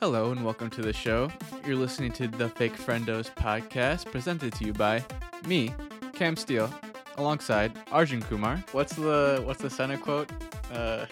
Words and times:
Hello 0.00 0.30
and 0.30 0.44
welcome 0.44 0.70
to 0.70 0.82
the 0.82 0.92
show. 0.92 1.30
You're 1.66 1.76
listening 1.76 2.12
to 2.12 2.28
the 2.28 2.48
Fake 2.48 2.74
Friendos 2.76 3.34
podcast 3.34 4.10
presented 4.10 4.52
to 4.54 4.64
you 4.64 4.72
by 4.72 5.04
me, 5.46 5.74
Cam 6.12 6.36
Steele, 6.36 6.72
alongside 7.16 7.72
Arjun 7.90 8.22
Kumar. 8.22 8.62
What's 8.72 8.94
the 8.94 9.42
what's 9.44 9.60
the 9.62 9.70
center 9.70 9.96
quote? 9.98 10.30
Uh, 10.72 11.06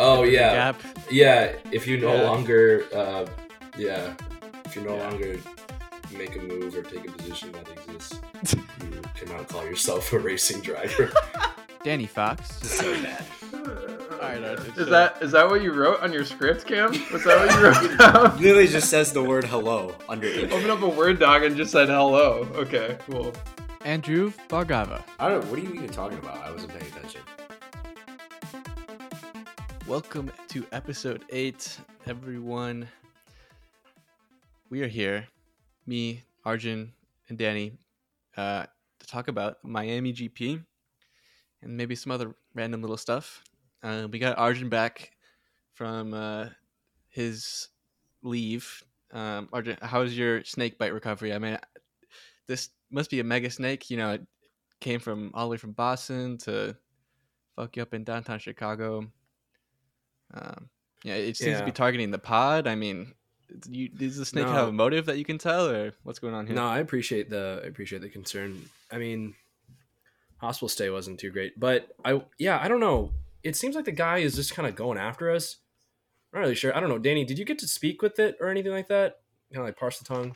Oh 0.00 0.24
yeah, 0.24 0.72
Gap. 0.72 0.80
yeah. 1.10 1.52
If 1.70 1.86
you 1.86 1.98
no 1.98 2.14
Yeah. 2.14 2.22
longer, 2.22 2.84
uh, 2.94 3.26
yeah, 3.76 4.14
if 4.64 4.74
you 4.74 4.82
no 4.82 4.96
Yeah. 4.96 5.08
longer 5.08 5.36
make 6.12 6.34
a 6.36 6.40
move 6.40 6.74
or 6.76 6.82
take 6.82 7.08
a 7.08 7.12
position 7.12 7.52
that 7.52 7.68
exists, 7.70 8.18
you 8.82 9.00
cannot 9.14 9.48
call 9.48 9.64
yourself 9.64 10.12
a 10.12 10.18
racing 10.18 10.60
driver. 10.62 11.12
Danny 11.84 12.06
Fox. 12.06 12.48
so 12.62 12.92
bad. 13.02 13.24
Alright, 14.44 14.58
Arjun, 14.58 14.72
Is 14.72 14.76
so- 14.76 14.84
that 14.90 15.22
is 15.22 15.32
that 15.32 15.48
what 15.48 15.62
you 15.62 15.72
wrote 15.72 16.00
on 16.00 16.12
your 16.12 16.24
script, 16.24 16.66
Cam? 16.66 16.90
Was 17.12 17.24
that 17.24 17.46
what 17.46 17.54
you 17.54 17.90
wrote 17.90 17.98
down? 18.32 18.36
Literally 18.40 18.66
just 18.66 18.90
says 18.90 19.12
the 19.12 19.22
word 19.22 19.44
hello 19.44 19.94
underneath. 20.08 20.52
Open 20.52 20.70
up 20.70 20.82
a 20.82 20.88
Word 20.88 21.18
doc 21.18 21.42
and 21.42 21.56
just 21.56 21.72
said 21.72 21.88
hello. 21.88 22.46
Okay, 22.54 22.98
cool. 23.08 23.32
Andrew 23.84 24.32
Bargava. 24.48 25.02
I 25.18 25.28
don't. 25.30 25.44
What 25.46 25.58
are 25.58 25.62
you 25.62 25.72
even 25.72 25.88
talking 25.88 26.18
about? 26.18 26.36
I 26.44 26.50
wasn't 26.50 26.72
paying 26.78 26.90
attention. 26.92 27.20
Welcome 29.86 30.30
to 30.48 30.66
episode 30.72 31.24
eight, 31.30 31.78
everyone. 32.06 32.88
We 34.70 34.82
are 34.82 34.88
here, 34.88 35.26
me, 35.86 36.22
Arjun, 36.44 36.92
and 37.28 37.38
Danny, 37.38 37.72
uh, 38.36 38.64
to 38.98 39.06
talk 39.06 39.28
about 39.28 39.58
Miami 39.62 40.12
GP 40.12 40.62
and 41.62 41.76
maybe 41.76 41.94
some 41.94 42.10
other 42.12 42.34
random 42.54 42.80
little 42.80 42.96
stuff. 42.96 43.42
Uh, 43.84 44.08
we 44.10 44.18
got 44.18 44.38
Arjun 44.38 44.70
back 44.70 45.10
from 45.74 46.14
uh, 46.14 46.46
his 47.10 47.68
leave. 48.22 48.82
Um, 49.12 49.48
Arjun, 49.52 49.76
how's 49.82 50.16
your 50.16 50.42
snake 50.44 50.78
bite 50.78 50.94
recovery? 50.94 51.34
I 51.34 51.38
mean, 51.38 51.58
this 52.46 52.70
must 52.90 53.10
be 53.10 53.20
a 53.20 53.24
mega 53.24 53.50
snake. 53.50 53.90
You 53.90 53.98
know, 53.98 54.12
it 54.12 54.22
came 54.80 55.00
from 55.00 55.30
all 55.34 55.44
the 55.46 55.50
way 55.50 55.56
from 55.58 55.72
Boston 55.72 56.38
to 56.38 56.74
fuck 57.56 57.76
you 57.76 57.82
up 57.82 57.92
in 57.92 58.04
downtown 58.04 58.38
Chicago. 58.38 59.06
Um, 60.32 60.70
yeah, 61.04 61.14
it 61.14 61.36
seems 61.36 61.58
to 61.58 61.64
be 61.64 61.70
targeting 61.70 62.10
the 62.10 62.18
pod. 62.18 62.66
I 62.66 62.74
mean, 62.74 63.12
you, 63.68 63.90
does 63.90 64.16
the 64.16 64.24
snake 64.24 64.46
No. 64.46 64.52
have 64.52 64.68
a 64.68 64.72
motive 64.72 65.04
that 65.06 65.18
you 65.18 65.24
can 65.24 65.36
tell, 65.36 65.68
or 65.68 65.92
what's 66.02 66.18
going 66.18 66.34
on 66.34 66.46
here? 66.46 66.56
No, 66.56 66.64
I 66.66 66.78
appreciate 66.78 67.28
the 67.28 67.60
I 67.62 67.66
appreciate 67.66 68.00
the 68.00 68.08
concern. 68.08 68.62
I 68.90 68.96
mean, 68.96 69.34
hospital 70.38 70.68
stay 70.70 70.88
wasn't 70.88 71.20
too 71.20 71.30
great, 71.30 71.60
but 71.60 71.94
I 72.04 72.22
yeah 72.38 72.58
I 72.60 72.68
don't 72.68 72.80
know. 72.80 73.12
It 73.44 73.54
seems 73.56 73.76
like 73.76 73.84
the 73.84 73.92
guy 73.92 74.18
is 74.18 74.34
just 74.34 74.54
kind 74.54 74.66
of 74.68 74.74
going 74.74 74.98
after 74.98 75.30
us. 75.30 75.58
I'm 76.32 76.40
not 76.40 76.44
really 76.46 76.54
sure. 76.56 76.76
I 76.76 76.80
don't 76.80 76.88
know, 76.88 76.98
Danny. 76.98 77.24
Did 77.24 77.38
you 77.38 77.44
get 77.44 77.58
to 77.60 77.68
speak 77.68 78.02
with 78.02 78.18
it 78.18 78.36
or 78.40 78.48
anything 78.48 78.72
like 78.72 78.88
that? 78.88 79.18
Kind 79.52 79.60
of 79.60 79.66
like 79.66 79.76
parse 79.76 79.98
the 79.98 80.04
tongue. 80.04 80.34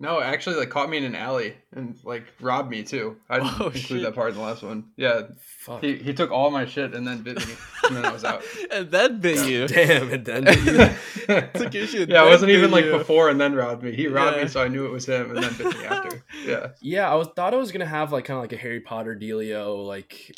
No, 0.00 0.20
actually, 0.20 0.56
like 0.56 0.70
caught 0.70 0.90
me 0.90 0.96
in 0.96 1.04
an 1.04 1.14
alley 1.14 1.54
and 1.72 1.96
like 2.02 2.24
robbed 2.40 2.68
me 2.68 2.82
too. 2.82 3.16
I 3.30 3.38
didn't 3.38 3.60
Oh, 3.60 3.66
include 3.66 3.80
shit. 3.84 4.02
that 4.02 4.14
part 4.16 4.30
in 4.30 4.34
the 4.34 4.40
last 4.42 4.64
one. 4.64 4.86
Yeah, 4.96 5.22
Fuck. 5.60 5.82
he, 5.84 5.94
he 5.94 6.12
took 6.12 6.32
all 6.32 6.50
my 6.50 6.66
shit 6.66 6.94
and 6.94 7.06
then 7.06 7.22
bit 7.22 7.36
me, 7.46 7.54
and 7.84 7.96
then 7.96 8.04
I 8.04 8.10
was 8.12 8.24
out. 8.24 8.42
and 8.72 8.90
that 8.90 9.20
bit 9.20 9.46
you. 9.46 9.68
Damn 9.68 10.10
it, 10.10 10.24
then. 10.24 10.46
Took 11.54 11.74
your 11.74 11.86
shit, 11.86 12.08
yeah, 12.08 12.24
it 12.26 12.28
wasn't 12.28 12.50
even 12.50 12.72
like 12.72 12.86
you. 12.86 12.90
before 12.98 13.28
and 13.28 13.40
then 13.40 13.54
robbed 13.54 13.84
me. 13.84 13.94
He 13.94 14.08
robbed 14.08 14.36
Yeah. 14.36 14.42
me, 14.42 14.48
so 14.48 14.64
I 14.64 14.66
knew 14.66 14.84
it 14.84 14.90
was 14.90 15.06
him, 15.06 15.30
and 15.30 15.44
then 15.44 15.54
bit 15.56 15.78
me 15.78 15.84
after. 15.84 16.24
Yeah, 16.44 16.70
Yeah, 16.82 17.08
I 17.10 17.14
was 17.14 17.28
thought 17.36 17.54
I 17.54 17.56
was 17.56 17.70
gonna 17.70 17.86
have 17.86 18.10
like 18.10 18.24
kind 18.24 18.36
of 18.36 18.42
like 18.42 18.52
a 18.52 18.56
Harry 18.56 18.80
Potter 18.80 19.14
dealio, 19.14 19.86
like 19.86 20.36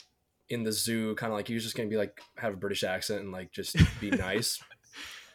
in 0.48 0.62
the 0.62 0.72
zoo, 0.72 1.14
kind 1.16 1.32
of 1.32 1.36
like 1.36 1.48
he 1.48 1.54
was 1.54 1.62
just 1.64 1.76
gonna 1.76 1.88
be 1.88 1.96
like 1.96 2.20
have 2.36 2.52
a 2.54 2.56
British 2.56 2.84
accent 2.84 3.22
and 3.22 3.32
like 3.32 3.52
just 3.52 3.76
be 4.00 4.10
nice. 4.10 4.60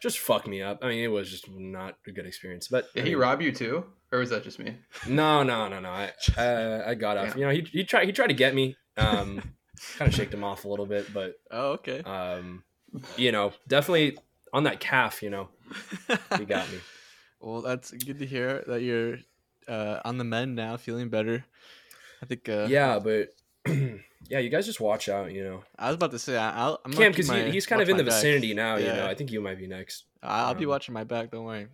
just 0.00 0.18
fuck 0.18 0.46
me 0.46 0.62
up. 0.62 0.78
I 0.82 0.88
mean, 0.88 1.04
it 1.04 1.08
was 1.08 1.30
just 1.30 1.48
not 1.50 1.96
a 2.06 2.10
good 2.12 2.26
experience. 2.26 2.68
But 2.68 2.92
did 2.94 3.02
I 3.02 3.04
he 3.08 3.10
mean, 3.14 3.20
rob 3.20 3.40
you 3.42 3.52
too, 3.52 3.84
or 4.10 4.18
was 4.20 4.30
that 4.30 4.42
just 4.44 4.58
me? 4.58 4.76
No, 5.08 5.42
no, 5.42 5.68
no, 5.68 5.80
no. 5.80 5.88
I 5.90 6.10
uh, 6.36 6.84
I 6.86 6.94
got 6.94 7.16
off. 7.18 7.28
Damn. 7.30 7.38
You 7.38 7.44
know, 7.46 7.50
he 7.52 7.60
he 7.70 7.84
tried 7.84 8.06
he 8.06 8.12
tried 8.12 8.28
to 8.28 8.34
get 8.34 8.54
me. 8.54 8.76
Um, 8.96 9.42
kind 9.98 10.08
of 10.08 10.14
shaked 10.14 10.34
him 10.34 10.44
off 10.44 10.64
a 10.64 10.68
little 10.68 10.86
bit, 10.86 11.12
but 11.14 11.34
Oh, 11.50 11.72
okay. 11.72 12.00
um, 12.02 12.62
you 13.16 13.32
know, 13.32 13.52
definitely 13.68 14.18
on 14.52 14.64
that 14.64 14.80
calf. 14.80 15.22
You 15.22 15.30
know, 15.30 15.48
he 16.38 16.44
got 16.44 16.70
me. 16.70 16.78
well, 17.40 17.62
that's 17.62 17.90
good 17.90 18.18
to 18.18 18.26
hear 18.26 18.64
that 18.66 18.82
you're 18.82 19.16
uh, 19.68 20.00
on 20.04 20.18
the 20.18 20.24
mend 20.24 20.56
now, 20.56 20.76
feeling 20.76 21.08
better. 21.08 21.44
I 22.22 22.26
think. 22.26 22.48
Uh, 22.48 22.66
Yeah, 22.68 22.98
but 22.98 23.30
yeah, 24.28 24.38
you 24.38 24.48
guys 24.48 24.66
just 24.66 24.80
watch 24.80 25.08
out. 25.08 25.32
You 25.32 25.44
know, 25.44 25.64
I 25.78 25.86
was 25.88 25.94
about 25.96 26.10
to 26.12 26.18
say 26.18 26.36
I- 26.36 26.56
I'll. 26.56 26.80
I'm 26.84 26.92
Cam, 26.92 27.12
because 27.12 27.28
my- 27.28 27.50
he's 27.50 27.66
kind 27.66 27.82
of 27.82 27.88
in 27.88 27.96
the 27.96 28.02
my 28.04 28.10
back. 28.10 28.16
vicinity 28.22 28.54
now. 28.54 28.76
You 28.76 28.86
know, 28.86 29.06
I 29.06 29.14
think 29.14 29.30
you 29.30 29.40
might 29.40 29.58
be 29.58 29.66
next. 29.66 30.04
I'll 30.22 30.46
I'll 30.48 30.54
be 30.54 30.64
Um, 30.64 30.70
watching 30.70 30.92
my 30.94 31.04
back. 31.04 31.30
Don't 31.30 31.44
worry. 31.44 31.68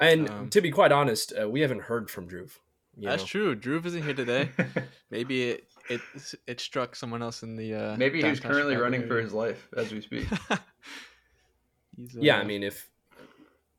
And 0.00 0.28
Um, 0.28 0.50
to 0.50 0.60
be 0.60 0.70
quite 0.70 0.92
honest, 0.92 1.32
uh, 1.40 1.48
we 1.48 1.60
haven't 1.60 1.82
heard 1.82 2.10
from 2.10 2.26
Drew. 2.26 2.48
That's 2.96 3.22
know? 3.22 3.26
true. 3.26 3.54
Drew 3.54 3.80
isn't 3.84 4.02
here 4.02 4.14
today. 4.14 4.50
Maybe 5.10 5.50
it 5.50 5.64
it 5.88 6.00
it 6.46 6.60
struck 6.60 6.94
someone 6.96 7.22
else 7.22 7.42
in 7.42 7.56
the. 7.56 7.74
Uh, 7.74 7.96
Maybe 7.96 8.22
he's 8.22 8.40
currently 8.40 8.74
Chicago 8.74 8.82
running 8.82 9.06
for 9.08 9.20
his 9.20 9.32
life 9.32 9.68
as 9.76 9.92
we 9.92 10.00
speak. 10.00 10.26
He's, 11.96 12.14
Yeah, 12.14 12.38
uh, 12.38 12.40
I 12.40 12.44
mean, 12.44 12.62
if 12.62 12.88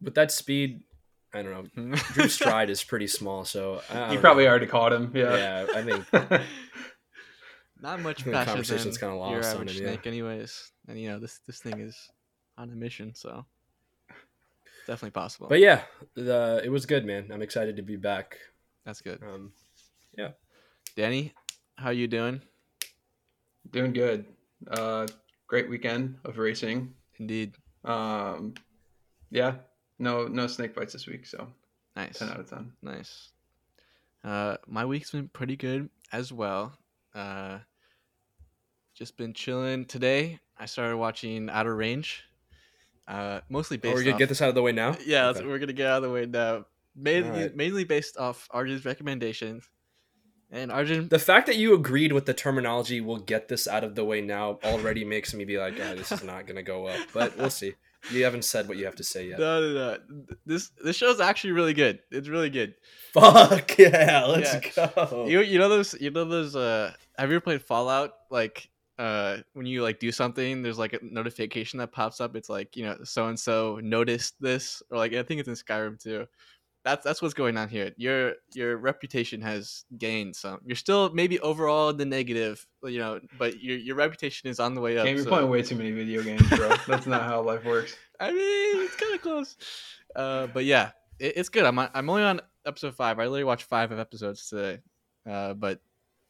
with 0.02 0.16
that 0.16 0.31
speed, 0.31 0.84
I 1.34 1.42
don't 1.42 1.52
know. 1.75 1.96
Drew's 2.13 2.34
stride 2.34 2.69
is 2.69 2.84
pretty 2.84 3.07
small, 3.07 3.44
so 3.46 3.81
I 3.90 4.07
You 4.07 4.13
don't 4.13 4.22
probably 4.22 4.44
know. 4.46 4.50
already 4.52 4.68
caught 4.68 4.94
him. 4.94 5.12
Yeah. 5.13 5.36
Yeah, 5.36 5.66
I 5.75 5.81
think 5.84 6.42
not 7.85 8.01
much 8.01 8.23
The 8.25 8.31
faster 8.31 8.51
conversation's 8.51 8.97
than 8.97 9.09
kinda 9.12 9.29
your 9.29 9.38
lost 9.41 9.50
on 9.56 9.62
average 9.62 9.78
him, 9.78 9.84
yeah. 9.84 9.90
snake, 9.94 10.07
anyways. 10.07 10.72
And 10.88 11.00
you 11.00 11.09
know 11.09 11.19
this 11.19 11.40
this 11.46 11.59
thing 11.59 11.79
is 11.79 11.96
on 12.57 12.69
a 12.72 12.75
mission, 12.75 13.13
so 13.16 13.46
definitely 14.88 15.12
possible. 15.12 15.47
But 15.47 15.59
yeah, 15.59 15.81
the, 16.16 16.62
it 16.63 16.69
was 16.69 16.85
good, 16.85 17.06
man. 17.06 17.29
I'm 17.31 17.41
excited 17.41 17.75
to 17.78 17.81
be 17.84 17.95
back. 17.95 18.38
that's 18.85 19.01
good. 19.01 19.22
Um, 19.24 19.51
yeah, 20.18 20.31
Danny, 20.95 21.34
how 21.78 21.90
you 21.91 22.07
doing? 22.07 22.41
Doing 23.72 23.94
good. 23.94 24.25
Uh, 24.69 25.07
great 25.47 25.69
weekend 25.69 26.18
of 26.24 26.38
racing. 26.38 26.94
Indeed, 27.19 27.53
Um, 27.84 28.53
yeah, 29.31 29.56
no 30.00 30.28
no 30.28 30.47
snake 30.47 30.75
bites 30.75 30.94
this 30.94 31.07
week, 31.07 31.25
so 31.25 31.47
nice, 31.95 32.19
ten 32.19 32.29
out 32.29 32.40
of 32.40 32.50
ten. 32.50 32.74
nice. 32.81 33.31
Uh, 34.24 34.57
my 34.68 34.85
week's 34.85 35.12
been 35.12 35.28
pretty 35.29 35.56
good 35.56 35.90
as 36.12 36.34
well. 36.34 36.74
Uh, 37.13 37.59
just 38.95 39.17
been 39.17 39.33
chilling. 39.33 39.85
Today, 39.85 40.39
I 40.57 40.66
started 40.66 40.97
watching 40.97 41.50
Outer 41.50 41.75
Range. 41.75 42.23
Uh, 43.07 43.41
mostly 43.50 43.78
oh, 43.78 43.81
based. 43.81 43.95
we're 43.95 44.01
gonna 44.03 44.13
off- 44.13 44.19
get 44.19 44.29
this 44.29 44.41
out 44.41 44.50
of 44.50 44.56
the 44.56 44.61
way 44.61 44.72
now. 44.72 44.97
Yeah, 45.06 45.28
Okay. 45.29 45.45
we're 45.45 45.59
gonna 45.59 45.73
get 45.73 45.88
out 45.88 45.97
of 45.97 46.03
the 46.03 46.09
way 46.09 46.25
now. 46.25 46.66
Mainly, 46.95 47.29
Alright. 47.29 47.56
mainly 47.56 47.83
based 47.83 48.17
off 48.17 48.47
Arjun's 48.51 48.85
recommendations. 48.85 49.69
And 50.50 50.72
Arjun, 50.72 51.09
The 51.09 51.19
fact 51.19 51.47
that 51.47 51.57
you 51.57 51.73
agreed 51.73 52.13
with 52.13 52.25
the 52.25 52.33
terminology 52.33 53.01
"we'll 53.01 53.17
get 53.17 53.47
this 53.50 53.67
out 53.67 53.83
of 53.83 53.95
the 53.95 54.06
way 54.06 54.22
now" 54.22 54.59
already 54.63 55.03
makes 55.03 55.33
me 55.33 55.44
be 55.44 55.57
like, 55.57 55.73
"Ah, 55.81 55.94
this 55.95 56.12
is 56.12 56.23
not 56.23 56.47
gonna 56.47 56.63
go 56.63 56.83
well." 56.83 57.03
But 57.13 57.35
we'll 57.38 57.50
see. 57.50 57.73
You 58.12 58.23
haven't 58.23 58.45
said 58.45 58.67
what 58.67 58.77
you 58.77 58.85
have 58.85 58.95
to 58.97 59.03
say 59.03 59.27
yet. 59.29 59.39
no, 59.39 59.59
no, 59.59 59.73
no. 59.73 59.97
This 60.45 60.69
this 60.83 60.95
show's 60.95 61.19
actually 61.19 61.53
really 61.53 61.73
good. 61.73 62.00
It's 62.12 62.29
really 62.29 62.51
good. 62.51 62.75
Fuck 63.13 63.77
yeah, 63.79 64.25
let's 64.25 64.53
Yeah. 64.77 64.89
go. 64.95 65.25
You 65.27 65.41
you 65.41 65.57
know 65.59 65.67
those 65.69 65.94
you 66.00 66.12
know 66.12 66.23
those 66.25 66.56
uh 66.56 66.94
have 67.17 67.29
you 67.29 67.35
ever 67.35 67.41
played 67.44 67.63
Fallout? 67.63 68.13
Like 68.29 68.69
uh 68.97 69.38
when 69.53 69.66
you 69.66 69.83
like 69.83 70.00
do 70.00 70.11
something, 70.11 70.61
there's 70.61 70.79
like 70.79 70.94
a 70.94 71.00
notification 71.01 71.79
that 71.79 71.91
pops 71.91 72.22
up. 72.22 72.35
It's 72.35 72.50
like, 72.50 72.75
you 72.75 72.85
know, 72.85 72.97
so 73.03 73.28
and 73.28 73.39
so 73.39 73.79
noticed 73.83 74.35
this 74.41 74.81
or 74.89 74.97
like 74.97 75.13
I 75.13 75.23
think 75.23 75.39
it's 75.39 75.50
in 75.50 75.56
Skyrim 75.56 76.01
too. 76.01 76.28
That's 76.85 77.03
that's 77.03 77.19
what's 77.22 77.33
going 77.33 77.57
on 77.57 77.67
here. 77.67 77.91
Your 77.97 78.33
your 78.53 78.78
reputation 78.78 79.41
has 79.41 79.85
gained 79.97 80.35
some. 80.35 80.59
You're 80.63 80.75
still 80.75 81.11
maybe 81.13 81.39
overall 81.39 81.89
in 81.89 81.97
the 81.97 82.06
negative, 82.06 82.66
you 82.83 83.00
know, 83.00 83.19
but 83.39 83.59
your 83.61 83.78
your 83.78 83.95
reputation 83.95 84.50
is 84.50 84.59
on 84.59 84.75
the 84.75 84.81
way 84.81 84.97
up. 84.97 85.06
Game, 85.06 85.16
you're 85.16 85.23
so- 85.25 85.31
playing 85.31 85.50
way 85.50 85.63
too 85.63 85.75
many 85.75 85.91
video 85.91 86.22
games, 86.22 86.47
bro. 86.47 86.69
That's 86.88 87.07
not 87.07 87.23
how 87.23 87.41
life 87.41 87.66
works. 87.66 87.95
I 88.19 88.31
mean, 88.31 88.85
it's 88.85 88.95
kind 88.95 89.16
of 89.16 89.22
close. 89.22 89.56
Uh, 90.15 90.45
but 90.48 90.63
yeah, 90.63 90.91
it, 91.19 91.33
it's 91.38 91.50
good. 91.50 91.65
I'm 91.65 91.80
on- 91.80 91.89
I'm 91.95 92.07
only 92.09 92.21
on 92.24 92.39
episode 92.68 92.95
five. 92.95 93.18
I 93.18 93.24
literally 93.24 93.44
watched 93.45 93.65
five 93.65 93.91
of 93.91 93.98
episodes 93.98 94.48
today. 94.48 94.80
Uh, 95.27 95.56
but 95.56 95.80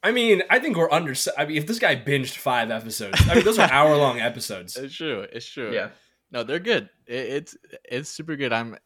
I 0.06 0.12
mean, 0.12 0.44
I 0.50 0.60
think 0.60 0.78
we're 0.78 0.92
under. 0.92 1.14
I 1.38 1.46
mean, 1.46 1.58
if 1.58 1.66
this 1.66 1.80
guy 1.80 1.96
binged 1.96 2.36
five 2.38 2.70
episodes, 2.70 3.20
I 3.28 3.36
mean, 3.36 3.44
those 3.44 3.58
are 3.60 3.72
hour 3.72 3.96
long 3.98 4.20
episodes. 4.20 4.78
it's 4.84 4.94
true. 4.96 5.22
It's 5.32 5.48
true. 5.48 5.74
Yeah. 5.74 5.90
No, 6.32 6.44
they're 6.44 6.60
good. 6.60 6.90
It, 7.08 7.14
it's 7.38 7.58
it's 7.84 8.10
super 8.10 8.36
good. 8.36 8.54
I'm 8.54 8.78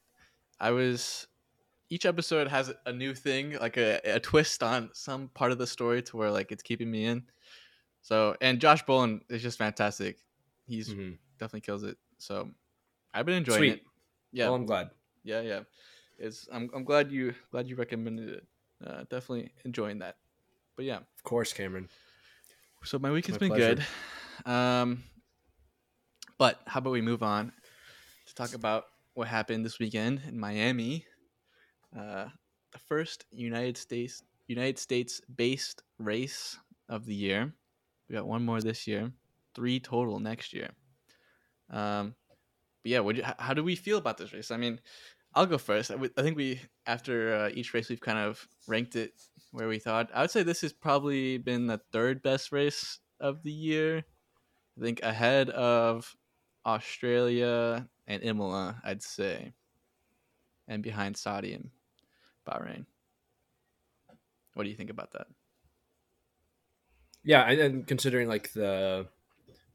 I 0.59 0.71
was 0.71 1.27
each 1.89 2.05
episode 2.05 2.47
has 2.47 2.71
a 2.85 2.93
new 2.93 3.13
thing, 3.15 3.57
like 3.59 3.75
a, 3.77 3.99
a 4.05 4.19
twist 4.19 4.61
on 4.63 4.89
some 4.93 5.27
part 5.33 5.51
of 5.51 5.57
the 5.57 5.67
story 5.67 6.01
to 6.03 6.17
where 6.17 6.31
like 6.31 6.51
it's 6.51 6.63
keeping 6.63 6.89
me 6.89 7.05
in. 7.05 7.23
So 8.01 8.35
and 8.39 8.59
Josh 8.61 8.85
Brolin 8.85 9.19
is 9.29 9.41
just 9.41 9.57
fantastic. 9.57 10.17
He's 10.67 10.89
Mhm. 10.93 11.17
definitely 11.39 11.61
kills 11.61 11.83
it. 11.83 11.97
So 12.17 12.49
I've 13.13 13.25
been 13.25 13.35
enjoying 13.35 13.57
Sweet. 13.59 13.71
it. 13.73 13.81
Yeah. 14.31 14.45
Well, 14.45 14.55
I'm 14.55 14.65
glad. 14.65 14.91
yeah, 15.23 15.41
yeah. 15.41 15.61
It's 16.17 16.47
I'm 16.51 16.69
I'm 16.73 16.83
glad 16.85 17.11
you 17.11 17.33
glad 17.51 17.67
you 17.67 17.75
recommended 17.75 18.29
it. 18.29 18.47
Uh, 18.85 18.99
definitely 19.09 19.51
enjoying 19.65 19.99
that. 19.99 20.15
But 20.79 20.85
yeah, 20.85 20.99
Of 20.99 21.23
course, 21.25 21.51
Cameron. 21.51 21.89
so 22.85 22.97
my 22.99 23.11
week 23.11 23.25
has 23.25 23.33
My 23.33 23.39
been 23.39 23.49
pleasure. 23.49 23.75
good. 24.45 24.49
Um, 24.49 25.03
but 26.37 26.61
how 26.67 26.77
about 26.77 26.91
we 26.91 27.01
move 27.01 27.21
on 27.21 27.51
to 28.27 28.33
talk 28.33 28.53
about 28.53 28.85
what 29.13 29.27
happened 29.27 29.65
this 29.65 29.77
weekend 29.77 30.21
in 30.25 30.39
Miami. 30.39 31.05
Uh, 31.93 32.27
the 32.71 32.79
first 32.79 33.25
United 33.29 33.75
States 33.75 34.23
United 34.47 34.79
States 34.79 35.19
based 35.35 35.83
race 35.97 36.57
of 36.87 37.05
the 37.05 37.13
year. 37.13 37.53
We 38.07 38.15
got 38.15 38.25
one 38.25 38.45
more 38.45 38.61
this 38.61 38.87
year, 38.87 39.11
three 39.53 39.81
total 39.81 40.21
next 40.21 40.53
year. 40.53 40.69
Um, 41.69 42.15
but 42.83 42.89
yeah, 42.89 42.99
what 43.01 43.17
you, 43.17 43.23
how 43.37 43.53
do 43.53 43.65
we 43.65 43.75
feel 43.75 43.97
about 43.97 44.17
this 44.17 44.31
race? 44.31 44.49
I 44.49 44.55
mean, 44.55 44.79
I'll 45.33 45.45
go 45.45 45.57
first. 45.57 45.91
I, 45.91 45.97
think 46.21 46.37
we 46.37 46.61
after 46.87 47.33
uh, 47.35 47.49
each 47.53 47.73
race 47.73 47.89
we've 47.89 48.01
kind 48.01 48.17
of 48.17 48.47
ranked 48.67 48.95
it 48.95 49.13
where 49.51 49.67
we 49.67 49.79
thought. 49.79 50.09
I 50.13 50.21
would 50.21 50.31
say 50.31 50.43
this 50.43 50.61
has 50.61 50.73
probably 50.73 51.37
been 51.37 51.67
the 51.67 51.81
third 51.91 52.21
best 52.21 52.51
race 52.51 52.99
of 53.19 53.43
the 53.43 53.51
year. 53.51 54.03
I 54.77 54.83
think 54.83 55.01
ahead 55.03 55.49
of 55.49 56.15
Australia 56.65 57.87
and 58.07 58.23
Imola, 58.23 58.81
I'd 58.83 59.03
say, 59.03 59.53
and 60.67 60.81
behind 60.81 61.17
Saudi 61.17 61.53
and 61.53 61.69
Bahrain. 62.47 62.85
What 64.53 64.63
do 64.63 64.69
you 64.69 64.75
think 64.75 64.89
about 64.89 65.11
that? 65.11 65.27
Yeah, 67.23 67.47
and 67.49 67.85
considering 67.85 68.27
like 68.27 68.53
the 68.53 69.07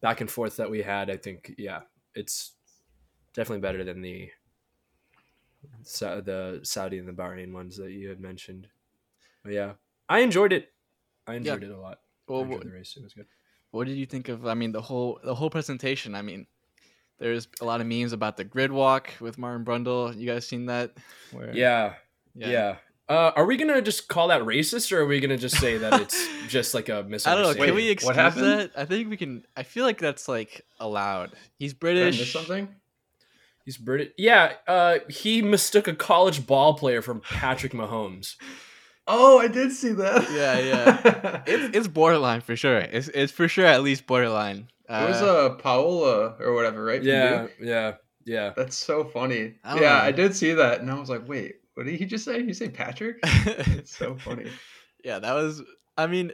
back 0.01 0.21
and 0.21 0.31
forth 0.31 0.57
that 0.57 0.71
we 0.71 0.83
had, 0.83 1.11
I 1.11 1.17
think 1.17 1.55
yeah, 1.59 1.81
it's 2.15 2.53
definitely 3.35 3.61
better 3.61 3.85
than 3.85 4.03
the 4.03 4.31
Sa- 5.83 6.21
the 6.21 6.61
Saudi 6.63 6.99
and 6.99 7.09
the 7.09 7.13
Bahrain 7.13 7.53
ones 7.53 7.77
that 7.77 7.91
you 7.93 8.09
had 8.09 8.21
mentioned. 8.21 8.69
But 9.43 9.53
yeah, 9.53 9.73
I 10.09 10.21
enjoyed 10.21 10.53
it. 10.53 10.73
I 11.27 11.35
enjoyed 11.35 11.63
it 11.65 11.71
a 11.71 11.79
lot. 11.81 12.01
I 12.29 12.33
Well, 12.33 12.43
enjoyed 12.43 12.59
what, 12.59 12.67
the 12.67 12.73
race. 12.73 12.95
It 12.97 13.03
was 13.03 13.15
good. 13.15 13.27
what 13.71 13.87
did 13.87 13.97
you 13.97 14.07
think 14.07 14.29
of? 14.29 14.47
I 14.47 14.55
mean, 14.55 14.73
the 14.73 14.83
whole 14.83 15.21
the 15.25 15.35
whole 15.35 15.51
presentation. 15.51 16.15
I 16.15 16.23
mean, 16.23 16.47
there's 17.19 17.49
a 17.61 17.65
lot 17.65 17.81
of 17.81 17.87
memes 17.87 18.13
about 18.13 18.37
the 18.37 18.45
grid 18.45 18.73
walk 18.73 19.11
with 19.21 19.39
Martin 19.39 19.65
Brundle. 19.65 20.17
You 20.17 20.27
guys 20.27 20.47
seen 20.47 20.67
that? 20.67 20.93
Where, 21.33 21.55
Yeah, 21.55 21.95
yeah. 22.35 22.77
Uh, 23.07 23.33
are 23.37 23.45
we 23.45 23.59
gonna 23.59 23.83
just 23.83 24.09
call 24.09 24.29
that 24.29 24.41
racist, 24.43 24.91
or 24.91 25.01
are 25.01 25.07
we 25.07 25.21
gonna 25.21 25.37
just 25.37 25.59
say 25.59 25.77
that 25.77 26.01
it's 26.01 26.27
just 26.49 26.73
like 26.73 26.89
a 26.89 26.93
I 26.93 26.97
don't 26.97 27.05
know. 27.05 27.11
misunderstanding? 27.11 27.67
Can 27.67 27.75
we 27.75 27.89
excuse 27.91 28.07
what 28.09 28.17
happened? 28.17 28.45
that? 28.47 28.71
I 28.77 28.87
think 28.87 29.11
we 29.11 29.19
can. 29.19 29.45
I 29.55 29.63
feel 29.63 29.85
like 29.85 29.99
that's 29.99 30.27
like 30.27 30.65
allowed. 30.81 31.33
He's 31.59 31.73
Did 31.75 31.77
I 31.77 31.81
British. 31.81 32.19
miss 32.21 32.33
something? 32.33 32.69
He's 33.65 33.77
British. 33.79 34.13
Yeah, 34.19 34.53
uh, 34.69 34.99
he 35.09 35.41
mistook 35.43 35.89
a 35.89 35.95
college 35.95 36.47
ball 36.47 36.75
player 36.75 37.01
from 37.03 37.21
Patrick 37.21 37.73
Mahomes. 37.73 38.37
Oh, 39.07 39.39
I 39.39 39.49
did 39.49 39.73
see 39.73 39.93
that. 39.93 40.31
Yeah, 40.31 40.59
yeah. 40.59 41.43
It's, 41.47 41.77
it's 41.77 41.89
borderline 41.89 42.41
for 42.41 42.57
sure. 42.57 42.79
It's 42.79 43.09
it's 43.09 43.33
for 43.33 43.49
sure 43.49 43.67
at 43.67 43.83
least 43.83 44.07
borderline. 44.07 44.69
it 44.89 45.09
was 45.09 45.21
Uh, 45.23 45.47
uh 45.47 45.55
Paolo 45.57 46.37
or 46.39 46.55
whatever, 46.55 46.85
right? 46.85 47.03
Yeah, 47.03 47.43
Duke? 47.43 47.53
yeah, 47.61 47.93
yeah. 48.25 48.53
That's 48.57 48.77
so 48.77 49.05
funny. 49.05 49.55
I 49.65 49.75
Yeah, 49.77 49.81
know. 49.81 50.05
I 50.05 50.13
did 50.13 50.35
see 50.35 50.53
that, 50.55 50.81
and 50.81 50.91
I 50.91 50.99
was 50.99 51.11
like, 51.11 51.29
"Wait, 51.29 51.57
what 51.75 51.85
did 51.85 51.97
he 51.99 52.05
just 52.07 52.25
say? 52.25 52.45
He 52.45 52.53
say 52.55 52.69
Patrick?" 52.71 53.17
It's 53.25 53.95
so 53.97 54.17
funny. 54.17 54.51
yeah, 55.05 55.19
that 55.19 55.33
was. 55.35 55.63
I 55.99 56.07
mean, 56.07 56.33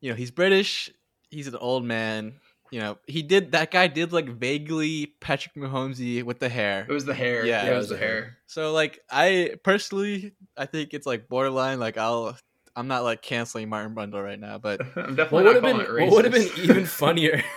you 0.00 0.10
know, 0.10 0.16
he's 0.16 0.30
British. 0.32 0.90
He's 1.30 1.46
an 1.46 1.56
old 1.56 1.84
man. 1.84 2.34
You 2.70 2.78
know, 2.80 2.98
he 3.06 3.22
did 3.22 3.52
that 3.52 3.70
guy 3.70 3.88
did 3.88 4.12
like 4.12 4.28
vaguely 4.28 5.14
Patrick 5.20 5.54
Mahomesy 5.56 6.22
with 6.22 6.38
the 6.38 6.48
hair. 6.48 6.86
It 6.88 6.92
was 6.92 7.04
the 7.04 7.14
hair. 7.14 7.44
Yeah, 7.44 7.64
Yeah, 7.66 7.72
it 7.72 7.76
was 7.76 7.88
the 7.88 7.96
hair. 7.96 8.38
So 8.46 8.72
like, 8.72 9.00
I 9.10 9.56
personally, 9.64 10.32
I 10.56 10.66
think 10.66 10.94
it's 10.94 11.06
like 11.06 11.28
borderline. 11.28 11.80
Like, 11.80 11.98
I'll. 11.98 12.36
I'm 12.76 12.86
not 12.86 13.02
like 13.02 13.20
canceling 13.20 13.68
Martin 13.68 13.96
Brundle 13.96 14.22
right 14.22 14.38
now, 14.38 14.56
but 14.58 14.80
I'm 14.96 15.16
What 15.16 15.16
definitely 15.16 15.44
would 15.44 15.54
have 15.56 15.64
been? 15.64 15.80
it 15.80 15.90
What 15.90 16.12
would 16.12 16.24
have 16.24 16.32
been 16.32 16.50
even 16.64 16.86
funnier? 16.86 17.42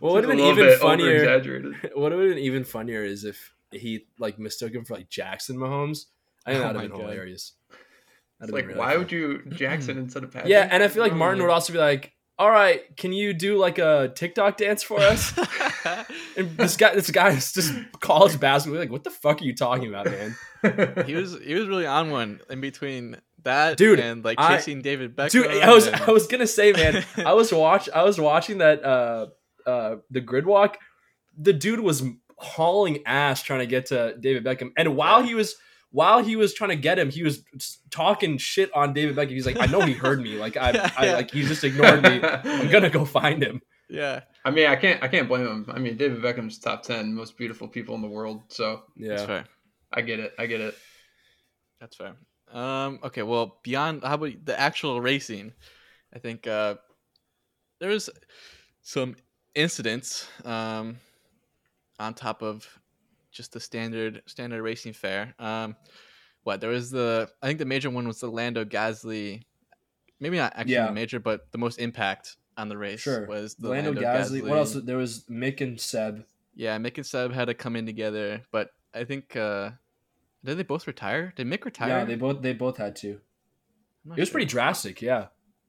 what 0.00 0.12
would 0.12 0.24
have 0.24 0.36
been 0.36 0.40
even 0.40 0.76
funnier? 0.78 1.40
What 1.94 1.96
would 1.96 2.12
have 2.12 2.20
been 2.20 2.38
even 2.38 2.64
funnier 2.64 3.04
is 3.04 3.24
if 3.24 3.54
he 3.70 4.06
like 4.18 4.38
mistook 4.38 4.74
him 4.74 4.84
for 4.84 4.94
like 4.94 5.08
Jackson 5.08 5.56
Mahomes. 5.56 6.06
I 6.44 6.50
think 6.52 6.64
Oh 6.64 6.66
that'd 6.66 6.76
my 6.76 6.82
have 6.82 6.90
been 6.90 7.00
God. 7.00 7.10
hilarious. 7.10 7.52
It's 8.42 8.50
like, 8.50 8.74
why 8.74 8.96
would 8.96 9.12
you 9.12 9.42
Jackson 9.50 9.98
instead 9.98 10.24
of 10.24 10.32
Patrick? 10.32 10.50
Yeah, 10.50 10.68
and 10.70 10.82
I 10.82 10.88
feel 10.88 11.02
like 11.02 11.14
Martin 11.14 11.40
would 11.42 11.50
also 11.50 11.72
be 11.72 11.78
like, 11.78 12.12
"All 12.40 12.50
right, 12.50 12.80
can 12.96 13.12
you 13.12 13.34
do 13.34 13.58
like 13.58 13.78
a 13.78 14.10
TikTok 14.14 14.56
dance 14.56 14.82
for 14.82 14.98
us?" 14.98 15.32
and 16.36 16.56
this 16.56 16.76
guy, 16.76 16.94
this 16.94 17.10
guy 17.10 17.30
is 17.30 17.52
just 17.52 17.72
college 18.00 18.40
basketball. 18.40 18.80
Like, 18.80 18.90
what 18.90 19.04
the 19.04 19.10
fuck 19.10 19.40
are 19.40 19.44
you 19.44 19.54
talking 19.54 19.88
about, 19.88 20.06
man? 20.06 20.34
he 21.06 21.14
was 21.14 21.38
he 21.44 21.54
was 21.54 21.68
really 21.68 21.86
on 21.86 22.10
one 22.10 22.40
in 22.48 22.60
between 22.60 23.16
that 23.42 23.76
Dude, 23.76 24.00
and 24.00 24.24
like 24.24 24.40
I- 24.40 24.56
chasing 24.56 24.80
David 24.82 25.14
Beckham. 25.14 25.30
Dude, 25.30 25.46
I 25.62 25.72
was 25.74 25.86
and- 25.86 25.96
I 25.96 26.10
was 26.10 26.26
gonna 26.26 26.46
say, 26.46 26.72
man, 26.72 27.04
I 27.18 27.34
was 27.34 27.52
watch 27.52 27.88
I 27.90 28.02
was 28.04 28.18
watching 28.18 28.58
that 28.58 28.82
uh 28.84 29.26
uh 29.66 29.96
the 30.10 30.20
grid 30.20 30.46
walk. 30.46 30.78
The 31.38 31.52
dude 31.52 31.80
was 31.80 32.02
hauling 32.38 33.02
ass 33.06 33.42
trying 33.42 33.60
to 33.60 33.66
get 33.66 33.86
to 33.86 34.16
David 34.18 34.44
Beckham, 34.44 34.72
and 34.76 34.96
while 34.96 35.22
he 35.22 35.34
was 35.34 35.56
while 35.90 36.22
he 36.22 36.36
was 36.36 36.54
trying 36.54 36.70
to 36.70 36.76
get 36.76 36.98
him, 36.98 37.10
he 37.10 37.22
was 37.22 37.42
talking 37.90 38.38
shit 38.38 38.70
on 38.74 38.92
David 38.92 39.16
Beckham. 39.16 39.30
He's 39.30 39.46
like, 39.46 39.58
I 39.60 39.66
know 39.66 39.80
he 39.80 39.92
heard 39.92 40.20
me. 40.22 40.36
Like 40.36 40.56
I, 40.56 40.70
Yeah, 40.70 40.90
I 40.98 41.06
yeah. 41.06 41.14
like 41.16 41.30
he 41.30 41.42
just 41.42 41.64
ignored 41.64 42.02
me. 42.02 42.20
I'm 42.22 42.68
gonna 42.70 42.90
go 42.90 43.04
find 43.04 43.42
him. 43.42 43.60
yeah, 43.88 44.20
I 44.44 44.50
mean, 44.50 44.66
I 44.66 44.76
can't, 44.76 45.02
I 45.02 45.08
can't 45.08 45.26
blame 45.28 45.46
him. 45.46 45.66
I 45.68 45.78
mean, 45.80 45.96
David 45.96 46.22
Beckham's 46.22 46.58
top 46.58 46.82
ten 46.82 47.12
most 47.14 47.36
beautiful 47.36 47.66
people 47.68 47.94
in 47.96 48.02
the 48.02 48.08
world, 48.08 48.42
so 48.48 48.82
that's 48.96 49.22
Yeah, 49.22 49.26
fair. 49.26 49.44
I 49.92 50.02
get 50.02 50.20
it. 50.20 50.32
I 50.38 50.46
get 50.46 50.60
it. 50.60 50.74
That's 51.80 51.96
fair. 51.96 52.14
Um, 52.52 52.98
okay, 53.04 53.22
well, 53.22 53.58
beyond 53.62 54.02
how 54.04 54.14
about 54.14 54.44
the 54.44 54.58
actual 54.58 55.00
racing, 55.00 55.52
I 56.14 56.18
think 56.18 56.46
uh, 56.46 56.76
there 57.80 57.90
was 57.90 58.10
some 58.82 59.16
incidents 59.54 60.28
um, 60.44 60.98
on 61.98 62.14
top 62.14 62.42
of 62.42 62.66
just 63.30 63.52
the 63.52 63.60
standard 63.60 64.22
standard 64.26 64.62
racing 64.62 64.92
fare. 64.92 65.34
Um, 65.38 65.76
what 66.42 66.60
there 66.60 66.70
was 66.70 66.90
the 66.90 67.28
I 67.42 67.46
think 67.46 67.58
the 67.58 67.64
major 67.64 67.90
one 67.90 68.06
was 68.06 68.20
the 68.20 68.30
Lando 68.30 68.64
Gasly, 68.64 69.42
maybe 70.18 70.36
not 70.36 70.52
actually 70.56 70.74
Yeah. 70.74 70.86
the 70.86 70.92
major, 70.92 71.20
but 71.20 71.50
the 71.52 71.58
most 71.58 71.78
impact 71.78 72.36
on 72.56 72.68
the 72.68 72.76
race 72.76 73.00
Sure. 73.00 73.26
was 73.26 73.54
the 73.54 73.68
Lando, 73.68 73.92
Lando, 73.92 74.02
Gasly. 74.02 74.42
What 74.42 74.58
else? 74.58 74.74
There 74.74 74.96
was 74.96 75.24
Mick 75.30 75.60
and 75.60 75.80
Seb. 75.80 76.24
Yeah, 76.54 76.76
Mick 76.78 76.96
and 76.96 77.06
Seb 77.06 77.32
had 77.32 77.46
to 77.46 77.54
come 77.54 77.76
in 77.76 77.86
together, 77.86 78.42
but 78.50 78.70
I 78.92 79.04
think 79.04 79.36
uh, 79.36 79.70
did 80.44 80.58
they 80.58 80.62
both 80.62 80.86
retire? 80.86 81.32
Did 81.36 81.46
Mick 81.46 81.64
retire? 81.64 81.88
Yeah, 81.88 82.04
they 82.04 82.16
both 82.16 82.42
they 82.42 82.52
both 82.52 82.76
had 82.76 82.96
to. 82.96 83.08
It 83.10 83.20
was 84.18 84.28
sure. 84.28 84.32
pretty 84.32 84.46
drastic. 84.46 85.02
Yeah, 85.02 85.26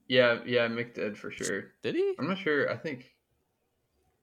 Yeah, 0.07 0.39
yeah, 0.45 0.67
Mick 0.67 0.93
did 0.95 1.17
for 1.17 1.31
sure. 1.31 1.73
Did 1.83 1.95
he? 1.95 2.15
I'm 2.17 2.27
not 2.27 2.37
sure. 2.37 2.69
I 2.71 2.77
think 2.77 3.13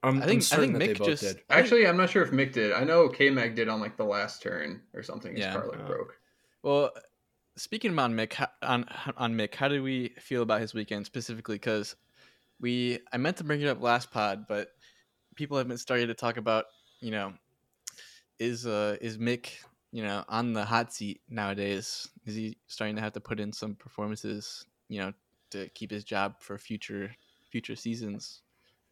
I'm, 0.03 0.23
I 0.23 0.27
think- 0.27 0.33
I'm 0.39 0.41
certain 0.43 0.65
I 0.65 0.67
think 0.67 0.73
that 0.75 0.79
they 0.87 0.95
Mick 0.95 0.99
both 0.99 1.09
just- 1.09 1.23
did. 1.23 1.43
Actually, 1.51 1.87
I'm 1.87 1.97
not 1.97 2.11
sure 2.11 2.23
if 2.23 2.31
Mick 2.31 2.53
did. 2.53 2.73
I 2.73 2.85
know 2.85 3.09
K 3.09 3.31
Mag 3.31 3.55
did 3.57 3.69
on 3.69 3.81
like 3.81 3.97
the 3.97 4.05
last 4.05 4.43
turn 4.43 4.83
or 4.95 5.03
something. 5.03 5.33
His 5.33 5.41
Yeah. 5.41 5.53
car 5.55 5.67
like 5.69 5.81
Oh. 5.81 5.87
broke. 5.87 6.19
Well, 6.63 6.93
speaking 7.57 7.93
about 7.93 8.11
Mick, 8.13 8.45
on 8.63 8.85
on 9.17 9.35
Mick, 9.35 9.55
how 9.55 9.69
did 9.69 9.83
we 9.83 10.11
feel 10.21 10.43
about 10.43 10.61
his 10.61 10.75
weekend 10.75 11.07
specifically? 11.07 11.57
Because 11.57 11.97
we, 12.61 12.99
I 13.13 13.17
meant 13.17 13.37
to 13.39 13.45
bring 13.45 13.61
it 13.61 13.67
up 13.69 13.81
last 13.83 14.11
pod, 14.11 14.47
but 14.49 14.71
people 15.37 15.57
have 15.59 15.69
been 15.69 15.79
starting 15.79 16.09
to 16.09 16.15
talk 16.15 16.37
about, 16.37 16.67
you 17.01 17.11
know, 17.11 17.35
is 18.39 18.67
uh 18.67 18.97
is 19.01 19.19
Mick, 19.19 19.51
you 19.91 20.03
know, 20.05 20.25
on 20.29 20.53
the 20.53 20.65
hot 20.65 20.93
seat 20.93 21.21
nowadays? 21.29 22.09
Is 22.25 22.35
he 22.37 22.57
starting 22.69 22.95
to 22.97 23.03
have 23.03 23.13
to 23.15 23.21
put 23.21 23.41
in 23.41 23.53
some 23.53 23.75
performances, 23.75 24.65
you 24.89 25.01
know, 25.01 25.13
to 25.51 25.69
keep 25.71 25.91
his 25.91 26.05
job 26.05 26.37
for 26.41 26.57
future 26.59 27.11
future 27.51 27.75
seasons? 27.77 28.43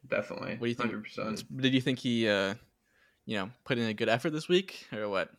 Definitely. 0.09 0.51
What 0.51 0.61
do 0.61 0.67
you 0.67 0.75
think? 0.75 0.89
Hundred 0.89 1.03
percent. 1.03 1.43
Did 1.57 1.73
you 1.73 1.81
think 1.81 1.99
he, 1.99 2.27
uh, 2.27 2.55
you 3.25 3.37
know, 3.37 3.49
put 3.65 3.77
in 3.77 3.87
a 3.87 3.93
good 3.93 4.09
effort 4.09 4.31
this 4.31 4.47
week, 4.47 4.87
or 4.93 5.09
what? 5.09 5.29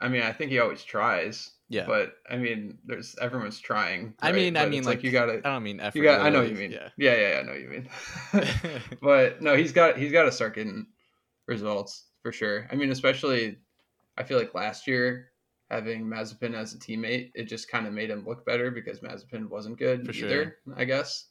I 0.00 0.08
mean, 0.08 0.22
I 0.22 0.32
think 0.32 0.50
he 0.50 0.58
always 0.58 0.82
tries. 0.82 1.50
Yeah. 1.68 1.86
But 1.86 2.14
I 2.28 2.36
mean, 2.36 2.78
there's 2.84 3.16
everyone's 3.20 3.60
trying. 3.60 4.14
I 4.20 4.26
right? 4.26 4.34
mean, 4.34 4.56
I 4.56 4.66
mean, 4.66 4.80
it's 4.80 4.86
like, 4.86 5.04
you 5.04 5.12
gotta. 5.12 5.40
I 5.44 5.52
don't 5.52 5.62
mean 5.62 5.80
effort. 5.80 5.98
You 5.98 6.04
got. 6.04 6.20
I 6.20 6.30
know 6.30 6.40
what 6.40 6.50
you 6.50 6.56
mean. 6.56 6.72
Yeah. 6.72 6.88
Yeah, 6.96 7.14
yeah, 7.14 7.28
yeah. 7.28 7.38
I 7.38 7.42
know 7.42 7.52
what 7.52 7.60
you 7.60 7.68
mean. 7.68 7.88
but 9.02 9.42
no, 9.42 9.56
he's 9.56 9.72
got. 9.72 9.96
He's 9.96 10.12
got 10.12 10.24
to 10.24 10.32
start 10.32 10.54
getting 10.54 10.86
results 11.46 12.06
for 12.22 12.32
sure. 12.32 12.66
I 12.70 12.74
mean, 12.74 12.90
especially, 12.90 13.58
I 14.16 14.24
feel 14.24 14.38
like 14.38 14.54
last 14.54 14.86
year 14.86 15.28
having 15.70 16.04
Mazepin 16.04 16.54
as 16.54 16.74
a 16.74 16.78
teammate, 16.78 17.30
it 17.34 17.44
just 17.44 17.70
kind 17.70 17.86
of 17.86 17.92
made 17.92 18.10
him 18.10 18.24
look 18.26 18.44
better 18.44 18.72
because 18.72 19.00
Mazepin 19.00 19.48
wasn't 19.48 19.78
good 19.78 20.04
For 20.04 20.12
either. 20.12 20.56
I 20.76 20.84
guess. 20.84 21.26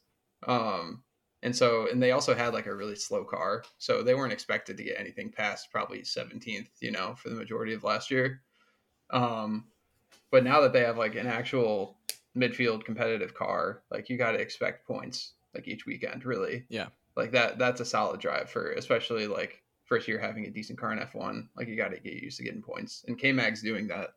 Um, 0.46 1.02
and 1.42 1.54
so, 1.54 1.88
and 1.90 2.02
they 2.02 2.10
also 2.10 2.34
had 2.34 2.52
like 2.52 2.66
a 2.66 2.74
really 2.74 2.96
slow 2.96 3.24
car, 3.24 3.64
so 3.78 4.02
they 4.02 4.14
weren't 4.14 4.32
expected 4.32 4.76
to 4.76 4.84
get 4.84 4.98
anything 4.98 5.30
past 5.30 5.70
probably 5.70 6.00
17th, 6.00 6.68
you 6.80 6.90
know, 6.90 7.14
for 7.16 7.30
the 7.30 7.34
majority 7.34 7.72
of 7.72 7.82
last 7.82 8.10
year. 8.10 8.42
Um, 9.10 9.64
but 10.30 10.44
now 10.44 10.60
that 10.60 10.72
they 10.72 10.80
have 10.80 10.98
like 10.98 11.14
an 11.14 11.26
actual 11.26 11.96
midfield 12.36 12.84
competitive 12.84 13.34
car, 13.34 13.82
like 13.90 14.08
you 14.08 14.18
got 14.18 14.32
to 14.32 14.38
expect 14.38 14.86
points 14.86 15.32
like 15.54 15.66
each 15.66 15.86
weekend, 15.86 16.24
really. 16.24 16.64
Yeah. 16.68 16.88
Like 17.16 17.32
that, 17.32 17.58
that's 17.58 17.80
a 17.80 17.84
solid 17.84 18.20
drive 18.20 18.48
for 18.50 18.72
especially 18.72 19.26
like 19.26 19.62
first 19.84 20.06
year 20.06 20.18
having 20.18 20.46
a 20.46 20.50
decent 20.50 20.78
car 20.78 20.92
in 20.92 20.98
F1. 20.98 21.48
Like 21.56 21.68
you 21.68 21.76
got 21.76 21.90
to 21.90 21.98
get 21.98 22.22
used 22.22 22.36
to 22.38 22.44
getting 22.44 22.62
points, 22.62 23.04
and 23.08 23.18
K 23.18 23.32
Mag's 23.32 23.62
doing 23.62 23.88
that. 23.88 24.10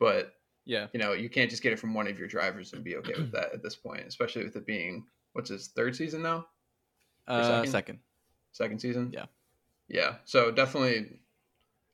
But 0.00 0.34
yeah. 0.64 0.88
you 0.92 0.98
know, 0.98 1.12
you 1.12 1.30
can't 1.30 1.50
just 1.50 1.62
get 1.62 1.72
it 1.72 1.78
from 1.78 1.94
one 1.94 2.08
of 2.08 2.18
your 2.18 2.28
drivers 2.28 2.72
and 2.72 2.82
be 2.82 2.96
okay 2.96 3.14
with 3.16 3.32
that 3.32 3.54
at 3.54 3.62
this 3.62 3.76
point, 3.76 4.04
especially 4.06 4.44
with 4.44 4.56
it 4.56 4.66
being 4.66 5.04
what's 5.36 5.50
his 5.50 5.68
third 5.68 5.94
season 5.94 6.22
now, 6.22 6.46
Uh, 7.28 7.42
second? 7.62 7.70
second. 7.70 7.98
second 8.52 8.78
season. 8.80 9.10
Yeah. 9.12 9.26
yeah. 9.88 10.16
So 10.24 10.50
definitely, 10.50 11.20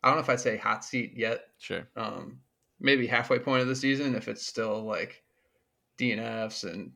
I 0.03 0.09
don't 0.09 0.17
know 0.17 0.23
if 0.23 0.31
I'd 0.31 0.41
say 0.41 0.57
hot 0.57 0.85
seat 0.85 1.13
yet. 1.17 1.49
Sure. 1.59 1.87
Um, 1.97 2.39
maybe 2.81 3.07
halfway 3.07 3.39
point 3.39 3.63
of 3.63 3.69
the 3.69 3.77
season 3.77 4.15
if 4.15 4.29
it's 4.29 4.47
still 4.47 4.83
like 4.83 5.23
DNFs 5.99 6.65
and 6.71 6.93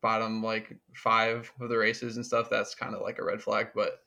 bottom 0.00 0.42
like 0.42 0.76
five 0.94 1.50
of 1.60 1.68
the 1.68 1.76
races 1.78 2.16
and 2.16 2.24
stuff. 2.24 2.48
That's 2.50 2.74
kind 2.74 2.94
of 2.94 3.02
like 3.02 3.18
a 3.18 3.24
red 3.24 3.42
flag. 3.42 3.68
But 3.74 4.02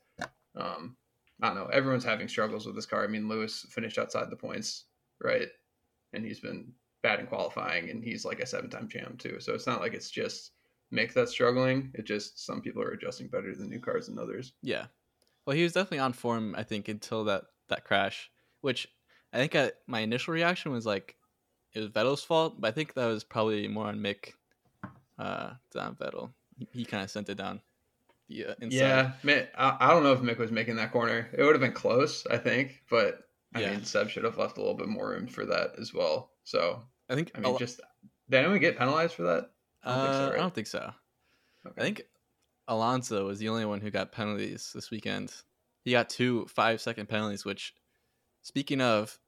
um, 0.56 0.96
I 1.40 1.48
don't 1.48 1.56
know. 1.56 1.66
Everyone's 1.66 2.04
having 2.04 2.28
struggles 2.28 2.66
with 2.66 2.74
this 2.74 2.86
car. 2.86 3.04
I 3.04 3.08
mean, 3.08 3.28
Lewis 3.28 3.66
finished 3.70 3.98
outside 3.98 4.30
the 4.30 4.36
points, 4.36 4.84
right? 5.20 5.48
And 6.12 6.24
he's 6.24 6.40
been 6.40 6.72
bad 7.02 7.18
in 7.20 7.26
qualifying, 7.26 7.90
and 7.90 8.04
he's 8.04 8.24
like 8.24 8.38
a 8.40 8.46
seven-time 8.46 8.88
champ 8.88 9.18
too. 9.18 9.40
So 9.40 9.54
it's 9.54 9.66
not 9.66 9.80
like 9.80 9.92
it's 9.94 10.10
just 10.10 10.52
Mick 10.92 11.14
that's 11.14 11.32
struggling. 11.32 11.90
It 11.94 12.04
just 12.04 12.44
some 12.44 12.60
people 12.60 12.82
are 12.82 12.90
adjusting 12.90 13.28
better 13.28 13.52
to 13.52 13.58
the 13.58 13.66
new 13.66 13.80
cars 13.80 14.06
than 14.06 14.18
others. 14.18 14.52
Yeah. 14.62 14.86
Well, 15.46 15.56
he 15.56 15.62
was 15.62 15.72
definitely 15.72 16.00
on 16.00 16.12
form, 16.12 16.54
I 16.56 16.62
think, 16.62 16.88
until 16.88 17.24
that 17.24 17.44
that 17.68 17.84
crash, 17.84 18.30
which 18.60 18.88
I 19.32 19.38
think 19.38 19.56
I, 19.56 19.72
my 19.86 20.00
initial 20.00 20.34
reaction 20.34 20.72
was 20.72 20.84
like 20.86 21.16
it 21.72 21.80
was 21.80 21.88
Vettel's 21.88 22.22
fault, 22.22 22.60
but 22.60 22.68
I 22.68 22.70
think 22.72 22.94
that 22.94 23.06
was 23.06 23.24
probably 23.24 23.66
more 23.66 23.86
on 23.86 23.98
Mick 23.98 24.34
uh, 25.18 25.54
than 25.72 25.94
Vettel. 25.94 26.30
He, 26.58 26.68
he 26.72 26.84
kind 26.84 27.02
of 27.02 27.10
sent 27.10 27.28
it 27.30 27.36
down. 27.38 27.60
The, 28.28 28.46
uh, 28.46 28.54
inside. 28.60 28.76
Yeah, 28.76 29.12
man, 29.22 29.48
I, 29.56 29.76
I 29.80 29.90
don't 29.90 30.02
know 30.02 30.12
if 30.12 30.20
Mick 30.20 30.38
was 30.38 30.50
making 30.50 30.76
that 30.76 30.92
corner. 30.92 31.28
It 31.32 31.42
would 31.42 31.54
have 31.54 31.60
been 31.60 31.72
close, 31.72 32.26
I 32.26 32.36
think, 32.36 32.82
but 32.90 33.26
I 33.54 33.60
Yeah. 33.60 33.70
mean, 33.70 33.84
Seb 33.84 34.10
should 34.10 34.24
have 34.24 34.38
left 34.38 34.58
a 34.58 34.60
little 34.60 34.76
bit 34.76 34.88
more 34.88 35.10
room 35.10 35.26
for 35.26 35.46
that 35.46 35.72
as 35.78 35.94
well. 35.94 36.32
So 36.44 36.82
I 37.08 37.14
think. 37.14 37.32
I 37.34 37.40
mean, 37.40 37.56
just 37.58 37.80
did 38.28 38.38
anyone 38.38 38.58
get 38.60 38.78
penalized 38.78 39.14
for 39.14 39.22
that? 39.22 39.50
I 39.84 39.94
don't 39.94 40.04
think 40.04 40.14
so, 40.14 40.24
uh, 40.24 40.28
right? 40.28 40.34
I 40.34 40.40
don't 40.40 40.54
think 40.54 40.66
so. 40.66 40.92
Okay. 41.66 41.80
I 41.80 41.84
think 41.84 42.02
Alonso 42.68 43.26
was 43.26 43.38
the 43.38 43.48
only 43.48 43.64
one 43.64 43.80
who 43.80 43.90
got 43.90 44.12
penalties 44.12 44.70
this 44.74 44.90
weekend. 44.90 45.32
He 45.84 45.92
got 45.92 46.08
two 46.08 46.46
five 46.46 46.80
second 46.80 47.08
penalties, 47.08 47.44
which, 47.44 47.74
speaking 48.42 48.80
of 48.80 49.18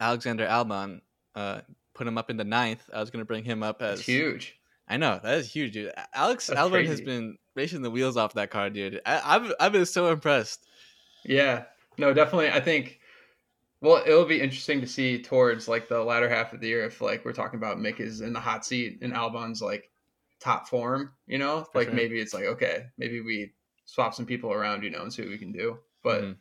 Alexander 0.00 0.46
Albon, 0.46 1.00
uh, 1.34 1.60
put 1.94 2.06
him 2.06 2.18
up 2.18 2.30
in 2.30 2.36
the 2.36 2.44
ninth. 2.44 2.88
I 2.92 3.00
was 3.00 3.10
going 3.10 3.20
to 3.20 3.26
bring 3.26 3.44
him 3.44 3.62
up 3.62 3.82
as 3.82 4.00
It's 4.00 4.08
huge. 4.08 4.58
I 4.86 4.96
know 4.96 5.18
that 5.22 5.38
is 5.38 5.50
huge, 5.50 5.72
dude. 5.72 5.92
Alex 6.12 6.48
That's 6.48 6.60
Albon 6.60 6.86
has 6.86 7.00
been 7.00 7.38
racing 7.54 7.82
the 7.82 7.90
wheels 7.90 8.16
off 8.16 8.34
that 8.34 8.50
car, 8.50 8.68
dude. 8.70 9.00
I, 9.06 9.36
I've 9.36 9.52
I've 9.58 9.72
been 9.72 9.86
so 9.86 10.12
impressed. 10.12 10.66
Yeah, 11.24 11.64
no, 11.96 12.12
definitely. 12.12 12.50
I 12.50 12.60
think. 12.60 13.00
Well, 13.80 14.02
it'll 14.06 14.24
be 14.24 14.40
interesting 14.40 14.80
to 14.80 14.86
see 14.86 15.20
towards 15.20 15.68
like 15.68 15.88
the 15.88 16.02
latter 16.02 16.28
half 16.28 16.54
of 16.54 16.60
the 16.60 16.68
year 16.68 16.84
if 16.84 17.02
like 17.02 17.24
we're 17.24 17.34
talking 17.34 17.58
about 17.58 17.78
Mick 17.78 18.00
is 18.00 18.22
in 18.22 18.32
the 18.32 18.40
hot 18.40 18.64
seat 18.64 18.98
and 19.02 19.12
Albon's 19.12 19.60
like 19.60 19.90
top 20.44 20.68
form. 20.68 21.12
You 21.26 21.38
know, 21.38 21.64
For 21.72 21.78
like 21.78 21.88
sure. 21.88 21.94
maybe 21.94 22.20
it's 22.20 22.34
like 22.34 22.44
okay, 22.44 22.86
maybe 22.98 23.20
we 23.20 23.52
swap 23.86 24.14
some 24.14 24.26
people 24.26 24.52
around, 24.52 24.84
you 24.84 24.90
know, 24.90 25.02
and 25.02 25.12
see 25.12 25.22
what 25.22 25.30
we 25.30 25.38
can 25.38 25.52
do. 25.52 25.78
But 26.02 26.22
Mhm. 26.22 26.36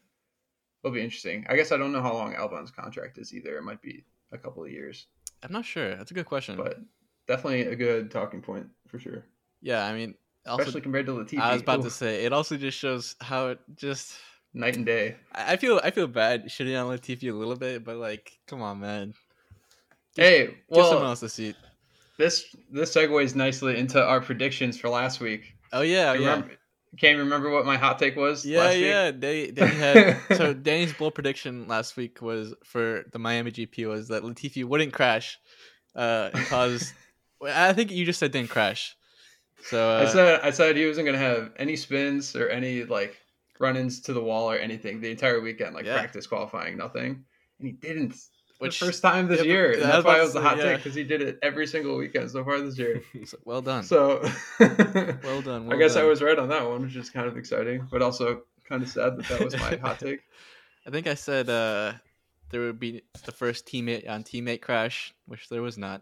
it'll 0.83 0.93
be 0.93 1.01
interesting. 1.01 1.45
I 1.49 1.55
guess 1.55 1.71
I 1.71 1.77
don't 1.77 1.91
know 1.93 2.01
how 2.01 2.13
long 2.13 2.35
Albon's 2.35 2.71
contract 2.71 3.17
is 3.17 3.33
either. 3.33 3.57
It 3.57 3.63
might 3.63 3.81
be 3.81 4.05
a 4.31 4.37
couple 4.37 4.63
of 4.63 4.71
years, 4.71 5.07
I'm 5.43 5.51
not 5.51 5.65
sure. 5.65 5.95
That's 5.95 6.11
a 6.11 6.13
good 6.13 6.25
question. 6.25 6.57
but 6.57 6.79
definitely 7.27 7.61
a 7.63 7.75
good 7.75 8.11
talking 8.11 8.41
point 8.41 8.67
for 8.87 8.99
sure. 8.99 9.23
yeah, 9.61 9.85
I 9.85 9.93
mean, 9.93 10.15
also 10.45 10.63
Especially 10.63 10.81
compared 10.81 11.05
to 11.07 11.13
Latifi. 11.13 11.39
I 11.39 11.53
was 11.53 11.61
about 11.61 11.79
Ooh, 11.79 11.83
to 11.83 11.89
say 11.89 12.25
it 12.25 12.33
also 12.33 12.57
just 12.57 12.77
shows 12.77 13.15
how 13.21 13.47
it 13.49 13.59
just. 13.75 14.13
night 14.53 14.75
and 14.75 14.85
day. 14.85 15.15
I 15.33 15.55
feel 15.57 15.79
I 15.83 15.91
feel 15.91 16.07
bad 16.07 16.45
shitting 16.45 16.77
on 16.79 16.95
Latifi 16.95 17.29
a 17.31 17.35
little 17.35 17.55
bit, 17.55 17.83
but 17.83 17.97
like, 17.97 18.37
come 18.47 18.61
on, 18.61 18.79
man. 18.79 19.13
Hey, 20.15 20.57
Give 20.73 20.85
someone 20.85 21.03
well, 21.03 21.11
else 21.11 21.23
a 21.23 21.29
seat. 21.29 21.55
This 22.17 22.55
this 22.71 22.93
segues 22.95 23.35
nicely 23.35 23.77
into 23.77 24.01
our 24.03 24.21
predictions 24.21 24.79
for 24.79 24.89
last 24.89 25.19
week. 25.19 25.55
Oh 25.71 25.81
yeah, 25.81 26.13
you 26.13 26.21
yeah. 26.21 26.29
remember, 26.29 26.53
can't 26.99 27.17
remember 27.17 27.49
what 27.49 27.65
my 27.65 27.77
hot 27.77 27.97
take 27.99 28.15
was? 28.15 28.45
Yeah, 28.45 28.59
last 28.59 28.75
week? 28.75 28.85
yeah. 28.85 29.11
They 29.11 29.51
they 29.51 29.67
had 29.67 30.17
so 30.37 30.53
Danny's 30.53 30.93
bold 30.93 31.15
prediction 31.15 31.67
last 31.67 31.97
week 31.97 32.21
was 32.21 32.53
for 32.63 33.03
the 33.11 33.19
Miami 33.19 33.51
GP 33.51 33.87
was 33.87 34.09
that 34.09 34.23
Latifi 34.23 34.63
wouldn't 34.63 34.93
crash, 34.93 35.37
uh, 35.95 36.29
and 36.33 36.45
cause. 36.45 36.93
I 37.45 37.73
think 37.73 37.91
you 37.91 38.05
just 38.05 38.19
said 38.19 38.31
didn't 38.31 38.51
crash. 38.51 38.95
So 39.63 39.97
uh, 39.97 40.03
I 40.03 40.05
said 40.05 40.39
I 40.43 40.51
said 40.51 40.77
he 40.77 40.85
wasn't 40.85 41.07
gonna 41.07 41.17
have 41.17 41.51
any 41.57 41.75
spins 41.75 42.35
or 42.37 42.47
any 42.47 42.85
like 42.85 43.17
run-ins 43.59 43.99
to 44.01 44.13
the 44.13 44.21
wall 44.23 44.49
or 44.49 44.55
anything 44.55 45.01
the 45.01 45.11
entire 45.11 45.41
weekend, 45.41 45.75
like 45.75 45.85
Yeah. 45.85 45.97
practice 45.97 46.25
qualifying, 46.25 46.77
nothing, 46.77 47.25
and 47.59 47.67
he 47.67 47.73
didn't. 47.73 48.15
Which- 48.63 48.79
the 48.79 48.85
first 48.85 49.01
time 49.01 49.27
this 49.27 49.39
yeah, 49.39 49.45
year, 49.45 49.71
and 49.73 49.83
that's 49.83 50.05
why 50.05 50.19
it 50.19 50.23
was 50.23 50.33
the 50.33 50.41
hot 50.41 50.57
yeah. 50.57 50.63
take 50.63 50.77
because 50.77 50.95
he 50.95 51.03
did 51.03 51.21
it 51.21 51.39
every 51.41 51.67
single 51.67 51.97
weekend 51.97 52.31
so 52.31 52.43
far 52.43 52.59
this 52.59 52.77
year. 52.77 53.01
well 53.45 53.61
done. 53.61 53.83
So 53.83 54.21
well 54.59 55.41
done. 55.41 55.63
I 55.65 55.67
well 55.67 55.77
guess 55.77 55.95
I 55.95 56.03
was 56.03 56.21
right 56.21 56.37
on 56.37 56.49
that 56.49 56.67
one, 56.67 56.81
which 56.83 56.95
is 56.95 57.09
kind 57.09 57.27
of 57.27 57.37
exciting, 57.37 57.87
but 57.91 58.01
also 58.01 58.43
kind 58.67 58.83
of 58.83 58.89
sad 58.89 59.17
that 59.17 59.27
that 59.27 59.43
was 59.43 59.55
my 59.57 59.75
hot 59.77 59.99
take. 59.99 60.21
I 60.85 60.89
think 60.89 61.07
I 61.07 61.13
said 61.13 61.49
uh, 61.49 61.93
there 62.49 62.61
would 62.61 62.79
be 62.79 63.03
the 63.25 63.31
first 63.31 63.65
teammate 63.65 64.09
on 64.09 64.23
teammate 64.23 64.61
crash, 64.61 65.13
which 65.25 65.49
there 65.49 65.61
was 65.61 65.77
not. 65.77 66.01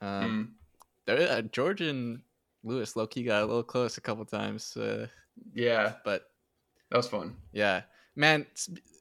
Um, 0.00 0.06
Mm, 0.06 0.48
there, 1.06 1.30
uh, 1.30 1.42
George 1.42 1.80
and 1.80 2.20
Lewis 2.64 2.96
low 2.96 3.06
key 3.06 3.22
got 3.22 3.42
a 3.42 3.46
little 3.46 3.62
close 3.62 3.96
a 3.96 4.00
couple 4.00 4.24
times, 4.24 4.76
uh, 4.76 5.06
yeah, 5.54 5.94
but 6.04 6.30
that 6.90 6.96
was 6.96 7.08
fun. 7.08 7.36
yeah, 7.52 7.82
man. 8.14 8.46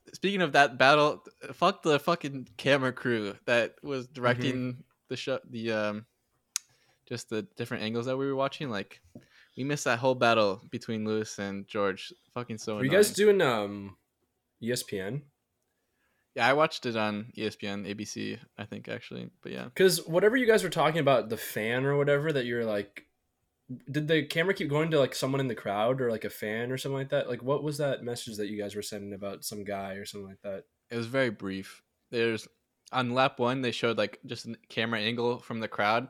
Sp- 0.07 0.15
speaking 0.15 0.41
of 0.41 0.53
that 0.53 0.77
battle, 0.77 1.23
fuck 1.53 1.83
the 1.83 1.99
fucking 1.99 2.47
camera 2.57 2.93
crew 2.93 3.35
that 3.45 3.75
was 3.83 4.07
directing 4.07 4.83
the 5.09 5.17
show, 5.17 5.39
the 5.49 5.71
um, 5.71 6.05
just 7.07 7.29
the 7.29 7.43
different 7.55 7.83
angles 7.83 8.05
that 8.07 8.17
we 8.17 8.25
were 8.25 8.35
watching. 8.35 8.69
Like, 8.69 9.01
we 9.57 9.63
missed 9.63 9.85
that 9.85 9.99
whole 9.99 10.15
battle 10.15 10.61
between 10.69 11.05
Lewis 11.05 11.39
and 11.39 11.67
George. 11.67 12.13
Fucking 12.33 12.57
so. 12.57 12.75
Were 12.75 12.83
you 12.83 12.91
guys 12.91 13.11
doing 13.13 13.41
um 13.41 13.97
ESPN? 14.61 15.21
Yeah, 16.35 16.47
I 16.47 16.53
watched 16.53 16.85
it 16.85 16.97
on 16.97 17.31
ESPN, 17.37 17.87
ABC, 17.87 18.37
I 18.57 18.65
think 18.65 18.89
actually, 18.89 19.29
but 19.41 19.53
yeah. 19.53 19.65
Because 19.65 20.05
whatever 20.05 20.35
you 20.35 20.45
guys 20.45 20.63
were 20.63 20.69
talking 20.69 20.99
about, 20.99 21.29
the 21.29 21.37
fan 21.37 21.85
or 21.85 21.95
whatever 21.95 22.33
that 22.33 22.45
you're 22.45 22.65
like, 22.65 23.04
did 23.89 24.07
the 24.07 24.23
camera 24.23 24.53
keep 24.53 24.69
going 24.69 24.91
to 24.91 24.99
like 24.99 25.15
someone 25.15 25.41
in 25.41 25.47
the 25.47 25.55
crowd 25.55 26.01
or 26.01 26.11
like 26.11 26.25
a 26.25 26.29
fan 26.29 26.71
or 26.71 26.77
something 26.77 26.97
like 26.97 27.09
that? 27.09 27.29
Like, 27.29 27.41
what 27.41 27.63
was 27.63 27.77
that 27.77 28.03
message 28.03 28.37
that 28.37 28.47
you 28.47 28.61
guys 28.61 28.75
were 28.75 28.81
sending 28.81 29.13
about 29.13 29.43
some 29.43 29.63
guy 29.63 29.93
or 29.93 30.05
something 30.05 30.29
like 30.29 30.41
that? 30.43 30.65
It 30.91 30.97
was 30.97 31.07
very 31.07 31.31
brief. 31.31 31.81
There's 32.11 32.47
on 32.91 33.13
lap 33.13 33.39
one 33.39 33.61
they 33.61 33.71
showed 33.71 33.97
like 33.97 34.19
just 34.25 34.45
a 34.45 34.55
camera 34.69 34.99
angle 34.99 35.39
from 35.39 35.59
the 35.59 35.67
crowd, 35.67 36.07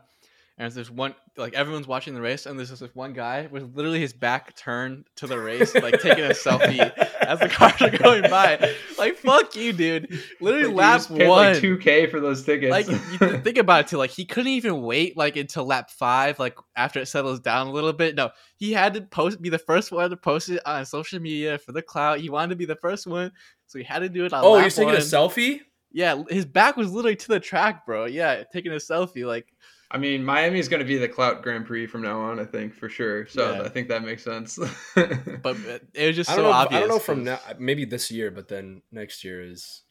and 0.58 0.72
there's 0.72 0.90
one 0.90 1.16
like 1.38 1.54
everyone's 1.54 1.86
watching 1.88 2.14
the 2.14 2.22
race, 2.22 2.46
and 2.46 2.58
there's 2.58 2.70
this 2.70 2.82
one 2.96 3.12
guy 3.14 3.48
with 3.52 3.76
literally 3.76 4.00
his 4.00 4.14
back 4.14 4.56
turned 4.56 5.06
to 5.18 5.28
the 5.28 5.38
race, 5.38 5.76
like 5.76 6.00
taking 6.02 6.24
a 6.24 6.30
selfie 6.30 6.80
as 7.22 7.40
the 7.40 7.50
cars 7.50 7.82
are 7.82 7.90
going 7.90 8.22
by. 8.30 8.74
Like 8.98 9.18
fuck 9.18 9.54
you, 9.56 9.74
dude. 9.74 10.18
Literally 10.40 10.68
Like, 10.68 11.10
lap 11.10 11.10
one. 11.10 11.28
like 11.28 11.58
two 11.58 11.78
k 11.78 12.08
for 12.08 12.20
those 12.22 12.44
tickets. 12.46 12.72
like 12.72 12.88
you 12.88 12.98
think 13.42 13.58
about 13.58 13.82
it 13.82 13.88
too 13.88 13.98
like 13.98 14.12
he 14.12 14.24
couldn't 14.24 14.52
even 14.52 14.82
wait 14.82 15.18
like 15.18 15.36
until 15.36 15.66
lap 15.66 15.90
five 15.90 16.40
like 16.40 16.56
after 16.78 17.00
it 17.02 17.08
settles 17.08 17.40
down 17.42 17.68
a 17.68 17.72
little 17.72 17.92
bit 17.94 18.16
no 18.16 18.30
he 18.56 18.72
had 18.72 18.94
to 18.94 19.02
post 19.02 19.42
be 19.42 19.50
the 19.50 19.60
first 19.60 19.92
one 19.92 20.10
to 20.10 20.16
post 20.18 20.48
it 20.50 20.62
on 20.66 20.86
social 20.86 21.20
media 21.20 21.58
for 21.58 21.74
the 21.74 21.82
cloud 21.82 22.20
he 22.22 22.30
wanted 22.30 22.50
to 22.52 22.56
be 22.56 22.66
the 22.66 22.76
first 22.78 23.06
one 23.08 23.30
so 23.68 23.78
he 23.78 23.84
had 23.84 24.00
to 24.00 24.08
do 24.10 24.24
it 24.24 24.32
on 24.34 24.44
Oh, 24.46 24.58
you're 24.58 24.70
taking 24.70 24.86
one. 24.86 24.96
a 24.96 25.00
selfie? 25.00 25.60
yeah 25.92 26.24
his 26.30 26.46
back 26.46 26.78
was 26.78 26.92
literally 26.92 27.16
to 27.18 27.28
the 27.28 27.40
track 27.40 27.86
bro 27.86 28.06
yeah 28.06 28.44
taking 28.54 28.72
a 28.72 28.76
selfie 28.76 29.26
like 29.26 29.48
I 29.92 29.98
mean, 29.98 30.24
Miami 30.24 30.60
is 30.60 30.68
going 30.68 30.80
to 30.80 30.86
be 30.86 30.98
the 30.98 31.08
Clout 31.08 31.44
Grand 31.44 31.65
Prix 31.65 31.88
from 31.88 32.01
now 32.01 32.20
on, 32.20 32.39
I 32.39 32.46
think 32.46 32.74
for 32.74 32.89
sure. 32.89 33.27
So 33.27 33.54
Yeah. 33.54 33.62
I 33.62 33.70
think 33.70 33.88
that 33.89 34.04
makes 34.04 34.24
sense. 34.24 34.58
but 34.96 35.56
uh, 35.58 35.80
it 35.94 36.08
was 36.08 36.15
just 36.15 36.30
so 36.30 36.38
don't 36.38 36.46
know. 36.46 36.51
obvious 36.51 36.77
I 36.77 36.80
don't 36.82 36.89
know 36.89 37.00
from 37.00 37.24
now. 37.24 37.39
Maybe 37.60 37.86
this 37.86 38.10
year, 38.10 38.32
but 38.32 38.48
then 38.48 38.82
next 38.92 39.24
year 39.24 39.42
is. 39.42 39.84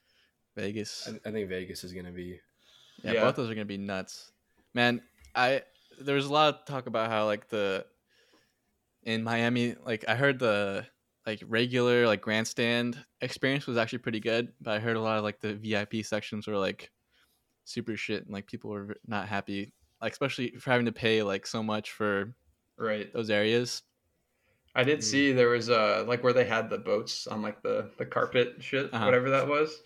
vegas 0.57 1.09
I, 1.09 1.29
I 1.29 1.33
think 1.33 1.49
Vegas 1.49 1.85
is 1.85 1.93
gonna 1.93 2.13
be. 2.13 2.41
Yeah, 3.03 3.13
Yeah. 3.13 3.25
both 3.25 3.37
those 3.37 3.51
are 3.51 3.55
gonna 3.55 3.65
be 3.65 3.79
nuts, 3.79 4.33
man. 4.73 5.01
I 5.35 5.63
there 6.01 6.17
was 6.17 6.27
a 6.27 6.33
lot 6.33 6.55
of 6.55 6.65
talk 6.65 6.87
about 6.87 7.11
how 7.11 7.27
like 7.27 7.49
the 7.49 7.87
in 9.05 9.23
Miami, 9.23 9.77
like 9.85 10.05
I 10.09 10.15
heard 10.17 10.39
the 10.39 10.87
like 11.27 11.43
regular 11.47 12.07
like 12.07 12.21
grandstand 12.21 12.99
experience 13.21 13.67
was 13.67 13.77
actually 13.77 13.99
pretty 13.99 14.21
good, 14.21 14.53
but 14.61 14.73
I 14.75 14.79
heard 14.81 14.97
a 14.97 15.01
lot 15.01 15.19
of 15.19 15.25
like 15.25 15.41
the 15.41 15.55
VIP 15.55 16.05
sections 16.05 16.47
were 16.47 16.57
like 16.59 16.91
super 17.65 17.97
shit 17.97 18.25
and 18.25 18.33
like 18.33 18.47
people 18.47 18.71
were 18.71 18.97
not 19.07 19.29
happy, 19.29 19.73
like 20.05 20.13
especially 20.13 20.51
for 20.61 20.71
having 20.71 20.87
to 20.87 20.93
pay 20.93 21.23
like 21.23 21.47
so 21.47 21.63
much 21.63 21.91
for 21.93 22.35
right. 22.79 23.13
those 23.13 23.31
areas. 23.31 23.83
I 24.77 24.85
did 24.85 24.99
Mm. 25.01 25.03
see 25.05 25.33
there 25.33 25.49
was 25.51 25.71
uh 25.71 26.05
like 26.07 26.23
where 26.23 26.33
they 26.33 26.45
had 26.45 26.69
the 26.69 26.79
boats 26.79 27.27
on 27.27 27.43
like 27.43 27.63
the 27.63 27.91
the 27.99 28.05
carpet 28.07 28.57
shit, 28.61 28.93
Uh-huh. 28.93 29.05
whatever 29.05 29.31
that 29.31 29.49
was. 29.49 29.83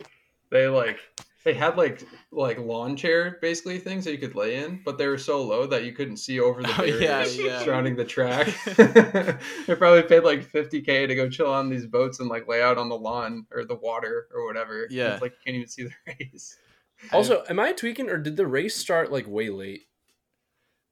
They 0.50 0.66
like 0.66 0.98
they 1.44 1.54
had 1.54 1.76
like 1.76 2.02
like 2.32 2.58
lawn 2.58 2.96
chair 2.96 3.38
basically 3.40 3.78
things 3.78 4.04
that 4.06 4.12
you 4.12 4.18
could 4.18 4.34
lay 4.34 4.56
in, 4.56 4.80
but 4.84 4.98
they 4.98 5.06
were 5.06 5.18
so 5.18 5.42
low 5.42 5.66
that 5.66 5.84
you 5.84 5.92
couldn't 5.92 6.16
see 6.16 6.40
over 6.40 6.62
the 6.62 6.74
Oh, 6.78 6.84
yeah, 6.84 7.24
yeah. 7.26 7.62
surrounding 7.62 7.96
the 7.96 8.04
track. 8.04 8.48
they 8.76 9.74
probably 9.76 10.02
paid 10.02 10.24
like 10.24 10.42
fifty 10.42 10.80
k 10.80 11.06
to 11.06 11.14
go 11.14 11.28
chill 11.28 11.52
on 11.52 11.68
these 11.68 11.86
boats 11.86 12.18
and 12.20 12.28
like 12.28 12.48
lay 12.48 12.62
out 12.62 12.78
on 12.78 12.88
the 12.88 12.96
lawn 12.98 13.46
or 13.52 13.64
the 13.64 13.76
water 13.76 14.26
or 14.34 14.46
whatever. 14.46 14.86
Yeah. 14.90 15.12
it's 15.12 15.22
like 15.22 15.32
you 15.32 15.38
can't 15.44 15.56
even 15.56 15.68
see 15.68 15.84
the 15.84 15.92
race. 16.18 16.56
Also, 17.12 17.44
am 17.48 17.60
I 17.60 17.72
tweaking 17.72 18.08
or 18.10 18.18
did 18.18 18.36
the 18.36 18.46
race 18.46 18.74
start 18.74 19.12
like 19.12 19.28
way 19.28 19.50
late? 19.50 19.82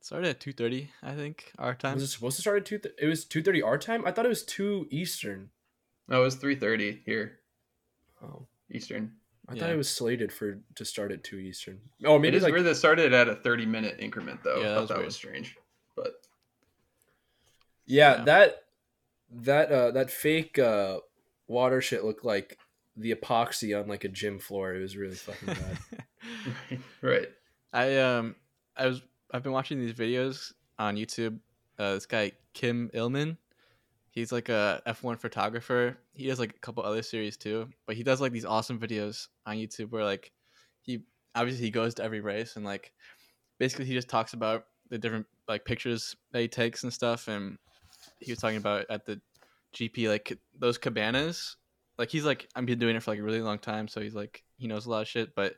Started 0.06 0.28
at 0.28 0.38
two 0.38 0.52
thirty, 0.52 0.90
I 1.02 1.14
think, 1.16 1.50
our 1.58 1.74
time. 1.74 1.94
Was 1.94 2.04
it 2.04 2.06
supposed 2.06 2.36
to 2.36 2.40
start 2.42 2.58
at 2.58 2.64
two? 2.64 2.78
Th- 2.78 2.94
it 2.96 3.06
was 3.06 3.24
two 3.24 3.42
thirty 3.42 3.60
our 3.60 3.76
time. 3.76 4.06
I 4.06 4.12
thought 4.12 4.24
it 4.24 4.28
was 4.28 4.44
two 4.44 4.86
Eastern. 4.88 5.50
No, 6.06 6.20
it 6.20 6.24
was 6.24 6.36
three 6.36 6.54
thirty 6.54 7.02
here 7.04 7.40
Oh, 8.22 8.46
Eastern. 8.70 9.14
I 9.48 9.54
Yeah. 9.54 9.62
thought 9.62 9.70
it 9.70 9.76
was 9.76 9.88
slated 9.90 10.32
for 10.32 10.60
to 10.76 10.84
start 10.84 11.10
at 11.10 11.24
two 11.24 11.38
Eastern. 11.38 11.80
Oh, 12.04 12.14
It 12.14 12.18
maybe 12.20 12.36
is 12.36 12.44
like 12.44 12.52
weird 12.52 12.66
that 12.66 12.76
started 12.76 13.12
at 13.12 13.26
a 13.28 13.34
30 13.34 13.66
minute 13.66 13.96
increment 13.98 14.44
though. 14.44 14.60
Yeah, 14.60 14.66
I 14.66 14.68
that 14.68 14.74
thought 14.74 14.80
was 14.82 14.88
that 14.90 15.04
was 15.06 15.16
strange. 15.16 15.56
But 15.96 16.14
yeah, 17.84 18.18
Yeah. 18.18 18.24
that 18.26 18.64
that 19.32 19.72
uh 19.72 19.90
that 19.90 20.08
fake 20.12 20.56
uh 20.56 21.00
water 21.48 21.80
shit 21.82 22.04
looked 22.04 22.24
like 22.24 22.56
the 22.96 23.12
epoxy 23.12 23.76
on 23.76 23.88
like 23.88 24.04
a 24.04 24.08
gym 24.08 24.38
floor. 24.38 24.72
It 24.72 24.82
was 24.82 24.96
really 24.96 25.16
fucking 25.16 25.48
bad. 25.48 25.78
right, 26.70 26.80
right. 27.02 27.28
I 27.72 27.96
um 27.96 28.36
I 28.76 28.86
was 28.86 29.02
I've 29.32 29.42
been 29.42 29.52
watching 29.52 29.80
these 29.80 29.92
videos 29.92 30.52
on 30.78 30.96
YouTube. 30.96 31.38
Uh, 31.78 31.94
this 31.94 32.06
guy 32.06 32.32
Kym 32.54 32.90
Illman, 32.94 33.36
he's 34.10 34.32
like 34.32 34.48
a 34.48 34.82
F1 34.86 35.20
photographer. 35.20 35.98
He 36.14 36.26
does 36.26 36.40
like 36.40 36.54
a 36.56 36.58
couple 36.60 36.82
other 36.82 37.02
series 37.02 37.36
too, 37.36 37.68
but 37.86 37.96
he 37.96 38.02
does 38.02 38.20
like 38.20 38.32
these 38.32 38.44
awesome 38.44 38.78
videos 38.78 39.28
on 39.44 39.56
YouTube 39.56 39.90
where 39.90 40.04
like 40.04 40.32
he 40.82 41.00
obviously 41.34 41.64
he 41.66 41.70
goes 41.70 41.94
to 41.94 42.02
every 42.02 42.20
race 42.20 42.56
and 42.56 42.64
like 42.64 42.92
basically 43.58 43.84
he 43.84 43.92
just 43.92 44.08
talks 44.08 44.32
about 44.32 44.64
the 44.88 44.98
different 44.98 45.26
like 45.48 45.64
pictures 45.64 46.16
that 46.32 46.40
he 46.40 46.48
takes 46.48 46.82
and 46.82 46.92
stuff. 46.92 47.28
And 47.28 47.58
he 48.20 48.32
was 48.32 48.38
talking 48.38 48.58
about 48.58 48.86
at 48.88 49.04
the 49.04 49.20
GP 49.74 50.08
like 50.08 50.38
those 50.58 50.78
cabanas. 50.78 51.56
Like 51.98 52.10
he's 52.10 52.24
like 52.24 52.48
I've 52.54 52.66
been 52.66 52.78
doing 52.78 52.96
it 52.96 53.02
for 53.02 53.10
like 53.10 53.20
a 53.20 53.24
really 53.24 53.42
long 53.42 53.58
time, 53.58 53.88
so 53.88 54.00
he's 54.00 54.14
like 54.14 54.44
he 54.56 54.66
knows 54.66 54.86
a 54.86 54.90
lot 54.90 55.02
of 55.02 55.08
shit, 55.08 55.34
but 55.34 55.54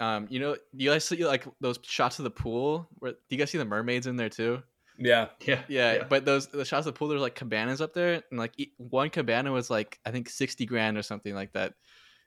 um, 0.00 0.26
you 0.30 0.40
know, 0.40 0.56
you 0.72 0.90
guys 0.90 1.04
see 1.04 1.24
like 1.24 1.44
those 1.60 1.78
shots 1.82 2.18
of 2.18 2.24
the 2.24 2.30
pool? 2.30 2.88
Where 2.98 3.12
do 3.12 3.18
you 3.30 3.36
guys 3.38 3.50
see 3.50 3.58
the 3.58 3.64
mermaids 3.64 4.06
in 4.06 4.16
there 4.16 4.28
too? 4.28 4.62
yeah. 4.98 5.28
Yeah. 5.40 5.62
Yeah, 5.68 6.04
but 6.08 6.24
those 6.24 6.46
the 6.48 6.64
shots 6.64 6.86
of 6.86 6.94
the 6.94 6.98
pool, 6.98 7.08
there's 7.08 7.20
like 7.20 7.34
cabanas 7.34 7.80
up 7.80 7.94
there, 7.94 8.22
and 8.30 8.38
like 8.38 8.52
e- 8.58 8.72
one 8.76 9.10
cabana 9.10 9.50
was 9.52 9.70
like 9.70 9.98
I 10.04 10.10
think 10.10 10.28
sixty 10.28 10.66
grand 10.66 10.96
or 10.98 11.02
something 11.02 11.34
like 11.34 11.52
that, 11.54 11.74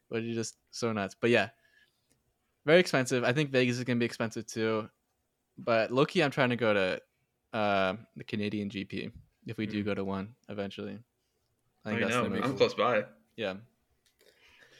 which 0.10 0.24
is 0.24 0.36
just 0.36 0.58
so 0.72 0.92
nuts. 0.94 1.16
But 1.20 1.30
yeah, 1.30 1.50
very 2.66 2.80
expensive. 2.80 3.24
I 3.24 3.34
think 3.34 3.52
Vegas 3.52 3.78
is 3.78 3.84
gonna 3.84 4.00
be 4.00 4.06
expensive 4.06 4.46
too, 4.46 4.90
but 5.58 5.92
Loki, 5.92 6.24
I'm 6.24 6.32
trying 6.32 6.50
to 6.50 6.56
go 6.58 6.74
to 6.74 7.02
uh, 7.58 7.96
the 8.16 8.24
Canadian 8.26 8.70
GP 8.70 9.12
if 9.46 9.58
we 9.58 9.66
do 9.66 9.82
Mm. 9.82 9.86
go 9.86 9.94
to 9.96 10.04
one 10.04 10.36
eventually. 10.50 11.00
I 11.86 11.90
I 11.90 11.94
think 11.94 12.02
that's 12.02 12.16
know. 12.16 12.24
the 12.24 12.30
man. 12.30 12.40
main- 12.42 12.50
I'm 12.52 12.58
close 12.58 12.74
by. 12.74 13.06
yeah 13.38 13.54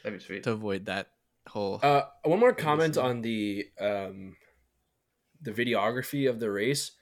That'd 0.02 0.18
be 0.18 0.24
sweet. 0.24 0.42
to 0.44 0.52
avoid 0.52 0.84
that 0.86 1.08
whole. 1.48 1.80
Uh, 1.82 2.02
one 2.24 2.38
more 2.38 2.52
comment 2.52 2.96
on 2.96 3.22
the 3.22 3.66
um, 3.80 4.36
the 5.40 5.52
videography 5.52 6.28
of 6.28 6.40
the 6.40 6.50
race. 6.50 6.92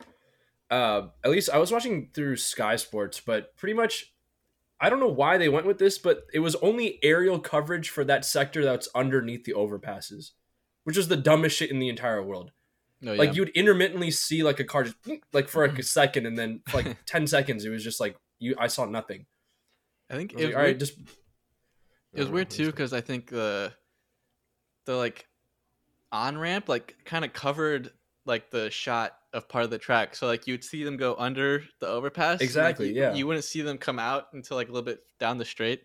Uh, 0.70 1.08
at 1.24 1.30
least 1.30 1.50
I 1.50 1.58
was 1.58 1.70
watching 1.70 2.10
through 2.12 2.36
Sky 2.36 2.76
Sports, 2.76 3.20
but 3.24 3.56
pretty 3.56 3.74
much, 3.74 4.12
I 4.80 4.90
don't 4.90 5.00
know 5.00 5.06
why 5.06 5.38
they 5.38 5.48
went 5.48 5.66
with 5.66 5.78
this, 5.78 5.98
but 5.98 6.24
it 6.32 6.40
was 6.40 6.56
only 6.56 6.98
aerial 7.02 7.38
coverage 7.38 7.88
for 7.88 8.04
that 8.04 8.24
sector 8.24 8.64
that's 8.64 8.88
underneath 8.94 9.44
the 9.44 9.52
overpasses, 9.52 10.32
which 10.84 10.96
is 10.96 11.08
the 11.08 11.16
dumbest 11.16 11.56
shit 11.56 11.70
in 11.70 11.78
the 11.78 11.88
entire 11.88 12.22
world. 12.22 12.50
no, 13.00 13.12
yeah. 13.12 13.18
Like 13.18 13.34
you'd 13.34 13.50
intermittently 13.50 14.10
see 14.10 14.42
like 14.42 14.58
a 14.58 14.64
car 14.64 14.84
just 14.84 14.96
like 15.32 15.48
for 15.48 15.66
like 15.66 15.78
a 15.78 15.82
second, 16.00 16.26
and 16.26 16.36
then 16.36 16.62
like 16.74 16.96
ten 17.06 17.26
seconds, 17.26 17.64
it 17.64 17.70
was 17.70 17.84
just 17.84 18.00
like 18.00 18.16
you. 18.38 18.56
I 18.58 18.66
saw 18.66 18.86
nothing. 18.86 19.26
I 20.10 20.16
think 20.16 20.32
I 20.32 20.36
was 20.36 20.42
it 20.42 20.46
like, 20.46 20.54
was 20.54 20.56
all 20.56 20.62
right, 20.62 20.78
just. 20.78 20.98
It 22.12 22.20
was 22.20 22.30
weird 22.30 22.48
too 22.48 22.66
because 22.66 22.94
I 22.94 23.02
think 23.02 23.28
the 23.28 23.74
the 24.86 24.96
like 24.96 25.26
on 26.12 26.38
ramp 26.38 26.68
like 26.68 26.96
kind 27.04 27.24
of 27.24 27.32
covered 27.32 27.90
like 28.24 28.50
the 28.50 28.70
shot 28.70 29.18
of 29.32 29.48
part 29.48 29.64
of 29.64 29.70
the 29.70 29.78
track, 29.78 30.16
so 30.16 30.26
like 30.26 30.46
you'd 30.46 30.64
see 30.64 30.82
them 30.82 30.96
go 30.96 31.14
under 31.16 31.62
the 31.80 31.86
overpass. 31.86 32.32
and, 32.32 32.40
like, 32.40 32.42
Exactly, 32.42 32.88
you- 32.88 32.94
yeah. 32.94 33.14
You 33.14 33.26
wouldn't 33.26 33.44
see 33.44 33.60
them 33.62 33.76
come 33.78 33.98
out 33.98 34.28
until 34.32 34.56
like 34.56 34.68
a 34.68 34.72
little 34.72 34.84
bit 34.84 35.00
down 35.20 35.36
the 35.38 35.44
straight. 35.44 35.84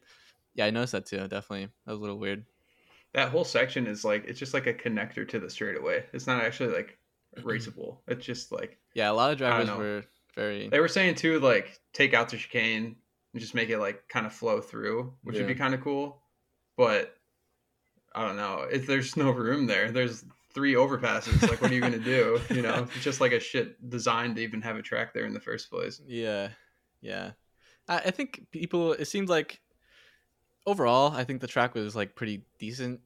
Yeah, 0.56 0.66
I 0.66 0.70
noticed 0.70 0.94
that 0.94 1.06
too. 1.06 1.18
Definitely, 1.28 1.66
that 1.86 1.92
was 1.92 2.00
a 2.00 2.02
little 2.02 2.18
weird. 2.20 2.46
That 3.14 3.30
whole 3.30 3.44
section 3.44 3.88
is 3.88 4.06
like 4.06 4.24
it's 4.26 4.40
just 4.40 4.54
like 4.54 4.68
a 4.68 4.74
connector 4.74 5.28
to 5.28 5.40
the 5.40 5.50
straightaway. 5.50 6.06
It's 6.14 6.28
not 6.28 6.44
actually 6.44 6.74
like 6.74 6.98
Mm-hmm. 7.38 7.48
raceable. 7.48 8.00
It's 8.10 8.26
just 8.26 8.52
like 8.52 8.78
Yeah, 8.94 9.10
a 9.10 9.14
lot 9.14 9.32
of 9.32 9.38
drivers 9.38 9.70
were 9.72 10.04
very. 10.36 10.68
they 10.68 10.82
were 10.82 10.90
saying 10.90 11.16
too, 11.16 11.40
like 11.40 11.80
take 11.94 12.14
out 12.14 12.28
the 12.28 12.36
chicane 12.38 12.98
and 13.34 13.42
just 13.42 13.56
make 13.56 13.70
it 13.70 13.80
like 13.80 14.08
kind 14.10 14.26
of 14.26 14.34
flow 14.34 14.60
through, 14.60 15.14
which 15.24 15.38
would 15.38 15.48
be 15.48 15.56
kind 15.56 15.74
of 15.74 15.80
cool. 15.80 16.22
But 16.76 17.16
I 18.14 18.26
don't 18.28 18.36
know. 18.38 18.68
If 18.72 18.88
there's 18.88 19.16
no 19.16 19.32
room 19.32 19.68
there, 19.68 19.92
there's 19.92 20.26
three 20.54 20.74
overpasses. 20.74 21.42
Like, 21.48 21.62
what 21.62 21.72
are 21.72 21.74
you 21.74 21.82
gonna 21.82 21.98
do? 22.00 22.40
You 22.50 22.62
know, 22.62 22.88
it's 22.94 23.00
just 23.04 23.22
like 23.22 23.32
a 23.32 23.40
shit 23.40 23.90
designed 23.90 24.36
to 24.36 24.42
even 24.42 24.62
have 24.62 24.76
a 24.78 24.82
track 24.82 25.14
there 25.14 25.26
in 25.26 25.34
the 25.34 25.40
first 25.40 25.70
place. 25.70 26.02
Yeah, 26.06 26.50
yeah. 27.02 27.32
I, 27.88 27.98
I 27.98 28.12
think 28.12 28.46
people. 28.52 28.94
It 28.94 29.06
seemed 29.06 29.30
like 29.30 29.62
overall, 30.66 31.12
I 31.14 31.24
think 31.24 31.42
the 31.42 31.48
track 31.48 31.74
was 31.76 31.96
like 31.96 32.16
pretty 32.16 32.44
decent. 32.60 33.00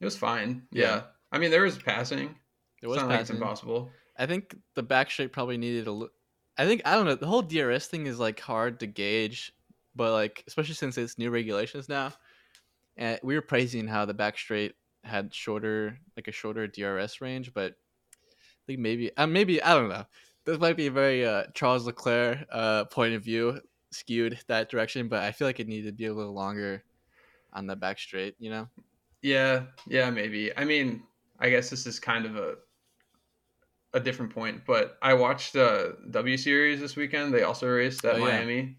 It 0.00 0.04
was 0.04 0.16
fine. 0.16 0.62
Yeah. 0.72 0.82
Yeah. 0.82 1.02
I 1.30 1.38
mean, 1.38 1.50
there 1.50 1.62
was 1.62 1.78
passing. 1.78 2.34
There 2.80 2.88
It's 2.88 2.88
was 2.88 2.96
not 2.98 3.08
like 3.08 3.20
it's 3.20 3.30
passing. 3.30 3.42
impossible. 3.42 3.90
I 4.18 4.26
think 4.26 4.56
the 4.74 4.82
back 4.82 5.10
straight 5.10 5.32
probably 5.32 5.56
needed 5.56 5.86
a 5.86 5.92
look. 5.92 6.12
I 6.58 6.66
think 6.66 6.82
I 6.84 6.94
don't 6.94 7.06
know. 7.06 7.14
The 7.14 7.26
whole 7.26 7.42
DRS 7.42 7.86
thing 7.86 8.06
is 8.06 8.18
like 8.18 8.38
hard 8.40 8.80
to 8.80 8.86
gauge, 8.86 9.52
but 9.96 10.12
like 10.12 10.44
especially 10.46 10.74
since 10.74 10.98
it's 10.98 11.18
new 11.18 11.30
regulations 11.30 11.88
now, 11.88 12.12
and 12.96 13.18
we 13.22 13.34
were 13.34 13.42
praising 13.42 13.86
how 13.86 14.04
the 14.04 14.14
back 14.14 14.38
straight 14.38 14.74
had 15.04 15.34
shorter, 15.34 15.98
like 16.16 16.28
a 16.28 16.32
shorter 16.32 16.66
DRS 16.66 17.20
range, 17.20 17.52
but 17.54 17.72
I 18.22 18.62
think 18.66 18.78
maybe, 18.78 19.16
uh, 19.16 19.26
maybe 19.26 19.62
I 19.62 19.74
don't 19.74 19.88
know. 19.88 20.04
This 20.44 20.58
might 20.58 20.76
be 20.76 20.86
a 20.88 20.90
very 20.92 21.24
uh, 21.24 21.44
Charles 21.54 21.86
Leclerc 21.86 22.46
uh, 22.50 22.84
point 22.86 23.14
of 23.14 23.22
view 23.22 23.60
skewed 23.90 24.38
that 24.48 24.70
direction, 24.70 25.08
but 25.08 25.22
I 25.22 25.32
feel 25.32 25.46
like 25.46 25.60
it 25.60 25.68
needed 25.68 25.88
to 25.88 25.92
be 25.92 26.06
a 26.06 26.14
little 26.14 26.34
longer 26.34 26.82
on 27.52 27.66
the 27.66 27.76
back 27.76 27.98
straight. 27.98 28.34
You 28.38 28.50
know? 28.50 28.68
Yeah, 29.22 29.64
yeah, 29.86 30.10
maybe. 30.10 30.56
I 30.56 30.64
mean, 30.64 31.02
I 31.38 31.50
guess 31.50 31.70
this 31.70 31.86
is 31.86 32.00
kind 32.00 32.26
of 32.26 32.36
a 32.36 32.56
a 33.94 34.00
different 34.00 34.32
point, 34.32 34.62
but 34.66 34.96
I 35.02 35.14
watched 35.14 35.54
uh, 35.54 35.92
W 36.10 36.36
Series 36.36 36.80
this 36.80 36.96
weekend. 36.96 37.34
They 37.34 37.42
also 37.42 37.68
raced 37.68 38.04
at 38.04 38.14
Oh, 38.14 38.18
yeah. 38.18 38.24
Miami, 38.24 38.78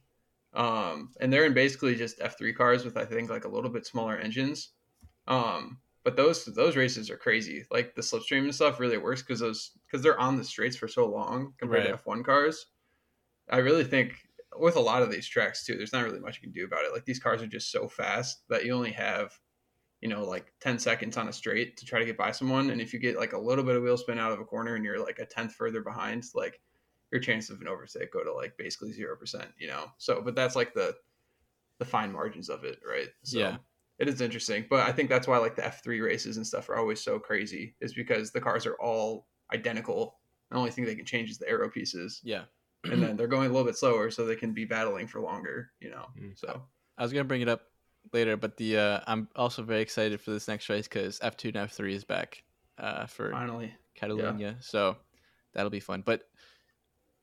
um, 0.54 1.12
and 1.20 1.32
they're 1.32 1.46
in 1.46 1.54
basically 1.54 1.96
just 1.96 2.22
F 2.22 2.38
three 2.38 2.54
cars 2.54 2.86
with 2.86 2.98
I 2.98 3.06
think 3.06 3.30
like 3.30 3.46
a 3.46 3.50
little 3.50 3.70
bit 3.70 3.86
smaller 3.86 4.18
engines. 4.18 4.70
Um, 5.28 5.80
but 6.04 6.16
those 6.16 6.46
those 6.46 6.76
races 6.76 7.10
are 7.10 7.18
crazy. 7.18 7.66
Like 7.72 7.96
the 7.96 8.02
slipstream 8.02 8.44
and 8.44 8.56
stuff 8.56 8.80
really 8.80 8.98
works 8.98 9.22
because 9.22 9.40
those 9.40 9.72
because 9.86 10.04
they're 10.04 10.20
on 10.20 10.38
the 10.38 10.44
straights 10.44 10.76
for 10.76 10.88
so 10.88 11.08
long 11.08 11.54
compared 11.60 11.86
to 11.86 11.94
F 11.94 12.06
one 12.06 12.24
cars. 12.24 12.68
I 13.50 13.58
really 13.58 13.84
think 13.84 14.16
with 14.58 14.76
a 14.76 14.82
lot 14.82 15.02
of 15.02 15.12
these 15.12 15.28
tracks 15.28 15.66
too, 15.66 15.76
there's 15.76 15.94
not 15.94 16.04
really 16.04 16.20
much 16.20 16.38
you 16.38 16.42
can 16.42 16.52
do 16.52 16.66
about 16.66 16.84
it. 16.86 16.94
Like 16.94 17.06
these 17.06 17.20
cars 17.20 17.42
are 17.42 17.48
just 17.48 17.72
so 17.72 17.88
fast 17.88 18.44
that 18.50 18.66
you 18.66 18.74
only 18.74 18.92
have, 18.92 19.32
you 20.02 20.10
know, 20.10 20.24
like 20.24 20.54
10 20.62 20.80
seconds 20.80 21.18
on 21.18 21.28
a 21.28 21.34
straight 21.34 21.78
to 21.78 21.86
try 21.86 22.00
to 22.00 22.06
get 22.06 22.18
by 22.18 22.32
someone. 22.32 22.70
And 22.70 22.80
if 22.80 22.94
you 22.94 23.00
get 23.00 23.18
like 23.18 23.34
a 23.34 23.40
little 23.40 23.64
bit 23.64 23.76
of 23.76 23.84
wheel 23.84 23.98
spin 23.98 24.20
out 24.20 24.32
of 24.32 24.40
a 24.40 24.46
corner 24.46 24.76
and 24.76 24.86
you're 24.86 25.04
like 25.04 25.20
a 25.20 25.26
tenth 25.26 25.54
further 25.54 25.82
behind, 25.82 26.24
like 26.36 26.60
your 27.14 27.22
chances 27.22 27.52
of 27.52 27.62
an 27.62 27.68
overtake 27.70 28.12
go 28.12 28.24
to 28.24 28.34
like 28.34 28.58
basically 28.58 28.92
zero 28.92 29.16
percent, 29.16 29.48
you 29.58 29.68
know. 29.68 29.86
So 29.98 30.22
but 30.22 30.36
that's 30.36 30.56
like 30.56 30.74
the 30.74 30.96
the 31.80 31.86
fine 31.86 32.12
margins 32.12 32.50
of 32.50 32.64
it, 32.64 32.80
right? 32.88 33.10
So 33.24 33.40
Yeah. 33.40 33.58
it 34.00 34.10
is 34.10 34.20
interesting. 34.22 34.66
But 34.70 34.88
I 34.88 34.92
think 34.92 35.10
that's 35.10 35.28
why 35.28 35.38
like 35.38 35.56
the 35.56 35.66
F 35.66 35.84
three 35.84 36.02
races 36.02 36.38
and 36.38 36.46
stuff 36.46 36.70
are 36.70 36.76
always 36.76 37.00
so 37.02 37.20
crazy, 37.20 37.76
is 37.80 37.94
because 37.94 38.32
the 38.32 38.42
cars 38.42 38.66
are 38.66 38.76
all 38.82 39.28
identical. 39.54 40.20
The 40.50 40.58
only 40.58 40.72
thing 40.72 40.86
they 40.86 40.96
can 40.96 41.06
change 41.06 41.30
is 41.30 41.38
the 41.38 41.48
aero 41.50 41.70
pieces 41.70 42.22
Yeah. 42.24 42.44
and 42.84 43.02
then 43.02 43.16
they're 43.16 43.28
going 43.28 43.50
a 43.50 43.54
little 43.54 43.66
bit 43.66 43.78
slower 43.78 44.12
so 44.12 44.26
they 44.26 44.36
can 44.36 44.54
be 44.54 44.66
battling 44.66 45.08
for 45.08 45.20
longer 45.22 45.72
you 45.80 45.90
know 45.90 46.06
Mm. 46.20 46.38
so 46.38 46.62
I 46.98 47.02
was 47.04 47.12
gonna 47.14 47.24
bring 47.24 47.42
it 47.42 47.50
up 47.50 47.62
later, 48.12 48.38
but 48.38 48.58
the 48.58 48.78
uh, 48.78 49.00
I'm 49.08 49.30
also 49.36 49.64
very 49.64 49.82
excited 49.82 50.20
for 50.22 50.32
this 50.32 50.48
next 50.48 50.70
race 50.70 50.88
because 50.88 51.20
F 51.24 51.38
two 51.38 51.48
and 51.48 51.58
F 51.58 51.72
three 51.72 51.96
is 51.96 52.04
back 52.04 52.44
uh, 52.78 53.06
for 53.08 53.32
finally 53.32 53.74
Catalonia, 53.96 54.58
so 54.60 54.98
that'll 55.54 55.72
be 55.72 55.80
fun. 55.80 56.04
But 56.06 56.24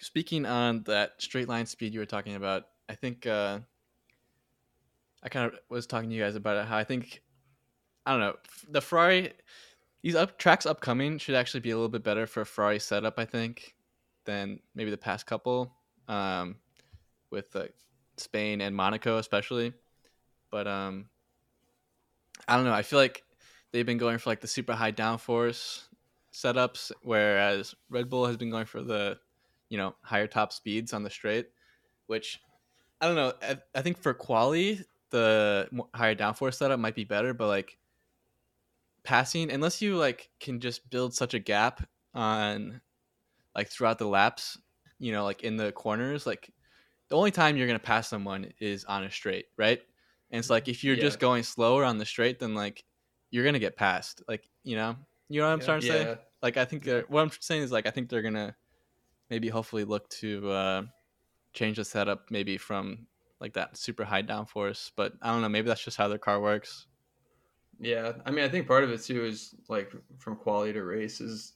speaking 0.00 0.46
on 0.46 0.82
that 0.84 1.14
straight 1.18 1.48
line 1.48 1.66
speed 1.66 1.94
you 1.94 2.00
were 2.00 2.06
talking 2.06 2.34
about, 2.34 2.64
I 2.88 2.94
think 2.94 3.26
uh, 3.26 3.60
I 5.22 5.28
kind 5.28 5.52
of 5.52 5.58
was 5.68 5.86
talking 5.86 6.10
to 6.10 6.14
you 6.16 6.22
guys 6.22 6.36
about 6.36 6.56
it. 6.56 6.66
How 6.66 6.76
I 6.76 6.84
think 6.84 7.22
I 8.06 8.12
don't 8.12 8.20
know 8.20 8.36
the 8.68 8.80
Ferrari 8.80 9.32
these 10.02 10.14
up 10.14 10.38
tracks 10.38 10.66
upcoming 10.66 11.18
should 11.18 11.34
actually 11.34 11.60
be 11.60 11.70
a 11.70 11.76
little 11.76 11.88
bit 11.88 12.02
better 12.02 12.26
for 12.26 12.40
a 12.42 12.46
Ferrari 12.46 12.78
setup. 12.78 13.18
I 13.18 13.24
think 13.24 13.74
than 14.24 14.60
maybe 14.74 14.90
the 14.90 14.96
past 14.96 15.26
couple 15.26 15.72
um, 16.08 16.56
with 17.30 17.54
uh, 17.56 17.64
Spain 18.16 18.60
and 18.60 18.74
Monaco 18.74 19.18
especially. 19.18 19.72
But 20.50 20.66
um, 20.66 21.06
I 22.48 22.56
don't 22.56 22.64
know. 22.64 22.72
I 22.72 22.82
feel 22.82 22.98
like 22.98 23.22
they've 23.72 23.86
been 23.86 23.98
going 23.98 24.18
for 24.18 24.30
like 24.30 24.40
the 24.40 24.48
super 24.48 24.72
high 24.72 24.92
downforce 24.92 25.84
setups, 26.32 26.92
whereas 27.02 27.74
Red 27.88 28.10
Bull 28.10 28.26
has 28.26 28.36
been 28.36 28.50
going 28.50 28.66
for 28.66 28.82
the, 28.82 29.18
you 29.70 29.78
know, 29.78 29.96
higher 30.04 30.28
top 30.28 30.52
speeds 30.52 30.94
on 30.94 31.04
the 31.04 31.10
straight, 31.10 31.50
which 32.08 32.40
I 33.00 33.06
don't 33.06 33.16
know. 33.16 33.34
I, 33.42 33.58
I 33.74 33.82
think 33.82 33.98
for 33.98 34.14
quali, 34.14 34.80
the 35.10 35.68
higher 35.94 36.16
downforce 36.16 36.54
setup 36.56 36.80
might 36.80 36.94
be 36.96 37.04
better, 37.04 37.34
but 37.34 37.48
like 37.48 37.78
passing, 39.02 39.50
unless 39.50 39.80
you 39.82 39.96
like 39.96 40.30
can 40.40 40.60
just 40.60 40.88
build 40.90 41.14
such 41.14 41.34
a 41.34 41.38
gap 41.38 41.88
on 42.14 42.80
like 43.56 43.68
throughout 43.68 43.98
the 43.98 44.08
laps, 44.08 44.58
you 44.98 45.12
know, 45.12 45.24
like 45.24 45.42
in 45.44 45.56
the 45.56 45.72
corners, 45.72 46.26
like 46.26 46.52
the 47.08 47.16
only 47.16 47.30
time 47.30 47.56
you're 47.56 47.68
gonna 47.68 47.78
pass 47.78 48.08
someone 48.08 48.52
is 48.60 48.84
on 48.86 49.04
a 49.04 49.10
straight, 49.10 49.46
right? 49.58 49.80
And 50.30 50.38
it's 50.40 50.50
like 50.50 50.68
if 50.68 50.84
you're 50.84 50.96
Yeah. 50.96 51.02
just 51.02 51.20
going 51.20 51.42
slower 51.44 51.84
on 51.84 51.98
the 51.98 52.06
straight, 52.06 52.38
then 52.40 52.54
like 52.54 52.84
you're 53.30 53.44
gonna 53.44 53.58
get 53.60 53.76
passed. 53.76 54.22
Like 54.28 54.50
you 54.64 54.76
know, 54.76 54.96
you 55.28 55.40
know 55.40 55.48
what 55.48 55.54
I'm 55.54 55.60
trying 55.60 55.80
to 55.80 55.86
say. 55.86 56.08
Like 56.42 56.56
I 56.56 56.64
think 56.66 56.84
they're 56.84 57.04
what 57.08 57.22
I'm 57.22 57.30
saying 57.40 57.62
is 57.62 57.72
like 57.72 57.86
I 57.86 57.90
think 57.90 58.10
they're 58.10 58.22
gonna 58.22 58.56
maybe 59.30 59.48
hopefully 59.48 59.84
look 59.84 60.08
to 60.10 60.50
uh, 60.50 60.82
change 61.52 61.76
the 61.76 61.84
setup 61.84 62.30
maybe 62.30 62.58
from 62.58 63.06
like 63.40 63.54
that 63.54 63.76
super 63.76 64.04
high 64.04 64.22
downforce. 64.22 64.90
But 64.96 65.14
I 65.22 65.32
don't 65.32 65.40
know. 65.42 65.48
Maybe 65.48 65.68
that's 65.68 65.84
just 65.84 65.96
how 65.96 66.08
their 66.08 66.18
car 66.18 66.40
works. 66.40 66.86
Yeah, 67.78 68.12
I 68.26 68.30
mean, 68.30 68.44
I 68.44 68.48
think 68.48 68.66
part 68.66 68.84
of 68.84 68.90
it 68.90 69.02
too 69.02 69.24
is 69.24 69.54
like 69.68 69.90
from 70.18 70.36
quality 70.36 70.74
to 70.74 70.82
race 70.82 71.20
is 71.20 71.54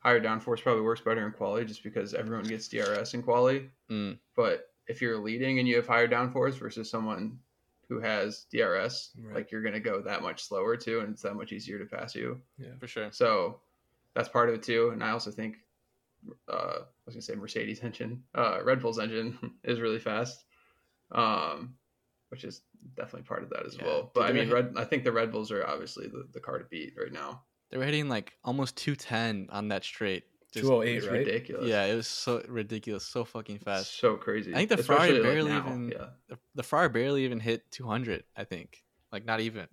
higher 0.00 0.20
downforce 0.20 0.62
probably 0.62 0.82
works 0.82 1.00
better 1.02 1.24
in 1.26 1.32
quality 1.32 1.66
just 1.66 1.84
because 1.84 2.14
everyone 2.14 2.44
gets 2.44 2.66
DRS 2.68 3.14
in 3.14 3.22
quality. 3.22 3.70
Mm. 3.90 4.18
But 4.34 4.66
if 4.88 5.00
you're 5.00 5.18
leading 5.18 5.58
and 5.60 5.68
you 5.68 5.76
have 5.76 5.86
higher 5.86 6.08
downforce 6.08 6.54
versus 6.58 6.90
someone 6.90 7.38
who 7.88 8.00
has 8.00 8.46
DRS, 8.50 9.10
Right. 9.20 9.34
like 9.36 9.52
you're 9.52 9.62
gonna 9.62 9.78
go 9.80 10.00
that 10.00 10.22
much 10.22 10.42
slower 10.44 10.76
too, 10.76 11.00
and 11.00 11.12
it's 11.12 11.22
that 11.22 11.34
much 11.34 11.52
easier 11.52 11.78
to 11.78 11.84
pass 11.84 12.14
you. 12.16 12.40
Yeah, 12.58 12.74
for 12.80 12.88
sure. 12.88 13.10
So 13.12 13.60
that's 14.14 14.28
part 14.28 14.48
of 14.48 14.54
it 14.56 14.62
too. 14.64 14.90
And 14.90 15.04
I 15.04 15.10
also 15.10 15.30
think, 15.30 15.58
uh, 16.48 16.52
I 16.52 16.82
was 17.06 17.14
gonna 17.14 17.22
say 17.22 17.34
Mercedes 17.34 17.82
engine, 17.82 18.22
uh, 18.34 18.60
Red 18.62 18.80
Bull's 18.80 18.98
engine 18.98 19.38
is 19.64 19.80
really 19.80 19.98
fast, 19.98 20.44
um, 21.12 21.74
which 22.28 22.44
is 22.44 22.62
definitely 22.96 23.26
part 23.26 23.42
of 23.42 23.50
that 23.50 23.66
as 23.66 23.76
Yeah. 23.76 23.84
well. 23.86 24.10
But 24.14 24.28
Dude, 24.28 24.30
I 24.30 24.32
mean, 24.40 24.48
they're- 24.48 24.62
Red, 24.62 24.74
I 24.76 24.84
think 24.84 25.04
the 25.04 25.12
Red 25.12 25.32
Bulls 25.32 25.50
are 25.50 25.66
obviously 25.66 26.06
the, 26.08 26.26
the 26.32 26.40
car 26.40 26.58
to 26.58 26.64
beat 26.64 26.94
right 27.00 27.12
now. 27.12 27.42
They 27.70 27.78
were 27.78 27.84
hitting 27.84 28.08
like 28.08 28.32
almost 28.44 28.76
210 28.76 29.48
on 29.50 29.68
that 29.68 29.84
straight. 29.84 30.24
Just- 30.52 30.64
208, 30.66 30.96
It's 30.96 31.06
right? 31.06 31.12
ridiculous. 31.18 31.66
Yeah, 31.68 31.84
it 31.84 31.94
was 31.94 32.08
so 32.08 32.42
ridiculous, 32.48 33.04
so 33.06 33.24
fucking 33.24 33.58
fast. 33.60 33.98
so 33.98 34.16
crazy. 34.16 34.52
I 34.52 34.56
think 34.58 34.70
the 34.70 34.76
Ferrari 34.78 35.10
Especially, 35.10 35.20
like, 35.20 35.32
barely 35.32 35.50
now. 35.50 35.58
even- 35.66 35.88
Yeah. 35.90 36.06
The, 36.28 36.38
the 36.56 36.62
Ferrari 36.64 36.88
barely 36.88 37.24
even 37.24 37.38
hit 37.40 37.70
200. 37.70 38.24
I 38.36 38.44
think, 38.44 38.82
like 39.12 39.24
not 39.24 39.40
even. 39.40 39.68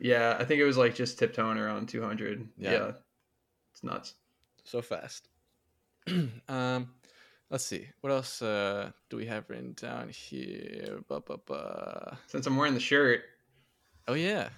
Yeah, 0.00 0.36
I 0.40 0.44
think 0.44 0.60
it 0.60 0.64
was 0.64 0.76
like 0.76 0.96
just 0.96 1.18
tiptoeing 1.20 1.58
around 1.58 1.88
200. 1.88 2.48
Yeah. 2.56 2.72
Yeah. 2.72 2.92
It's 3.72 3.84
nuts. 3.84 4.14
so 4.64 4.82
fast. 4.82 5.28
um, 6.48 6.90
let's 7.50 7.64
see. 7.64 7.86
What 8.00 8.10
else 8.12 8.42
uh, 8.42 8.90
do 9.10 9.16
we 9.16 9.26
have 9.26 9.48
written 9.48 9.74
down 9.80 10.08
here? 10.08 11.00
Ba, 11.08 11.20
ba, 11.20 11.38
ba. 11.46 12.18
Since 12.26 12.46
I'm 12.46 12.56
wearing 12.56 12.74
the 12.74 12.80
shirt, 12.80 13.22
Oh 14.08 14.14
yeah, 14.14 14.48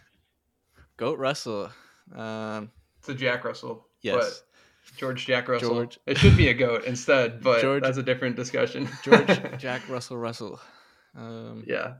Goat 0.97 1.19
Russell. 1.19 1.71
Um, 2.15 2.71
it's 2.99 3.09
a 3.09 3.15
Jack 3.15 3.45
Russell. 3.45 3.87
yes, 4.03 4.43
But 4.87 4.97
George 4.99 5.27
Jack 5.27 5.49
Russell. 5.49 5.71
George. 5.75 5.99
It 6.07 6.17
should 6.19 6.37
be 6.37 6.49
a 6.49 6.55
goat 6.55 6.85
instead, 6.85 7.41
but 7.43 7.61
George- 7.61 7.83
that's 7.83 7.99
a 7.99 8.03
different 8.03 8.37
discussion. 8.37 8.89
George 9.03 9.29
Jack 9.59 9.83
Russell 9.89 10.17
Russell. 10.17 10.61
Um, 11.17 11.65
yeah. 11.67 11.95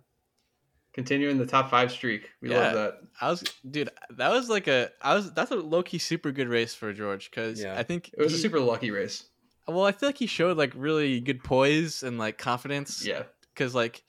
Continuing 0.95 1.39
the 1.39 1.47
top 1.47 1.71
five 1.71 1.91
streak. 1.91 2.31
We 2.41 2.51
Yeah. 2.51 2.59
love 2.59 2.75
that. 2.75 2.95
I 3.21 3.29
was, 3.31 3.43
dude. 3.69 3.91
That 4.11 4.31
was 4.31 4.49
like 4.49 4.69
a. 4.69 4.91
I 5.03 5.15
was. 5.15 5.33
That's 5.33 5.51
a 5.51 5.57
low 5.57 5.83
key 5.83 5.99
super 5.99 6.31
good 6.31 6.49
race 6.49 6.73
for 6.75 6.93
George 6.93 7.31
because 7.31 7.61
Yeah. 7.63 7.77
I 7.77 7.83
think 7.83 8.11
It 8.17 8.23
was 8.23 8.33
a 8.33 8.39
super 8.39 8.61
lucky 8.61 8.91
race. 8.93 9.25
Well, 9.67 9.85
I 9.85 9.93
feel 9.93 10.09
like 10.11 10.19
he 10.19 10.27
showed 10.27 10.57
like 10.57 10.73
really 10.77 11.21
good 11.21 11.43
poise 11.43 12.03
and 12.03 12.19
like 12.19 12.39
confidence. 12.39 13.05
Yeah. 13.07 13.23
because 13.55 13.75
like 13.75 14.03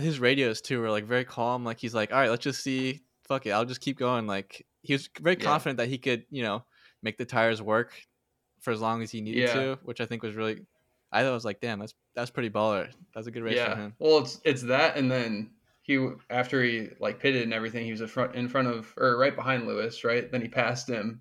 his 0.00 0.18
radios 0.18 0.60
too 0.60 0.80
were 0.80 0.90
like 0.90 1.04
very 1.04 1.24
calm 1.24 1.62
like 1.64 1.78
he's 1.78 1.94
like 1.94 2.10
all 2.10 2.18
right 2.18 2.30
let's 2.30 2.42
just 2.42 2.62
see 2.62 3.02
fuck 3.28 3.44
it 3.44 3.50
i'll 3.50 3.66
just 3.66 3.82
keep 3.82 3.98
going 3.98 4.26
like 4.26 4.64
he 4.80 4.94
was 4.94 5.10
very 5.20 5.36
Yeah. 5.38 5.44
confident 5.44 5.76
that 5.76 5.88
he 5.88 5.98
could 5.98 6.24
you 6.30 6.42
know 6.42 6.64
make 7.02 7.18
the 7.18 7.26
tires 7.26 7.60
work 7.60 7.92
for 8.60 8.70
as 8.72 8.80
long 8.80 9.02
as 9.02 9.10
he 9.10 9.20
needed 9.20 9.40
Yeah. 9.48 9.52
to 9.54 9.78
which 9.82 10.00
i 10.00 10.06
think 10.06 10.22
was 10.22 10.34
really 10.34 10.64
i 11.12 11.22
was 11.28 11.44
like 11.44 11.60
damn 11.60 11.80
that's 11.80 11.92
that's 12.14 12.30
pretty 12.30 12.48
baller 12.48 12.88
that's 13.14 13.26
a 13.26 13.30
good 13.30 13.42
race 13.42 13.60
for 13.60 13.74
him 13.76 13.94
Well, 13.98 14.18
it's 14.20 14.40
it's 14.44 14.62
that, 14.62 14.96
and 14.96 15.10
then 15.10 15.50
he 15.82 16.08
after 16.30 16.62
he 16.62 16.88
like 16.98 17.18
pitted 17.20 17.42
and 17.42 17.52
everything, 17.52 17.84
he 17.84 17.90
was 17.90 18.00
in 18.00 18.06
front 18.08 18.34
in 18.34 18.48
front 18.48 18.68
of 18.68 18.92
or 18.96 19.18
right 19.18 19.34
behind 19.36 19.66
Lewis, 19.66 20.02
right? 20.04 20.30
Then 20.30 20.40
he 20.40 20.46
passed 20.48 20.88
him, 20.88 21.20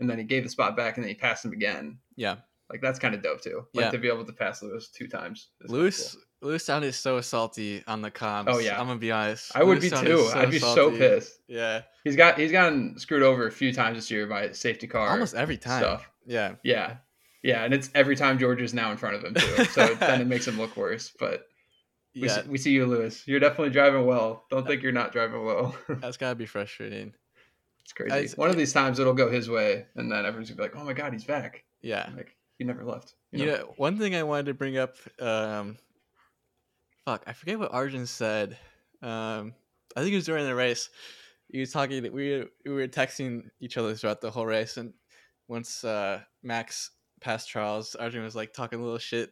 and 0.00 0.08
then 0.10 0.16
he 0.18 0.24
gave 0.24 0.42
the 0.44 0.48
spot 0.50 0.76
back, 0.76 0.96
and 0.96 1.04
then 1.04 1.08
he 1.10 1.14
passed 1.14 1.44
him 1.44 1.52
again. 1.52 1.98
yeah 2.16 2.36
Like 2.70 2.80
that's 2.82 2.98
kind 2.98 3.14
of 3.14 3.22
dope 3.22 3.40
too. 3.40 3.66
Like 3.74 3.84
Yeah. 3.86 3.90
to 3.92 3.98
be 3.98 4.08
able 4.08 4.24
to 4.24 4.32
pass 4.32 4.62
Lewis 4.62 4.88
two 4.88 5.08
times. 5.08 5.48
lewis 5.68 6.14
cool. 6.40 6.50
lewis 6.50 6.64
sounded 6.64 6.92
so 6.92 7.20
salty 7.20 7.82
on 7.86 8.02
the 8.02 8.10
comms 8.10 8.44
Oh, 8.48 8.58
yeah. 8.58 8.78
i'm 8.80 8.86
gonna 8.86 8.98
be 8.98 9.10
honest 9.10 9.52
I 9.56 9.62
would 9.64 9.80
Lewis 9.82 10.00
be 10.00 10.06
too. 10.06 10.30
I'd 10.34 10.50
be 10.50 10.58
so 10.58 10.90
pissed. 10.90 11.40
yeah 11.48 11.82
He's 12.04 12.16
got 12.16 12.38
he's 12.38 12.52
gotten 12.52 12.98
screwed 12.98 13.22
over 13.22 13.46
a 13.46 13.52
few 13.52 13.72
times 13.72 13.96
this 13.98 14.10
year 14.10 14.26
by 14.26 14.52
safety 14.52 14.86
car 14.86 15.08
almost 15.08 15.34
every 15.34 15.56
time 15.56 15.80
stuff. 15.80 16.10
yeah 16.26 16.54
Yeah. 16.62 16.96
Yeah, 17.40 17.64
and 17.64 17.72
it's 17.72 17.88
every 17.94 18.16
time 18.16 18.36
George 18.38 18.60
is 18.60 18.74
now 18.74 18.90
in 18.90 18.96
front 18.96 19.14
of 19.14 19.24
him 19.24 19.34
too. 19.34 19.64
So 19.66 19.94
then 19.94 20.20
it 20.20 20.26
makes 20.26 20.46
him 20.46 20.58
look 20.58 20.76
worse. 20.76 21.12
But 21.20 21.46
we, 22.14 22.22
yeah 22.26 22.42
see, 22.42 22.48
we 22.48 22.58
see 22.58 22.72
you, 22.72 22.84
Lewis. 22.84 23.22
You're 23.28 23.38
definitely 23.38 23.70
driving 23.70 24.06
well. 24.06 24.44
Don't 24.50 24.64
uh, 24.64 24.66
think 24.66 24.82
you're 24.82 24.90
not 24.90 25.12
driving 25.12 25.44
well. 25.44 25.76
that's 25.88 26.16
gotta 26.16 26.34
be 26.34 26.46
frustrating 26.46 27.14
it's 27.84 27.92
crazy. 27.92 28.34
One 28.36 28.50
of 28.50 28.56
these 28.56 28.72
times 28.72 28.98
it'll 28.98 29.14
go 29.14 29.30
his 29.30 29.48
way, 29.48 29.86
and 29.94 30.10
then 30.10 30.26
everyone's 30.26 30.50
gonna 30.50 30.56
be 30.56 30.62
like, 30.64 30.76
"Oh 30.76 30.84
my 30.84 30.92
god, 30.92 31.12
he's 31.12 31.24
back!" 31.24 31.64
yeah 31.80 32.10
Like 32.16 32.36
he 32.58 32.64
never 32.64 32.84
left. 32.84 33.14
You 33.32 33.46
know, 33.46 33.74
one 33.76 33.98
thing 33.98 34.14
I 34.14 34.22
wanted 34.24 34.46
to 34.46 34.54
bring 34.54 34.78
up, 34.78 34.96
um, 35.20 35.78
fuck, 37.04 37.22
I 37.26 37.32
forget 37.32 37.58
what 37.58 37.72
Arjun 37.72 38.06
said. 38.06 38.58
Um, 39.02 39.54
I 39.96 40.00
think 40.00 40.12
it 40.12 40.16
was 40.16 40.26
during 40.26 40.44
the 40.44 40.54
race. 40.54 40.90
He 41.50 41.60
was 41.60 41.72
talking. 41.72 42.02
We 42.12 42.44
we 42.64 42.72
were 42.72 42.88
texting 42.88 43.44
each 43.60 43.76
other 43.76 43.94
throughout 43.94 44.20
the 44.20 44.30
whole 44.30 44.46
race, 44.46 44.76
and 44.76 44.92
once 45.46 45.84
uh, 45.84 46.20
Max 46.42 46.90
passed 47.20 47.48
Charles, 47.48 47.94
Arjun 47.94 48.22
was 48.22 48.36
like 48.36 48.52
talking 48.52 48.80
a 48.80 48.82
little 48.82 48.98
shit, 48.98 49.30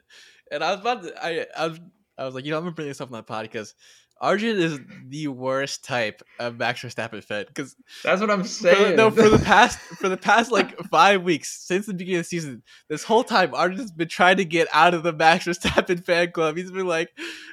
and 0.50 0.64
I 0.64 0.70
was 0.70 0.80
about 0.80 1.02
to. 1.02 1.24
I 1.24 1.46
I 1.56 1.66
was 1.66 1.80
I 2.16 2.24
was 2.24 2.34
like, 2.34 2.44
you 2.44 2.52
know, 2.52 2.58
I'm 2.58 2.64
gonna 2.64 2.74
bring 2.74 2.88
this 2.88 3.00
up 3.00 3.10
on 3.10 3.16
the 3.16 3.22
pod 3.22 3.44
because 3.44 3.74
Arjun 4.20 4.56
is 4.58 4.78
the 5.08 5.28
worst 5.28 5.84
type 5.84 6.22
of 6.38 6.56
Max 6.58 6.80
Verstappen 6.82 7.22
fan 7.22 7.44
because 7.48 7.76
That's 8.02 8.20
what 8.20 8.30
I'm 8.30 8.38
for 8.38 8.42
the, 8.44 8.48
saying. 8.48 8.96
no, 8.96 9.10
for 9.10 9.28
the 9.28 9.38
past 9.44 9.78
for 9.78 10.08
the 10.08 10.16
past 10.16 10.50
like 10.50 10.78
five 10.90 11.22
weeks 11.22 11.66
since 11.66 11.84
the 11.86 11.92
beginning 11.94 12.20
of 12.20 12.24
the 12.24 12.28
season, 12.28 12.62
this 12.88 13.04
whole 13.04 13.24
time 13.24 13.54
Arjun's 13.54 13.92
been 13.92 14.08
trying 14.08 14.38
to 14.38 14.44
get 14.44 14.68
out 14.72 14.94
of 14.94 15.02
the 15.02 15.12
Max 15.12 15.44
Verstappen 15.46 16.04
fan 16.04 16.32
club. 16.32 16.56
He's 16.56 16.70
been 16.70 16.86
like, 16.86 17.10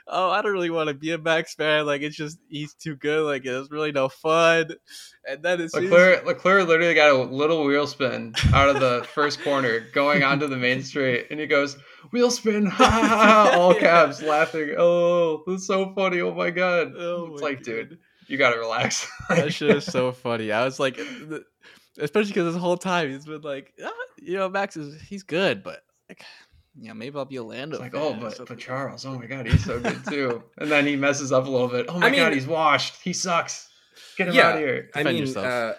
"Oh, 0.07 0.29
I 0.29 0.41
don't 0.41 0.53
really 0.53 0.69
want 0.69 0.87
to 0.87 0.93
be 0.93 1.11
a 1.11 1.17
Max 1.17 1.53
fan. 1.53 1.85
Like, 1.85 2.01
it's 2.01 2.15
just 2.15 2.37
he's 2.47 2.73
too 2.73 2.95
good. 2.95 3.25
Like, 3.25 3.45
it's 3.45 3.69
really 3.69 3.91
no 3.91 4.07
fun." 4.07 4.67
And 5.27 5.41
then 5.43 5.61
it's 5.61 5.75
as- 5.75 5.83
Leclerc, 5.83 6.25
Leclerc 6.25 6.67
literally 6.67 6.93
got 6.93 7.09
a 7.11 7.23
little 7.23 7.63
wheel 7.65 7.87
spin 7.87 8.35
out 8.53 8.69
of 8.69 8.79
the 8.81 9.05
first 9.13 9.41
corner 9.41 9.81
going 9.93 10.23
onto 10.23 10.47
the 10.47 10.57
main 10.57 10.81
straight, 10.83 11.27
and 11.31 11.39
he 11.39 11.45
goes, 11.47 11.77
"Wheel 12.11 12.29
spin!" 12.31 12.65
Ha 12.67 12.83
ha 12.85 13.07
ha! 13.07 13.51
All 13.57 13.73
caps, 13.73 14.21
laughing. 14.21 14.75
Oh, 14.77 15.43
that's 15.47 15.65
so 15.67 15.93
funny! 15.93 16.19
Oh 16.21 16.33
my 16.33 16.49
god! 16.53 16.93
Oh 16.97 17.31
it's 17.33 17.41
my 17.41 17.47
like, 17.49 17.57
God. 17.57 17.65
dude, 17.65 17.99
you 18.27 18.37
gotta 18.37 18.57
relax. 18.59 19.07
that 19.29 19.53
shit 19.53 19.75
is 19.77 19.85
so 19.85 20.11
funny. 20.11 20.51
I 20.51 20.63
was 20.63 20.79
like, 20.79 20.97
especially 21.99 22.29
because 22.31 22.53
this 22.53 22.61
whole 22.61 22.77
time 22.77 23.09
he's 23.09 23.25
been 23.25 23.41
like, 23.41 23.73
ah, 23.83 23.89
you 24.21 24.37
know, 24.37 24.49
Max 24.49 24.77
is 24.77 25.01
he's 25.01 25.23
good, 25.23 25.63
but 25.63 25.83
like, 26.09 26.23
yeah, 26.79 26.93
maybe 26.93 27.17
I'll 27.17 27.25
be 27.25 27.35
a 27.35 27.43
Lando. 27.43 27.75
It's 27.75 27.81
like, 27.81 27.91
fan 27.93 28.01
oh, 28.01 28.13
but, 28.13 28.35
something." 28.35 28.55
but 28.55 28.63
Charles, 28.63 29.05
oh 29.05 29.17
my 29.17 29.25
god, 29.25 29.47
he's 29.47 29.63
so 29.65 29.79
good 29.79 29.99
too. 30.05 30.43
and 30.57 30.71
then 30.71 30.85
he 30.87 30.95
messes 30.95 31.31
up 31.31 31.45
a 31.45 31.49
little 31.49 31.67
bit. 31.67 31.87
Oh 31.89 31.99
my 31.99 32.07
I 32.07 32.09
mean- 32.11 32.19
god, 32.19 32.33
he's 32.33 32.47
washed. 32.47 33.01
He 33.03 33.13
sucks. 33.13 33.69
Get 34.17 34.27
him 34.29 34.35
Yeah. 34.35 34.47
out 34.49 34.53
of 34.55 34.59
here. 34.59 34.89
I 34.95 34.99
Defend 34.99 35.17
mean, 35.17 35.27
yourself. 35.27 35.45
uh, 35.45 35.73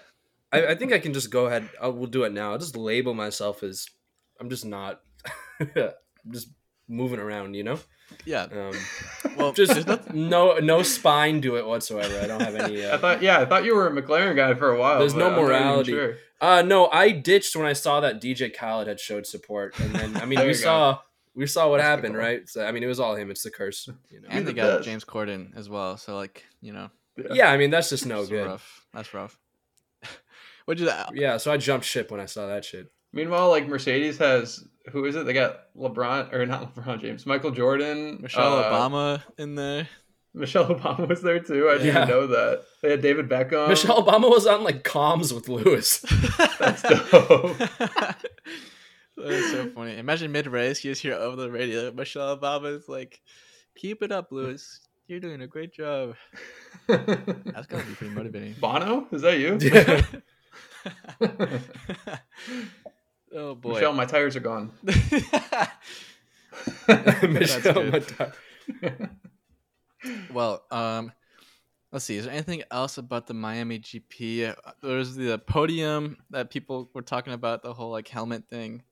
I, 0.52 0.66
I 0.68 0.74
think 0.76 0.92
I 0.92 0.98
can 1.00 1.12
just 1.12 1.30
go 1.30 1.46
ahead. 1.46 1.68
I 1.80 1.88
will 1.88 2.06
do 2.06 2.22
it 2.24 2.32
now. 2.32 2.52
I'll 2.52 2.58
just 2.58 2.76
label 2.76 3.12
myself 3.14 3.62
as 3.62 3.88
I'm 4.40 4.48
just 4.48 4.64
not. 4.64 5.00
I'm 5.60 5.92
just 6.30 6.48
moving 6.88 7.18
around, 7.18 7.54
you 7.54 7.64
know. 7.64 7.78
yeah. 8.24 8.42
Um, 8.44 8.72
Well, 9.36 9.52
just 9.52 9.88
no 10.14 10.58
no 10.58 10.82
spine 10.82 11.42
to 11.42 11.56
it 11.56 11.66
whatsoever. 11.66 12.20
I 12.20 12.26
don't 12.28 12.40
have 12.40 12.54
any. 12.54 12.84
Uh, 12.84 12.94
I 12.94 12.98
thought, 12.98 13.22
yeah, 13.22 13.40
I 13.40 13.44
thought 13.46 13.64
you 13.64 13.74
were 13.74 13.88
a 13.88 13.90
McLaren 14.02 14.36
guy 14.36 14.54
for 14.54 14.70
a 14.72 14.78
while. 14.78 15.00
There's 15.00 15.14
no 15.14 15.26
I'm 15.26 15.32
not 15.32 15.38
even 15.38 15.44
morality. 15.50 15.92
sure. 15.92 16.16
Uh 16.40 16.62
no, 16.62 16.86
I 16.88 17.10
ditched 17.10 17.56
when 17.56 17.66
I 17.66 17.72
saw 17.72 18.00
that 18.00 18.20
DJ 18.20 18.54
Khaled 18.54 18.86
had 18.86 19.00
showed 19.00 19.26
support, 19.26 19.78
and 19.80 19.92
then 19.94 20.16
I 20.16 20.24
mean 20.26 20.38
we 20.40 20.46
you 20.46 20.52
go. 20.52 20.58
saw 20.68 20.98
we 21.34 21.46
saw 21.46 21.68
what 21.68 21.78
That's 21.78 21.88
happened, 21.88 22.16
right? 22.16 22.48
So 22.48 22.64
I 22.64 22.70
mean 22.70 22.82
it 22.84 22.86
was 22.86 23.00
all 23.00 23.16
him. 23.16 23.30
It's 23.30 23.42
the 23.42 23.50
curse, 23.50 23.88
you 24.10 24.20
know. 24.20 24.28
and 24.30 24.46
the 24.46 24.52
they 24.52 24.56
got 24.56 24.76
best. 24.78 24.84
James 24.84 25.04
Corden 25.04 25.56
as 25.56 25.68
well. 25.68 25.96
So 25.96 26.14
like, 26.16 26.44
you 26.60 26.72
know, 26.72 26.90
Yeah, 27.32 27.50
I 27.50 27.56
mean 27.56 27.70
that's 27.70 27.90
just 27.90 28.06
no 28.06 28.20
it's 28.20 28.28
good. 28.30 28.46
rough. 28.46 28.86
That's 28.92 29.12
rough. 29.14 29.38
What 30.66 30.78
did 30.78 30.86
that? 30.88 31.10
Yeah, 31.14 31.36
so 31.38 31.52
I 31.52 31.56
jumped 31.58 31.84
ship 31.86 32.10
when 32.10 32.20
I 32.20 32.26
saw 32.26 32.46
that 32.46 32.64
shit. 32.64 32.90
Meanwhile, 33.14 33.48
like 33.50 33.68
Mercedes 33.68 34.18
has 34.18 34.64
who 34.90 35.04
is 35.06 35.14
it? 35.16 35.24
They 35.24 35.32
got 35.32 35.74
LeBron 35.76 36.32
or 36.34 36.44
not 36.46 36.74
LeBron 36.74 37.00
James, 37.00 37.24
Michael 37.24 37.52
Jordan, 37.52 38.18
Michelle 38.20 38.58
uh, 38.58 38.64
Obama 38.70 39.22
in 39.38 39.54
there. 39.54 39.88
Michelle 40.34 40.66
Obama 40.74 41.08
was 41.08 41.22
there 41.22 41.38
too. 41.38 41.68
I 41.70 41.78
didn't 41.78 41.94
Yeah. 41.94 42.04
know 42.06 42.26
that. 42.26 42.64
They 42.82 42.90
had 42.90 43.00
David 43.02 43.28
Beckham. 43.28 43.68
Michelle 43.68 44.04
Obama 44.04 44.28
was 44.28 44.46
on 44.48 44.64
like 44.64 44.82
comms 44.82 45.32
with 45.32 45.48
Lewis. 45.48 46.00
That's 46.58 46.82
dope. 46.82 47.56
That's 49.16 49.50
so 49.52 49.70
funny. 49.74 49.96
Imagine 49.96 50.32
mid 50.32 50.48
race, 50.48 50.82
you 50.84 50.90
just 50.90 51.02
hear 51.02 51.14
over 51.14 51.36
the 51.36 51.50
radio, 51.52 51.92
Michelle 51.92 52.36
Obama 52.36 52.76
is 52.76 52.88
like, 52.88 53.20
"Keep 53.76 54.02
it 54.02 54.10
up, 54.10 54.32
Lewis. 54.32 54.80
You're 55.06 55.20
doing 55.20 55.40
a 55.42 55.46
great 55.46 55.72
job." 55.72 56.16
That's 56.88 57.68
gotta 57.68 57.84
be 57.86 57.94
pretty 57.94 58.12
motivating. 58.12 58.54
Bono, 58.60 59.06
is 59.12 59.22
that 59.22 59.38
you? 59.38 59.56
Oh 63.34 63.54
boy. 63.54 63.74
Michelle, 63.74 63.92
my 63.92 64.04
tires 64.04 64.36
are 64.36 64.40
gone. 64.40 64.72
Michelle, 67.28 67.84
my 67.84 67.98
ti- 68.00 68.24
well, 70.32 70.62
um, 70.70 71.12
Let's 71.92 72.06
see. 72.06 72.16
Is 72.16 72.24
there 72.24 72.34
anything 72.34 72.64
else 72.72 72.98
about 72.98 73.28
the 73.28 73.34
Miami 73.34 73.78
GP? 73.78 74.48
Uh, 74.50 74.72
There's 74.82 75.14
the 75.14 75.38
podium 75.38 76.16
that 76.30 76.50
people 76.50 76.90
were 76.92 77.02
talking 77.02 77.32
about, 77.32 77.62
the 77.62 77.72
whole 77.72 77.92
like 77.92 78.08
helmet 78.08 78.48
thing. 78.50 78.82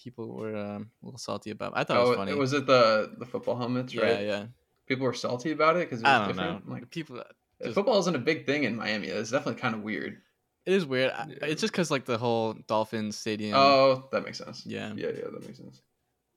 People 0.00 0.32
were 0.32 0.56
um, 0.56 0.90
a 1.02 1.06
little 1.06 1.18
salty 1.18 1.50
about. 1.50 1.72
I 1.74 1.82
thought 1.82 1.96
it 1.96 2.00
Oh, 2.04 2.08
was 2.10 2.16
funny. 2.18 2.34
was 2.34 2.52
it 2.52 2.64
the 2.66 3.12
the 3.18 3.26
football 3.26 3.56
helmets? 3.56 3.92
yeah, 3.92 4.02
right. 4.02 4.24
yeah. 4.24 4.44
People 4.86 5.06
were 5.06 5.12
salty 5.14 5.50
about 5.50 5.74
it 5.74 5.90
because 5.90 6.02
it 6.02 6.06
I 6.06 6.18
don't 6.18 6.28
different. 6.36 6.68
know. 6.68 6.72
Like 6.72 6.88
people, 6.90 7.20
just- 7.60 7.74
football 7.74 7.98
isn't 7.98 8.14
a 8.14 8.20
big 8.20 8.46
thing 8.46 8.62
in 8.62 8.76
Miami. 8.76 9.08
It's 9.08 9.32
definitely 9.32 9.60
kind 9.60 9.74
of 9.74 9.82
weird. 9.82 10.18
It 10.66 10.72
is 10.74 10.84
weird. 10.84 11.12
Yeah. 11.16 11.34
It's 11.42 11.60
just 11.60 11.72
because 11.72 11.90
like 11.90 12.04
the 12.04 12.18
whole 12.18 12.54
Dolphins 12.66 13.16
stadium. 13.16 13.56
Oh, 13.56 14.08
that 14.12 14.24
makes 14.24 14.38
sense. 14.38 14.64
yeah, 14.66 14.92
Yeah, 14.94 15.08
yeah, 15.16 15.24
that 15.32 15.44
makes 15.46 15.58
sense. 15.58 15.80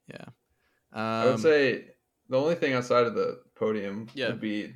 yeah. 0.08 0.26
I 0.94 1.26
would 1.26 1.34
Um, 1.36 1.40
say 1.42 1.86
the 2.30 2.38
only 2.38 2.56
thing 2.56 2.74
outside 2.74 3.06
of 3.06 3.16
the 3.16 3.42
podium 3.56 4.08
Yeah. 4.14 4.28
would 4.30 4.40
be 4.42 4.74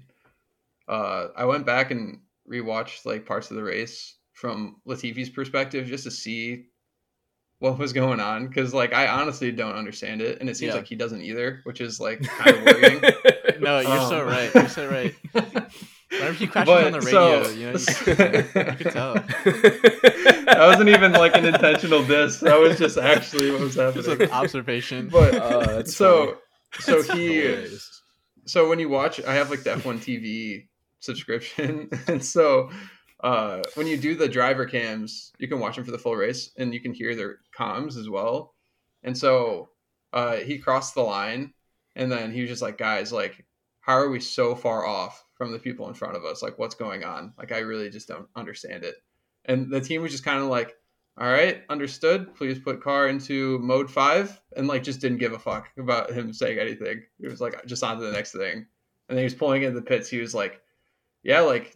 uh, 0.88 1.28
I 1.36 1.46
went 1.46 1.66
back 1.66 1.92
and 1.92 2.20
rewatched 2.50 3.06
like 3.06 3.26
parts 3.26 3.50
of 3.52 3.56
the 3.58 3.63
race 3.63 4.18
from 4.34 4.82
Latifi's 4.86 5.30
perspective 5.30 5.88
just 5.88 6.04
to 6.04 6.12
see 6.12 6.66
what 7.60 7.78
was 7.78 7.94
going 7.94 8.20
on 8.20 8.48
because 8.48 8.74
like 8.74 8.94
I 8.94 9.08
honestly 9.08 9.52
don't 9.52 9.76
understand 9.76 10.22
it 10.22 10.42
and 10.42 10.50
it 10.50 10.58
seems 10.58 10.72
Yeah. 10.74 10.80
like 10.80 10.88
he 10.88 10.96
doesn't 10.96 11.22
either, 11.22 11.62
which 11.63 11.80
is 11.80 12.00
like 12.02 12.22
kind 12.28 12.58
of 12.58 12.66
worrying. 12.66 13.02
no, 13.62 13.80
you're 13.80 14.10
so 14.10 14.22
Um, 14.22 14.28
right. 14.28 14.54
You're 14.54 14.68
so 14.68 14.89
right. 14.89 15.16
Whenever 16.13 16.34
he 16.34 16.47
crashes 16.47 16.67
But, 16.73 16.86
on 16.86 16.91
the 16.93 16.99
radio, 17.02 17.43
so- 17.43 17.49
you 17.52 17.65
know, 17.65 17.71
you, 17.71 17.78
you 18.71 18.76
could 18.78 18.91
tell. 18.91 19.13
that 19.15 20.56
wasn't 20.60 20.89
even 20.89 21.12
like 21.13 21.36
an 21.36 21.45
intentional 21.45 22.04
diss. 22.04 22.39
That 22.39 22.60
was 22.60 22.78
just 22.78 22.97
actually 22.97 23.52
what 23.52 23.62
was 23.62 23.76
happening. 23.76 23.95
Just 23.95 24.10
happening. 24.10 24.30
an 24.30 24.34
observation. 24.36 25.10
But 25.10 25.32
that's 25.65 25.95
so 25.95 26.38
so 26.80 27.02
That's 27.02 27.12
he 27.13 27.28
hilarious. 27.43 28.02
so 28.45 28.67
when 28.67 28.80
you 28.80 28.89
watch 28.89 29.21
i 29.26 29.36
have 29.36 29.52
like 29.52 29.62
the 29.62 29.69
f1 29.69 29.99
tv 29.99 30.67
subscription 30.99 31.88
and 32.08 32.26
so 32.26 32.71
uh 33.23 33.62
when 33.76 33.86
you 33.86 33.95
do 33.95 34.15
the 34.15 34.28
driver 34.28 34.65
cams 34.65 35.32
you 35.38 35.47
can 35.47 35.60
watch 35.60 35.76
them 35.76 35.86
for 35.86 35.91
the 35.91 35.99
full 35.99 36.15
race 36.15 36.49
and 36.58 36.73
you 36.73 36.80
can 36.80 36.91
hear 36.91 37.13
their 37.15 37.38
comms 37.56 37.95
as 37.95 38.10
well 38.10 38.56
and 39.04 39.15
so 39.15 39.69
uh 40.13 40.38
he 40.38 40.58
crossed 40.58 40.95
the 40.95 41.02
line 41.04 41.54
and 41.95 42.12
then 42.12 42.32
he 42.32 42.41
was 42.41 42.49
just 42.49 42.63
like 42.63 42.80
guys 42.80 43.13
like 43.13 43.45
how 43.82 43.93
are 43.93 44.10
we 44.10 44.19
so 44.19 44.56
far 44.56 44.84
off 44.84 45.22
from 45.36 45.52
the 45.52 45.60
people 45.60 45.88
in 45.88 45.93
front 45.93 46.15
of 46.15 46.26
us 46.26 46.41
like 46.41 46.58
what's 46.60 46.76
going 46.76 47.04
on? 47.04 47.34
Like 47.38 47.52
i 47.52 47.60
really 47.60 47.89
just 47.89 48.08
don't 48.08 48.28
understand 48.36 48.84
it. 48.84 48.96
And 49.46 49.72
the 49.72 49.82
team 49.82 50.02
was 50.02 50.12
just 50.12 50.26
kind 50.26 50.39
of 50.39 50.48
like 50.48 50.76
all 51.17 51.28
right 51.28 51.63
understood. 51.69 52.36
Please 52.36 52.60
put 52.60 52.82
car 52.82 53.08
into 53.08 53.60
mode 53.60 53.89
five 53.89 54.39
and 54.56 54.67
like 54.67 54.84
just 54.84 55.02
didn't 55.02 55.19
give 55.19 55.34
a 55.34 55.39
fuck 55.39 55.69
about 55.78 56.12
him 56.12 56.34
saying 56.34 56.60
anything. 56.60 57.04
It 57.19 57.30
was 57.30 57.41
like 57.41 57.65
just 57.65 57.84
on 57.84 58.00
to 58.00 58.06
the 58.06 58.12
next 58.12 58.32
thing. 58.32 58.65
And 59.10 59.17
then 59.17 59.19
he 59.19 59.24
was 59.26 59.36
pulling 59.36 59.63
in 59.63 59.74
the 59.76 59.82
pits. 59.82 60.10
He 60.10 60.19
was 60.19 60.34
like 60.34 60.62
yeah 61.24 61.41
like 61.41 61.74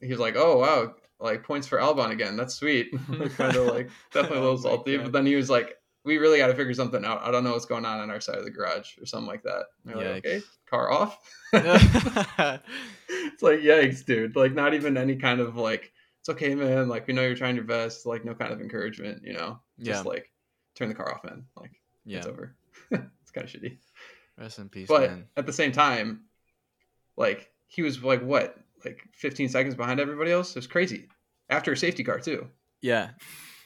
he 0.00 0.08
was 0.08 0.18
like 0.18 0.36
oh 0.36 0.58
wow 0.58 0.94
like 1.20 1.44
points 1.44 1.66
for 1.66 1.78
albon 1.78 2.10
again. 2.10 2.36
That's 2.36 2.54
sweet. 2.54 2.92
Kind 3.36 3.56
of 3.56 3.66
like 3.66 3.90
definitely 4.12 4.38
a 4.38 4.40
Oh 4.40 4.44
little 4.44 4.58
salty. 4.58 4.96
But 4.96 5.12
then 5.12 5.26
he 5.26 5.36
was 5.36 5.50
like 5.50 5.76
we 6.04 6.18
really 6.18 6.38
got 6.38 6.48
to 6.48 6.54
figure 6.54 6.74
something 6.74 7.04
out. 7.04 7.22
I 7.22 7.30
don't 7.30 7.44
know 7.44 7.52
what's 7.52 7.66
going 7.66 7.84
on 7.84 8.00
on 8.00 8.10
our 8.10 8.20
side 8.20 8.38
of 8.38 8.44
the 8.44 8.50
garage 8.50 8.98
or 8.98 9.06
something 9.06 9.28
like 9.28 9.42
that. 9.42 9.66
Like, 9.84 9.96
okay 9.96 10.42
car 10.70 10.90
off. 10.90 11.18
It's 13.12 13.42
like 13.42 13.60
yikes 13.60 14.04
dude. 14.04 14.36
Like 14.36 14.52
not 14.52 14.72
even 14.72 14.96
any 14.96 15.16
kind 15.16 15.40
of 15.40 15.56
like 15.56 15.92
it's 16.20 16.28
okay 16.28 16.54
man. 16.54 16.88
Like 16.88 17.08
we 17.08 17.14
know 17.14 17.22
you're 17.22 17.34
trying 17.34 17.56
your 17.56 17.64
best 17.64 18.06
like 18.06 18.24
no 18.24 18.34
kind 18.34 18.52
of 18.52 18.60
encouragement 18.60 19.22
you 19.24 19.32
know? 19.32 19.58
Just 19.80 20.06
like 20.06 20.30
turn 20.76 20.88
the 20.88 20.94
car 20.94 21.12
off 21.12 21.24
man. 21.24 21.44
Like 21.56 21.72
yeah. 22.04 22.18
it's 22.18 22.26
over. 22.26 22.54
It's 22.90 23.30
kind 23.32 23.44
of 23.44 23.52
shitty. 23.52 23.78
Rest 24.38 24.58
in 24.58 24.68
peace, 24.68 24.88
but 24.88 25.10
man. 25.10 25.24
at 25.36 25.46
the 25.46 25.52
same 25.52 25.72
time 25.72 26.22
like 27.16 27.50
he 27.66 27.82
was 27.82 28.02
like 28.02 28.22
what? 28.22 28.56
Like 28.84 29.00
15 29.12 29.48
seconds 29.48 29.74
behind 29.74 30.00
everybody 30.00 30.30
else? 30.30 30.50
It 30.50 30.56
was 30.56 30.66
crazy. 30.66 31.08
After 31.48 31.72
a 31.72 31.76
safety 31.76 32.04
car 32.04 32.20
too. 32.20 32.48
Yeah, 32.80 33.10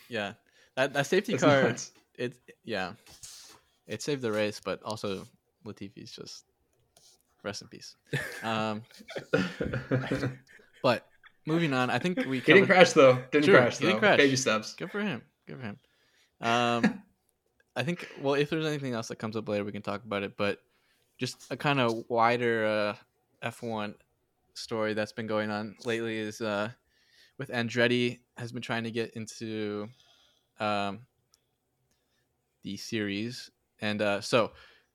yeah. 0.08 0.34
That 0.76 0.94
that 0.94 1.06
safety 1.06 1.32
That's 1.32 1.44
car, 1.44 1.62
nuts. 1.62 1.92
It 2.18 2.34
yeah, 2.64 2.92
it 3.86 4.02
saved 4.02 4.22
the 4.22 4.32
race, 4.32 4.60
but 4.64 4.82
also 4.82 5.24
Latifi's 5.64 6.12
just 6.12 6.44
rest 7.42 7.62
in 7.62 7.68
peace. 7.68 7.96
Um, 8.42 8.82
but 10.82 11.06
moving 11.46 11.72
on, 11.72 11.90
I 11.90 11.98
think 11.98 12.24
we 12.26 12.40
he 12.40 12.52
didn't 12.52 12.66
crash 12.66 12.92
though 12.92 13.22
didn't 13.30 13.50
crash 13.50 13.78
he 13.78 13.86
didn't 13.86 14.00
crash. 14.00 14.16
baby 14.18 14.36
steps 14.36 14.74
Good 14.74 14.90
for 14.90 15.00
him. 15.00 15.22
Good 15.46 15.58
for 15.58 15.62
him. 15.62 15.78
Um, 16.40 17.02
I 17.76 17.82
think. 17.82 18.08
Well, 18.20 18.34
if 18.34 18.50
there's 18.50 18.66
anything 18.66 18.94
else 18.94 19.08
that 19.08 19.16
comes 19.16 19.36
up 19.36 19.48
later, 19.48 19.64
we 19.64 19.72
can 19.72 19.82
talk 19.82 20.04
about 20.04 20.22
it. 20.22 20.36
But 20.36 20.58
just 21.18 21.46
a 21.50 21.56
kind 21.56 21.80
of 21.80 22.04
wider 22.08 22.66
uh, 23.42 23.48
F1 23.50 23.94
story 24.54 24.94
that's 24.94 25.12
been 25.12 25.26
going 25.26 25.50
on 25.50 25.76
lately 25.84 26.18
is 26.18 26.40
uh, 26.40 26.70
with 27.38 27.50
Andretti 27.50 28.20
has 28.36 28.52
been 28.52 28.62
trying 28.62 28.84
to 28.84 28.90
get 28.90 29.14
into 29.14 29.88
um, 30.60 31.00
the 32.64 32.76
series, 32.76 33.50
and 33.80 34.02
uh, 34.02 34.20
so 34.20 34.52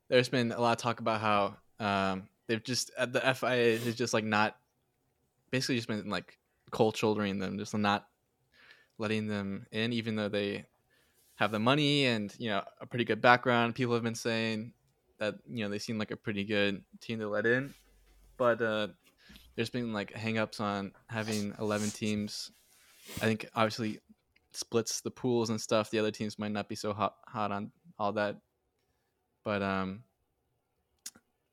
there's 0.08 0.28
been 0.28 0.52
a 0.52 0.60
lot 0.60 0.72
of 0.72 0.78
talk 0.78 1.00
about 1.00 1.20
how 1.20 1.56
um, 1.78 2.28
they've 2.46 2.62
just 2.62 2.90
uh, 2.98 3.06
the 3.06 3.20
FIA 3.20 3.78
has 3.78 3.94
just 3.94 4.12
like 4.12 4.24
not 4.24 4.56
basically 5.50 5.76
just 5.76 5.88
been 5.88 6.10
like 6.10 6.38
cold 6.70 6.96
shouldering 6.96 7.38
them, 7.38 7.58
just 7.58 7.74
not 7.74 8.06
letting 8.98 9.26
them 9.26 9.66
in, 9.72 9.92
even 9.92 10.16
though 10.16 10.28
they 10.28 10.66
have 11.36 11.52
the 11.52 11.58
money 11.58 12.04
and 12.06 12.34
you 12.38 12.50
know 12.50 12.62
a 12.80 12.86
pretty 12.86 13.04
good 13.04 13.22
background. 13.22 13.74
People 13.74 13.94
have 13.94 14.02
been 14.02 14.14
saying 14.14 14.72
that 15.18 15.36
you 15.48 15.64
know 15.64 15.70
they 15.70 15.78
seem 15.78 15.98
like 15.98 16.10
a 16.10 16.16
pretty 16.16 16.44
good 16.44 16.82
team 17.00 17.20
to 17.20 17.28
let 17.28 17.46
in, 17.46 17.72
but 18.36 18.60
uh, 18.60 18.88
there's 19.54 19.70
been 19.70 19.92
like 19.92 20.12
hangups 20.12 20.60
on 20.60 20.92
having 21.08 21.54
11 21.58 21.90
teams. 21.90 22.50
I 23.16 23.26
think 23.26 23.48
obviously 23.54 24.00
splits 24.52 25.00
the 25.00 25.10
pools 25.10 25.50
and 25.50 25.60
stuff. 25.60 25.90
The 25.90 25.98
other 25.98 26.10
teams 26.10 26.38
might 26.38 26.52
not 26.52 26.68
be 26.68 26.74
so 26.74 26.92
hot 26.92 27.16
hot 27.26 27.52
on 27.52 27.70
all 27.98 28.12
that, 28.12 28.36
but 29.44 29.62
um, 29.62 30.02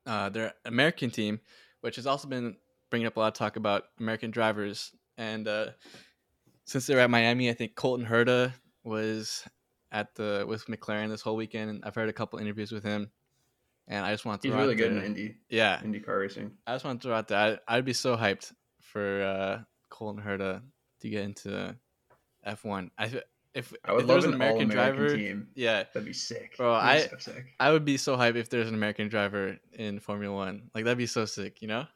uh, 0.06 0.30
their 0.30 0.54
American 0.66 1.10
team, 1.10 1.40
which 1.82 1.96
has 1.98 2.08
also 2.08 2.28
been 2.28 2.56
bringing 2.90 3.08
up 3.08 3.18
a 3.18 3.20
lot 3.20 3.28
of 3.28 3.34
talk 3.34 3.56
about 3.56 3.84
American 4.00 4.32
drivers, 4.32 4.92
and 5.18 5.48
uh, 5.48 5.68
since 6.66 6.88
they're 6.88 7.00
at 7.00 7.10
Miami, 7.10 7.50
I 7.50 7.54
think 7.54 7.76
Colton 7.76 8.06
Herta 8.06 8.54
was 8.84 9.44
at 9.92 10.16
the 10.16 10.46
with 10.48 10.66
McLaren 10.68 11.10
this 11.10 11.22
whole 11.22 11.36
weekend, 11.36 11.70
and 11.70 11.84
I've 11.86 11.96
heard 11.96 12.10
a 12.10 12.14
couple 12.14 12.40
interviews 12.40 12.72
with 12.72 12.84
him, 12.84 13.12
and 13.88 14.06
I 14.06 14.12
just 14.12 14.26
want 14.26 14.42
to 14.42 14.48
he's 14.48 14.58
really 14.58 14.76
good 14.76 14.92
in 14.92 15.04
indy. 15.04 15.36
Yeah, 15.50 15.82
indy 15.84 16.00
car 16.00 16.20
racing. 16.20 16.52
I 16.66 16.74
just 16.74 16.86
want 16.86 17.02
to 17.02 17.08
throw 17.08 17.16
out 17.16 17.28
that 17.30 17.62
I, 17.68 17.78
I'd 17.78 17.86
be 17.86 17.94
so 17.94 18.16
hyped 18.16 18.54
for 18.82 19.22
uh, 19.24 19.64
Colton 19.90 20.24
Herta 20.24 20.62
to 21.02 21.10
get 21.10 21.24
into 21.24 21.76
F1. 22.48 22.92
I 22.98 23.22
if 23.54 23.74
i 23.84 23.92
would 23.92 24.02
if 24.02 24.08
there 24.08 24.16
love 24.16 24.16
was 24.18 24.26
an, 24.26 24.34
an 24.34 24.36
American 24.36 24.70
driver, 24.70 25.16
team 25.16 25.48
yeah, 25.56 25.84
that'd 25.94 26.06
be 26.06 26.14
sick 26.14 26.56
Bro, 26.58 26.74
That'd 26.80 27.10
be 27.10 27.16
I- 27.16 27.18
so 27.18 27.32
sick. 27.32 27.46
I 27.60 27.72
would 27.72 27.86
be 27.86 27.98
so 27.98 28.16
hyped 28.16 28.36
if 28.36 28.50
there's 28.50 28.68
an 28.68 28.76
American 28.76 29.08
driver 29.10 29.58
in 29.74 30.00
Formula 30.00 30.36
One. 30.36 30.70
Like 30.76 30.84
that'd 30.84 30.98
be 30.98 31.08
so 31.08 31.26
sick, 31.26 31.62
you 31.62 31.68
know? 31.68 31.88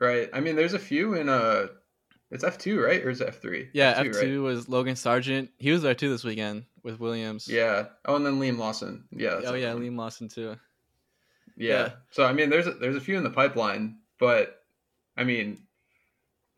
Right. 0.00 0.28
I 0.32 0.40
mean, 0.40 0.56
there's 0.56 0.74
a 0.74 0.78
few 0.78 1.14
in 1.14 1.28
uh 1.28 1.68
it's 2.30 2.42
F 2.44 2.58
two, 2.58 2.82
right? 2.82 3.04
Or 3.04 3.10
is 3.10 3.20
it 3.20 3.28
F 3.28 3.40
three? 3.40 3.68
Yeah, 3.74 3.90
F 3.90 4.06
right? 4.06 4.14
two 4.14 4.42
was 4.42 4.68
Logan 4.68 4.96
Sargent. 4.96 5.50
He 5.58 5.70
was 5.70 5.82
there 5.82 5.94
too 5.94 6.08
this 6.10 6.24
weekend 6.24 6.64
with 6.82 6.98
Williams. 6.98 7.46
Yeah. 7.46 7.86
Oh, 8.06 8.16
and 8.16 8.24
then 8.26 8.40
Liam 8.40 8.58
Lawson. 8.58 9.04
Yeah. 9.12 9.40
oh 9.44 9.54
yeah, 9.54 9.74
one. 9.74 9.82
Liam 9.82 9.96
Lawson 9.98 10.28
too. 10.28 10.56
Yeah. 11.56 11.68
Yeah. 11.68 11.90
So 12.10 12.24
I 12.24 12.32
mean, 12.32 12.50
there's 12.50 12.66
a, 12.66 12.72
there's 12.72 12.96
a 12.96 13.00
few 13.00 13.16
in 13.18 13.22
the 13.22 13.30
pipeline, 13.30 13.98
but 14.18 14.62
I 15.16 15.24
mean, 15.24 15.58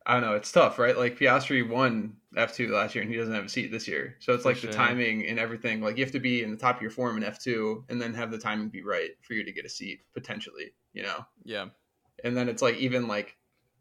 I 0.07 0.15
don't 0.15 0.23
know. 0.23 0.35
It's 0.35 0.53
tough, 0.53 0.79
right? 0.79 0.97
Like 0.97 1.19
Piastri 1.19 1.67
won 1.67 2.17
F 2.37 2.55
two 2.55 2.69
last 2.73 2.95
year, 2.95 3.03
and 3.03 3.11
he 3.11 3.17
doesn't 3.17 3.33
have 3.35 3.45
a 3.45 3.49
seat 3.49 3.71
this 3.73 3.89
year. 3.89 4.17
So 4.21 4.35
it's 4.35 4.43
For 4.43 4.51
like 4.51 4.59
sure. 4.59 4.71
the 4.71 4.77
timing 4.77 5.27
and 5.27 5.39
everything. 5.39 5.81
Like 5.81 5.97
you 5.97 6.05
have 6.05 6.13
to 6.13 6.21
be 6.21 6.43
in 6.43 6.51
the 6.51 6.57
top 6.57 6.77
of 6.77 6.83
your 6.83 6.91
form 6.91 7.17
in 7.17 7.25
F 7.25 7.39
two, 7.43 7.85
and 7.89 8.01
then 8.01 8.13
have 8.15 8.31
the 8.31 8.39
timing 8.39 8.69
be 8.69 8.83
right 8.83 9.11
for 9.23 9.33
you 9.35 9.45
to 9.45 9.53
get 9.53 9.65
a 9.65 9.69
seat 9.69 10.01
potentially. 10.13 10.73
You 10.93 11.05
know. 11.05 11.25
Yeah, 11.45 11.67
And 12.23 12.37
then 12.37 12.49
it's 12.49 12.61
like 12.63 12.77
even 12.77 13.09
like 13.09 13.37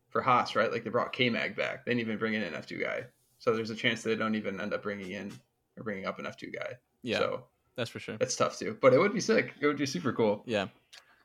for 0.09 0.21
Haas, 0.21 0.55
right? 0.55 0.71
Like 0.71 0.83
they 0.83 0.89
brought 0.89 1.11
K 1.11 1.29
Mag 1.29 1.55
back. 1.55 1.85
They 1.85 1.91
didn't 1.91 2.01
even 2.01 2.17
bring 2.17 2.35
in 2.35 2.41
an 2.43 2.53
F 2.55 2.67
two 2.67 2.77
guy. 2.79 3.05
So 3.39 3.53
there's 3.55 3.69
a 3.71 3.75
chance 3.75 4.01
that 4.03 4.09
they 4.09 4.15
don't 4.15 4.35
even 4.35 4.61
end 4.61 4.73
up 4.73 4.83
bringing 4.83 5.11
in 5.11 5.31
or 5.77 5.83
bringing 5.83 6.05
up 6.05 6.19
an 6.19 6.25
F 6.25 6.37
two 6.37 6.51
guy. 6.51 6.73
yeah, 7.01 7.17
So 7.19 7.43
that's 7.75 7.89
for 7.89 7.99
sure. 7.99 8.15
it's 8.21 8.35
tough 8.37 8.57
too. 8.57 8.77
But 8.79 8.93
it 8.93 8.99
would 8.99 9.13
be 9.13 9.19
sick. 9.19 9.53
It 9.59 9.67
would 9.67 9.77
be 9.77 9.85
super 9.85 10.13
cool. 10.13 10.43
Yeah, 10.45 10.67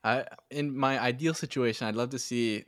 I 0.03 0.25
in 0.51 0.77
my 0.77 1.01
ideal 1.01 1.35
situation, 1.35 1.87
I'd 1.87 1.95
love 1.95 2.11
to 2.11 2.19
see 2.19 2.65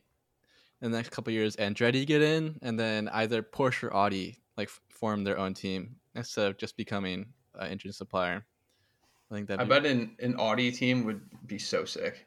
in 0.83 0.91
the 0.91 0.97
next 0.97 1.11
couple 1.11 1.33
years 1.33 1.57
Andretti 1.57 2.07
get 2.07 2.23
in, 2.23 2.59
and 2.63 2.79
then 2.79 3.09
either 3.11 3.43
Porsche 3.43 3.85
or 3.85 3.95
Audi 3.95 4.39
like 4.57 4.69
form 4.89 5.25
their 5.25 5.39
own 5.39 5.55
team 5.55 5.97
instead 6.15 6.47
of 6.51 6.59
just 6.59 6.77
becoming 6.77 7.27
an 7.55 7.71
engine 7.71 7.93
supplier. 7.93 8.45
I 9.31 9.35
think 9.35 9.49
that 9.49 9.61
I 9.61 9.65
bet 9.65 9.87
an, 9.87 10.17
an 10.21 10.35
Audi 10.39 10.73
team 10.73 11.05
would 11.05 11.21
be 11.47 11.59
so 11.59 11.85
sick. 11.85 12.27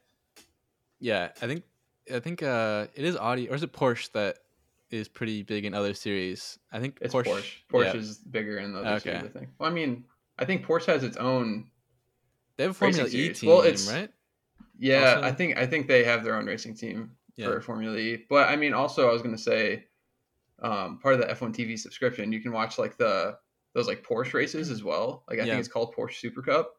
Yeah, 0.99 1.29
I 1.41 1.47
think 1.47 1.63
I 2.13 2.19
think 2.19 2.41
uh 2.43 2.87
it 2.95 3.03
is 3.05 3.15
Audi 3.17 3.49
or 3.49 3.55
is 3.55 3.63
it 3.63 3.73
Porsche 3.73 4.11
that 4.13 4.37
is 4.89 5.07
pretty 5.07 5.41
big 5.43 5.65
in 5.65 5.73
other 5.73 5.93
series. 5.93 6.59
I 6.71 6.79
think 6.79 6.99
It's 7.01 7.13
Porsche. 7.13 7.25
Porsche. 7.25 7.53
Porsche, 7.71 7.93
yeah. 7.93 7.99
is 7.99 8.17
bigger 8.19 8.59
in 8.59 8.73
the 8.73 8.79
other 8.79 8.89
Okay. 8.97 9.19
series, 9.19 9.23
I 9.35 9.39
think. 9.39 9.49
Well, 9.57 9.69
I 9.69 9.73
mean, 9.73 10.05
I 10.37 10.45
think 10.45 10.65
Porsche 10.65 10.85
has 10.85 11.03
its 11.03 11.17
own. 11.17 11.65
They 12.57 12.63
have 12.65 12.71
a 12.71 12.75
Formula 12.75 13.07
E 13.09 13.33
team, 13.33 13.49
Well, 13.49 13.61
it's- 13.61 13.91
right? 13.91 14.11
Yeah, 14.77 15.15
Also- 15.15 15.21
I 15.27 15.31
think 15.31 15.57
I 15.57 15.65
think 15.65 15.87
they 15.87 16.03
have 16.03 16.23
their 16.23 16.35
own 16.35 16.45
racing 16.45 16.75
team. 16.75 17.11
Yeah. 17.35 17.55
for 17.55 17.61
Formula 17.61 17.97
E. 17.97 18.25
But 18.29 18.49
I 18.49 18.55
mean, 18.55 18.73
also 18.73 19.09
I 19.09 19.13
was 19.13 19.21
gonna 19.21 19.37
say, 19.37 19.87
um, 20.59 20.99
part 20.99 21.15
of 21.15 21.21
the 21.21 21.29
F1 21.29 21.53
TV 21.53 21.77
subscription, 21.77 22.31
you 22.31 22.41
can 22.41 22.51
watch 22.51 22.77
like 22.79 22.97
the 22.97 23.39
those 23.73 23.87
like 23.87 24.03
Porsche 24.03 24.33
races 24.33 24.69
as 24.71 24.83
well. 24.83 25.25
Like 25.29 25.39
I 25.39 25.45
Yeah. 25.45 25.47
think 25.47 25.59
it's 25.59 25.69
called 25.69 25.95
Porsche 25.95 26.15
Super 26.19 26.41
Cup. 26.43 26.75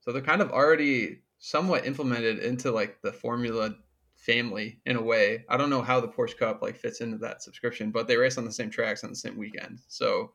So 0.00 0.12
they're 0.12 0.22
kind 0.22 0.42
of 0.42 0.50
already 0.52 1.24
somewhat 1.38 1.86
implemented 1.86 2.40
into 2.40 2.70
like 2.72 3.02
the 3.02 3.12
Formula 3.12 3.76
family 4.14 4.80
in 4.86 4.96
a 4.96 5.02
way. 5.02 5.44
I 5.48 5.56
don't 5.56 5.70
know 5.70 5.82
how 5.82 6.00
the 6.00 6.08
Porsche 6.08 6.38
Cup 6.38 6.62
like 6.62 6.76
fits 6.76 7.00
into 7.00 7.18
that 7.18 7.42
subscription, 7.42 7.92
but 7.92 8.08
they 8.08 8.16
race 8.16 8.38
on 8.38 8.44
the 8.44 8.52
same 8.52 8.70
tracks 8.70 9.04
on 9.04 9.10
the 9.10 9.16
same 9.16 9.36
weekend. 9.38 9.80
So 9.88 10.34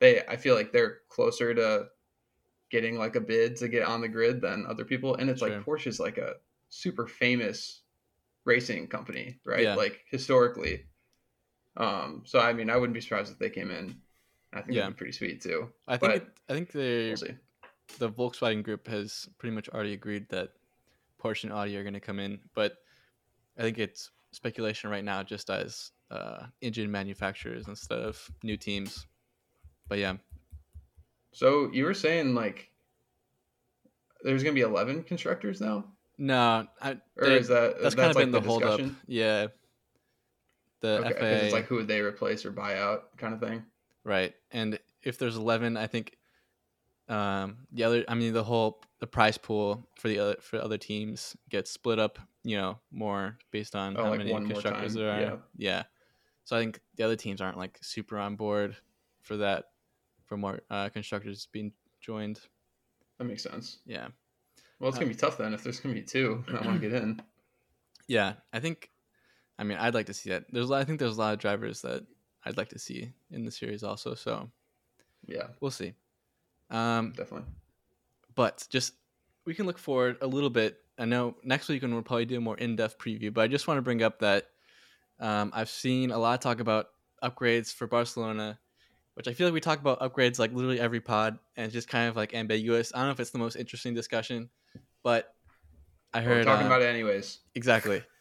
they 0.00 0.24
I 0.26 0.36
feel 0.36 0.54
like 0.56 0.72
they're 0.72 1.00
closer 1.08 1.54
to 1.54 1.88
getting 2.70 2.96
like 2.98 3.16
a 3.16 3.20
bid 3.20 3.56
to 3.56 3.68
get 3.68 3.86
on 3.86 4.00
the 4.00 4.08
grid 4.08 4.40
than 4.40 4.66
other 4.66 4.84
people. 4.84 5.14
And 5.16 5.28
it's 5.30 5.42
Sure. 5.42 5.42
like 5.42 5.60
Porsche's 5.60 6.00
like 6.00 6.18
a 6.18 6.36
super 6.68 7.06
famous 7.06 7.82
racing 8.44 8.88
company, 8.88 9.38
right? 9.44 9.62
Yeah. 9.62 9.74
Like 9.74 10.00
historically. 10.10 10.84
Um, 11.76 12.22
so 12.26 12.38
I 12.40 12.52
mean 12.52 12.70
I 12.70 12.76
wouldn't 12.76 12.94
be 12.94 13.00
surprised 13.00 13.32
if 13.32 13.38
they 13.38 13.50
came 13.50 13.70
in. 13.70 13.94
I 14.52 14.60
think 14.60 14.76
Yeah. 14.76 14.82
it'd 14.82 14.96
be 14.96 14.98
pretty 14.98 15.12
sweet 15.12 15.42
too. 15.42 15.72
I 15.88 15.96
think 15.96 16.14
it, 16.14 16.26
I 16.48 16.52
think 16.52 16.72
they 16.72 17.14
We'll 17.14 17.36
the 17.98 18.10
Volkswagen 18.10 18.62
group 18.62 18.86
has 18.88 19.28
pretty 19.38 19.54
much 19.54 19.68
already 19.68 19.92
agreed 19.92 20.28
that 20.30 20.50
Porsche 21.22 21.44
and 21.44 21.52
Audi 21.52 21.76
are 21.76 21.82
going 21.82 21.94
to 21.94 22.00
come 22.00 22.18
in, 22.18 22.40
but 22.54 22.78
I 23.58 23.62
think 23.62 23.78
it's 23.78 24.10
speculation 24.32 24.90
right 24.90 25.04
now, 25.04 25.22
just 25.22 25.50
as 25.50 25.92
uh, 26.10 26.46
engine 26.62 26.90
manufacturers 26.90 27.68
instead 27.68 27.98
of 28.00 28.30
new 28.42 28.56
teams. 28.56 29.06
But 29.88 29.98
yeah, 29.98 30.16
So 31.32 31.70
you 31.72 31.84
were 31.84 31.94
saying 31.94 32.34
like 32.34 32.70
there's 34.22 34.42
gonna 34.42 34.54
be 34.54 34.60
eleven 34.62 35.02
constructors 35.02 35.60
now? 35.60 35.91
No, 36.18 36.66
I, 36.80 36.92
Or 37.16 37.26
they- 37.26 37.36
is 37.38 37.48
that 37.48 37.80
that's 37.82 37.94
kind 37.94 38.10
of 38.10 38.16
like 38.16 38.24
been 38.26 38.32
the, 38.32 38.40
hold 38.40 38.62
up. 38.62 38.76
discussion? 38.78 38.96
Yeah, 39.06 39.46
the 40.80 40.98
Okay, 41.06 41.18
FIA, 41.18 41.44
it's 41.44 41.52
like 41.52 41.66
who 41.66 41.76
would 41.76 41.88
they 41.88 42.00
replace 42.00 42.44
or 42.44 42.50
buy 42.50 42.76
out 42.78 43.16
kind 43.16 43.34
of 43.34 43.40
thing. 43.40 43.64
right? 44.04 44.34
And 44.50 44.78
if 45.02 45.18
there's 45.18 45.36
eleven, 45.36 45.76
I 45.76 45.86
think 45.86 46.16
um, 47.08 47.58
the 47.72 47.84
other, 47.84 48.04
I 48.08 48.14
mean, 48.14 48.32
the 48.32 48.44
whole 48.44 48.80
the 49.00 49.06
prize 49.06 49.36
pool 49.38 49.88
for 49.96 50.08
the 50.08 50.18
other 50.18 50.36
for 50.40 50.60
other 50.60 50.78
teams 50.78 51.36
gets 51.50 51.70
split 51.70 51.98
up. 51.98 52.18
You 52.44 52.56
know, 52.56 52.78
more 52.90 53.38
based 53.52 53.76
on 53.76 53.96
Oh, 53.96 54.04
how 54.04 54.10
like 54.10 54.18
many 54.18 54.32
constructors 54.32 54.94
there 54.94 55.10
are. 55.12 55.20
yeah. 55.20 55.36
yeah. 55.56 55.82
So 56.44 56.56
I 56.56 56.60
think 56.60 56.80
the 56.96 57.04
other 57.04 57.14
teams 57.16 57.40
aren't 57.40 57.56
like 57.56 57.78
super 57.82 58.18
on 58.18 58.34
board 58.34 58.74
for 59.20 59.36
that, 59.36 59.66
for 60.24 60.36
more 60.36 60.60
uh, 60.68 60.88
constructors 60.88 61.46
being 61.52 61.72
joined. 62.00 62.40
That 63.18 63.24
makes 63.26 63.44
sense. 63.44 63.78
Yeah, 63.86 64.08
Well, 64.82 64.88
it's 64.88 64.98
gonna 64.98 65.10
be 65.10 65.14
tough 65.16 65.38
then 65.38 65.54
if 65.54 65.62
there's 65.62 65.78
gonna 65.78 65.94
be 65.94 66.02
two 66.02 66.42
that 66.50 66.64
want 66.64 66.82
to 66.82 66.88
get 66.88 67.00
in. 67.00 67.22
yeah. 68.08 68.34
I 68.52 68.58
think, 68.58 68.90
I 69.56 69.62
mean, 69.62 69.78
I'd 69.78 69.94
like 69.94 70.06
to 70.06 70.12
see 70.14 70.30
that. 70.30 70.46
There's, 70.50 70.72
I 70.72 70.82
think 70.82 70.98
there's 70.98 71.16
a 71.16 71.20
lot 71.20 71.32
of 71.34 71.38
drivers 71.38 71.82
that 71.82 72.04
I'd 72.44 72.56
like 72.56 72.70
to 72.70 72.80
see 72.80 73.12
in 73.30 73.44
the 73.44 73.52
series 73.52 73.84
also. 73.84 74.14
So 74.14 74.50
Yeah, 75.24 75.46
we'll 75.60 75.70
see. 75.70 75.94
Um, 76.68 77.12
definitely. 77.16 77.46
but 78.34 78.66
just 78.70 78.94
we 79.44 79.54
can 79.54 79.66
look 79.66 79.78
forward 79.78 80.16
a 80.20 80.26
little 80.26 80.50
bit. 80.50 80.78
I 80.98 81.04
know 81.04 81.36
next 81.44 81.68
week 81.68 81.82
when 81.82 81.92
we'll 81.94 82.02
probably 82.02 82.24
do 82.24 82.38
a 82.38 82.40
more 82.40 82.56
in-depth 82.56 82.98
preview, 82.98 83.32
but 83.32 83.42
I 83.42 83.46
just 83.46 83.68
want 83.68 83.78
to 83.78 83.82
bring 83.82 84.02
up 84.02 84.18
that 84.18 84.46
um, 85.20 85.52
I've 85.54 85.68
seen 85.70 86.10
a 86.10 86.18
lot 86.18 86.34
of 86.34 86.40
talk 86.40 86.58
about 86.58 86.86
upgrades 87.22 87.72
for 87.72 87.86
Barcelona, 87.86 88.58
which 89.14 89.28
I 89.28 89.32
feel 89.32 89.46
like 89.46 89.54
we 89.54 89.60
talk 89.60 89.78
about 89.78 90.00
upgrades 90.00 90.40
like 90.40 90.52
literally 90.52 90.80
every 90.80 91.00
pod, 91.00 91.38
and 91.56 91.66
it's 91.66 91.72
just 91.72 91.88
kind 91.88 92.08
of 92.08 92.16
like 92.16 92.34
ambiguous. 92.34 92.92
I 92.92 92.98
don't 92.98 93.06
know 93.06 93.12
if 93.12 93.20
it's 93.20 93.30
the 93.30 93.38
most 93.38 93.54
interesting 93.54 93.94
discussion, 93.94 94.50
but 95.02 95.34
I 96.14 96.20
heard 96.20 96.46
We're 96.46 96.52
talking 96.52 96.64
uh, 96.64 96.68
about 96.68 96.82
it 96.82 96.86
anyways. 96.86 97.38
exactly. 97.54 98.02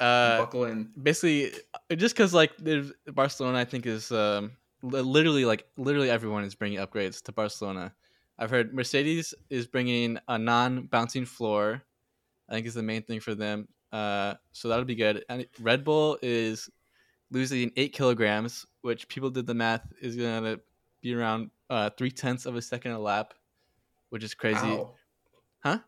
Uh, 0.00 0.38
Buckle 0.38 0.64
in. 0.64 0.90
basically 1.00 1.52
just 1.96 2.16
because 2.16 2.34
like 2.34 2.50
there's 2.58 2.92
barcelona 3.12 3.58
i 3.58 3.64
think 3.64 3.86
is 3.86 4.10
um 4.10 4.50
literally 4.82 5.44
like 5.44 5.66
literally 5.76 6.10
everyone 6.10 6.42
is 6.42 6.56
bringing 6.56 6.80
upgrades 6.80 7.22
to 7.22 7.30
barcelona 7.30 7.94
i've 8.40 8.50
heard 8.50 8.74
mercedes 8.74 9.32
is 9.50 9.68
bringing 9.68 10.18
a 10.26 10.36
non-bouncing 10.36 11.24
floor 11.24 11.80
i 12.48 12.52
think 12.52 12.66
is 12.66 12.74
the 12.74 12.82
main 12.82 13.04
thing 13.04 13.20
for 13.20 13.36
them 13.36 13.68
uh 13.92 14.34
so 14.50 14.68
that'll 14.68 14.84
be 14.84 14.96
good 14.96 15.24
and 15.28 15.46
red 15.60 15.84
bull 15.84 16.18
is 16.22 16.68
losing 17.30 17.70
eight 17.76 17.92
kilograms 17.92 18.66
which 18.82 19.06
people 19.06 19.30
did 19.30 19.46
the 19.46 19.54
math 19.54 19.86
is 20.02 20.16
gonna 20.16 20.58
be 21.02 21.14
around 21.14 21.50
uh 21.70 21.88
three 21.96 22.10
tenths 22.10 22.46
of 22.46 22.56
a 22.56 22.60
second 22.60 22.90
a 22.90 22.98
lap 22.98 23.32
which 24.10 24.24
is 24.24 24.34
crazy 24.34 24.58
How? 24.58 24.94
Huh? 25.62 25.78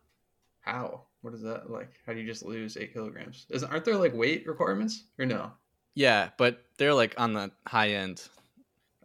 How? 0.66 1.02
What 1.22 1.33
is 1.35 1.42
that 1.42 1.70
like? 1.70 1.92
How 2.07 2.12
do 2.12 2.20
you 2.20 2.26
just 2.26 2.44
lose 2.44 2.76
eight 2.76 2.92
kilograms? 2.92 3.46
Isn't 3.50 3.70
aren't 3.70 3.85
there 3.85 3.96
like 3.96 4.14
weight 4.14 4.46
requirements 4.46 5.05
or 5.18 5.26
no? 5.26 5.52
yeah 5.98 6.29
but 6.37 6.62
they're 6.76 6.92
like 6.92 7.14
on 7.16 7.33
the 7.33 7.50
high 7.66 7.90
end 7.92 8.29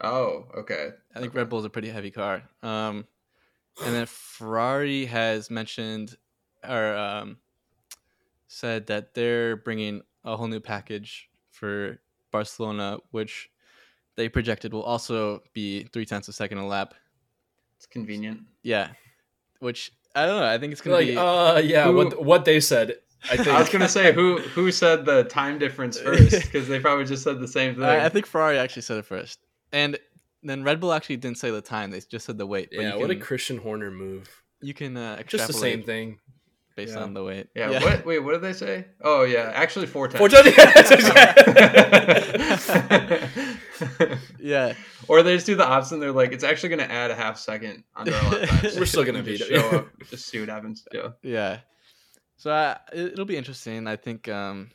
Oh, 0.03 0.47
okay. 0.57 0.89
I 1.15 1.19
think 1.19 1.31
Okay. 1.31 1.37
Red 1.37 1.49
Bull's 1.49 1.63
a 1.63 1.69
pretty 1.69 1.89
heavy 1.89 2.09
car. 2.09 2.41
Um, 2.63 3.05
and 3.85 3.93
then 3.95 4.07
Ferrari 4.07 5.05
has 5.05 5.51
mentioned 5.51 6.17
or 6.67 6.95
um, 6.95 7.37
said 8.47 8.87
that 8.87 9.13
they're 9.13 9.55
bringing 9.55 10.01
a 10.25 10.35
whole 10.35 10.47
new 10.47 10.59
package 10.59 11.29
for 11.51 11.99
Barcelona, 12.31 12.97
which 13.11 13.51
they 14.15 14.27
projected 14.27 14.73
will 14.73 14.83
also 14.83 15.43
be 15.53 15.83
three 15.83 16.05
tenths 16.05 16.27
a 16.29 16.33
second 16.33 16.57
a 16.57 16.65
lap. 16.65 16.95
It's 17.77 17.85
convenient. 17.85 18.41
Yeah, 18.63 18.89
which 19.59 19.91
I 20.15 20.25
don't 20.25 20.39
know. 20.39 20.47
I 20.47 20.57
think 20.57 20.71
it's 20.73 20.81
gonna 20.81 20.97
Like, 20.97 21.07
be. 21.07 21.17
uh, 21.17 21.57
yeah, 21.59 21.85
Who- 21.85 21.95
what 21.95 22.23
what 22.25 22.45
they 22.45 22.59
said. 22.59 22.95
I 23.31 23.37
think 23.37 23.47
I 23.49 23.59
was 23.59 23.69
gonna 23.69 23.87
say 23.87 24.11
who 24.13 24.39
who 24.39 24.71
said 24.71 25.05
the 25.05 25.23
time 25.25 25.59
difference 25.59 25.99
first 26.05 26.31
because 26.41 26.67
they 26.67 26.79
probably 26.79 27.05
just 27.05 27.23
said 27.23 27.39
the 27.39 27.47
same 27.47 27.75
thing. 27.75 27.83
I, 27.83 28.05
I 28.05 28.09
think 28.09 28.25
Ferrari 28.25 28.57
actually 28.57 28.81
said 28.81 28.97
it 28.97 29.05
first, 29.05 29.39
and 29.71 29.97
then 30.43 30.63
Red 30.63 30.79
Bull 30.79 30.91
actually 30.91 31.17
didn't 31.17 31.37
say 31.37 31.51
the 31.51 31.61
time. 31.61 31.91
They 31.91 31.99
just 32.01 32.25
said 32.25 32.37
the 32.39 32.47
weight. 32.47 32.69
But 32.75 32.81
yeah, 32.81 32.93
you 32.95 32.99
what 32.99 33.11
a 33.11 33.15
Christian 33.15 33.57
Horner 33.59 33.91
move. 33.91 34.27
you 34.61 34.73
can 34.73 34.97
uh, 34.97 35.21
Just 35.23 35.47
the 35.47 35.53
same 35.53 35.83
thing. 35.83 36.19
Based 36.85 36.95
Yeah. 36.95 37.03
on 37.03 37.13
the 37.13 37.23
weight. 37.23 37.47
yeah, 37.55 37.81
What? 37.83 38.05
Wait. 38.05 38.19
What 38.19 38.33
did 38.33 38.41
they 38.41 38.53
say? 38.53 38.85
Oh 39.01 39.23
yeah. 39.23 39.51
Actually, 39.53 39.87
four 39.87 40.07
times. 40.07 40.19
Four 40.19 40.29
times. 40.29 40.47
yeah. 44.39 44.73
or 45.07 45.23
they 45.23 45.35
just 45.35 45.45
do 45.45 45.55
the 45.55 45.65
opposite. 45.65 45.99
They're 45.99 46.11
like, 46.11 46.31
it's 46.31 46.43
actually 46.43 46.69
gonna 46.69 46.83
add 46.83 47.11
a 47.11 47.15
half 47.15 47.37
second 47.37 47.83
under 47.95 48.13
our 48.13 48.29
lap. 48.31 48.63
We're 48.77 48.85
still 48.85 49.03
gonna 49.03 49.23
Just 49.23 49.49
beat 49.49 49.55
it. 49.55 49.59
show 49.61 49.77
up. 49.77 49.87
Just 50.09 50.27
see 50.27 50.39
what 50.39 50.49
happens. 50.49 50.85
Yeah. 50.93 51.09
Yeah. 51.21 51.59
So 52.37 52.75
it, 52.93 53.13
it'll 53.13 53.25
be 53.25 53.37
interesting. 53.37 53.87
I 53.87 53.95
think, 53.95 54.27
um, 54.27 54.71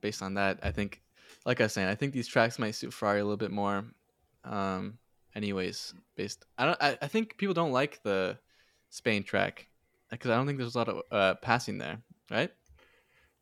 based 0.00 0.22
on 0.22 0.34
that, 0.34 0.58
I 0.62 0.72
think, 0.72 1.00
like 1.46 1.60
I 1.60 1.64
was 1.64 1.72
saying, 1.72 1.88
I 1.88 1.94
think 1.94 2.12
these 2.12 2.26
tracks 2.28 2.58
might 2.58 2.74
suit 2.74 2.92
Ferrari 2.92 3.20
a 3.20 3.24
little 3.24 3.36
bit 3.36 3.52
more. 3.52 3.84
Um, 4.44 4.98
anyways, 5.34 5.94
based, 6.16 6.44
I 6.58 6.66
don't, 6.66 6.82
I, 6.82 6.98
I 7.02 7.06
think 7.06 7.36
people 7.38 7.54
don't 7.54 7.72
like 7.72 8.02
the 8.02 8.36
Spain 8.88 9.22
track 9.22 9.68
because 10.10 10.30
I 10.30 10.36
don't 10.36 10.46
think 10.46 10.58
there's 10.58 10.74
a 10.74 10.78
lot 10.78 10.88
of 10.88 11.02
uh, 11.10 11.34
passing 11.36 11.78
there, 11.78 12.02
right? 12.30 12.50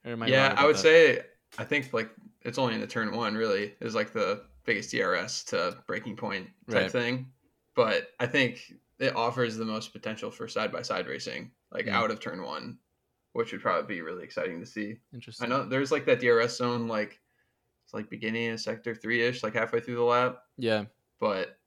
Or 0.05 0.13
am 0.13 0.23
I 0.23 0.31
yeah, 0.31 0.55
I 0.57 0.67
would 0.67 0.77
that? 0.77 0.83
say 0.83 1.23
I 1.59 1.65
think 1.65 1.93
like 1.93 2.11
it's 2.43 2.59
only 2.59 2.75
in 2.75 2.81
the 2.81 2.87
turn 2.87 3.15
one 3.15 3.35
really 3.35 3.75
is 3.81 3.95
like 3.95 4.13
the 4.13 4.45
biggest 4.65 4.91
DRS 4.91 5.45
to 5.45 5.83
braking 5.87 6.17
point 6.17 6.49
type 6.71 6.83
Right. 6.85 6.93
thing. 6.93 7.33
But 7.75 8.09
I 8.21 8.27
think 8.27 8.73
it 8.99 9.15
offers 9.17 9.57
the 9.57 9.65
most 9.65 9.93
potential 9.93 10.31
for 10.31 10.49
side 10.49 10.73
by 10.73 10.83
side 10.83 11.07
racing, 11.07 11.53
like 11.73 11.87
Mm. 11.87 11.93
out 11.93 12.11
of 12.11 12.21
turn 12.21 12.43
one, 12.43 12.79
which 13.33 13.53
would 13.53 13.63
probably 13.63 13.95
be 13.97 14.03
really 14.03 14.25
exciting 14.25 14.61
to 14.61 14.67
see. 14.67 14.99
Interesting. 15.13 15.47
I 15.47 15.49
know 15.49 15.65
there's 15.65 15.93
like 15.93 16.07
that 16.07 16.21
DRS 16.21 16.57
zone, 16.57 16.89
like 16.89 17.21
it's 17.85 17.95
like 17.95 18.11
beginning 18.11 18.51
of 18.51 18.61
sector 18.61 18.95
three 18.95 19.23
ish, 19.23 19.43
like 19.43 19.55
halfway 19.55 19.81
through 19.81 19.97
the 19.97 20.03
lap. 20.03 20.41
Yeah, 20.59 20.87
But 21.21 21.59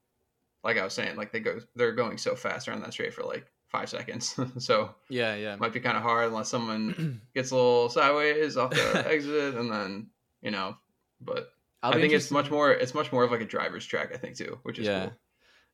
like 0.64 0.78
I 0.78 0.84
was 0.84 0.94
saying, 0.94 1.16
like 1.16 1.32
they 1.32 1.40
go 1.40 1.60
they're 1.76 1.92
going 1.92 2.18
so 2.18 2.36
fast 2.36 2.68
around 2.68 2.82
that 2.82 2.94
straight 2.94 3.14
for 3.14 3.24
like 3.24 3.51
five 3.72 3.88
seconds. 3.88 4.38
so 4.58 4.94
yeah, 5.08 5.34
yeah. 5.34 5.56
might 5.56 5.72
be 5.72 5.80
kind 5.80 5.96
of 5.96 6.02
hard 6.02 6.28
unless 6.28 6.48
someone 6.48 7.20
gets 7.34 7.50
a 7.50 7.56
little 7.56 7.88
sideways 7.88 8.56
off 8.56 8.70
the 8.70 9.04
exit 9.10 9.54
and 9.54 9.72
then 9.72 10.08
you 10.42 10.50
know 10.50 10.76
but 11.20 11.52
I'll 11.82 11.94
i 11.94 12.00
think 12.00 12.12
it's 12.12 12.30
much 12.30 12.50
more 12.50 12.70
it's 12.70 12.94
much 12.94 13.10
more 13.12 13.24
of 13.24 13.30
like 13.30 13.40
a 13.40 13.46
driver's 13.46 13.86
track 13.86 14.10
i 14.12 14.16
think 14.16 14.36
too 14.36 14.58
which 14.62 14.78
is 14.78 14.86
yeah. 14.86 15.04
cool 15.04 15.12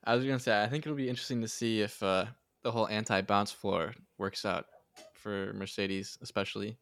I 0.04 0.14
was 0.14 0.24
gonna 0.24 0.38
say 0.38 0.62
I 0.62 0.68
think 0.68 0.86
it'll 0.86 0.96
be 0.96 1.08
interesting 1.08 1.42
to 1.42 1.48
see 1.48 1.80
if 1.82 2.00
uh, 2.02 2.26
the 2.62 2.70
whole 2.70 2.86
anti-bounce 2.86 3.50
floor 3.50 3.94
works 4.16 4.44
out 4.44 4.66
for 5.12 5.52
Mercedes, 5.54 6.16
especially. 6.22 6.78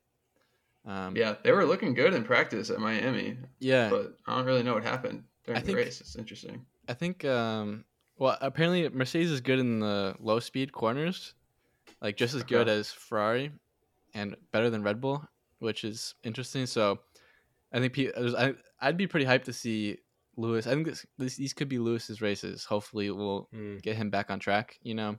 Um, 0.84 1.16
yeah 1.16 1.34
they 1.42 1.50
were 1.50 1.64
looking 1.64 1.94
good 1.94 2.14
in 2.14 2.22
practice 2.22 2.70
at 2.70 2.78
miami 2.78 3.38
yeah. 3.58 3.88
but 3.90 4.14
i 4.28 4.36
don't 4.36 4.46
really 4.46 4.62
know 4.62 4.74
what 4.74 4.84
happened 4.84 5.24
during 5.44 5.56
I 5.56 5.60
the 5.60 5.66
think- 5.66 5.78
race 5.78 6.00
it's 6.00 6.14
interesting 6.14 6.64
I 6.88 6.94
think. 6.94 7.24
Um, 7.24 7.84
well, 8.18 8.36
apparently 8.40 8.88
Mercedes 8.88 9.30
is 9.30 9.40
good 9.40 9.58
in 9.58 9.80
the 9.80 10.14
low-speed 10.20 10.72
corners, 10.72 11.34
like 12.00 12.16
just 12.16 12.34
as 12.34 12.42
good 12.42 12.68
as 12.68 12.90
Ferrari, 12.92 13.52
and 14.14 14.36
better 14.52 14.70
than 14.70 14.82
Red 14.82 15.00
Bull, 15.00 15.22
which 15.58 15.84
is 15.84 16.14
interesting. 16.24 16.66
So, 16.66 17.00
I 17.72 17.80
think 17.80 17.92
pe- 17.92 18.12
there's- 18.12 18.34
I 18.34 18.54
I'd 18.80 18.96
be 18.96 19.06
pretty 19.06 19.26
hyped 19.26 19.44
to 19.44 19.52
see 19.52 19.98
Lewis. 20.36 20.66
I 20.66 20.70
think 20.74 20.86
this, 20.86 21.06
this 21.18 21.36
these 21.36 21.52
could 21.54 21.68
be 21.68 21.78
Lewis's 21.78 22.20
races. 22.20 22.64
Hopefully, 22.64 23.10
we'll 23.10 23.48
Mm. 23.54 23.80
get 23.82 23.96
him 23.96 24.10
back 24.10 24.30
on 24.30 24.38
track. 24.38 24.78
You 24.82 24.94
know, 24.94 25.16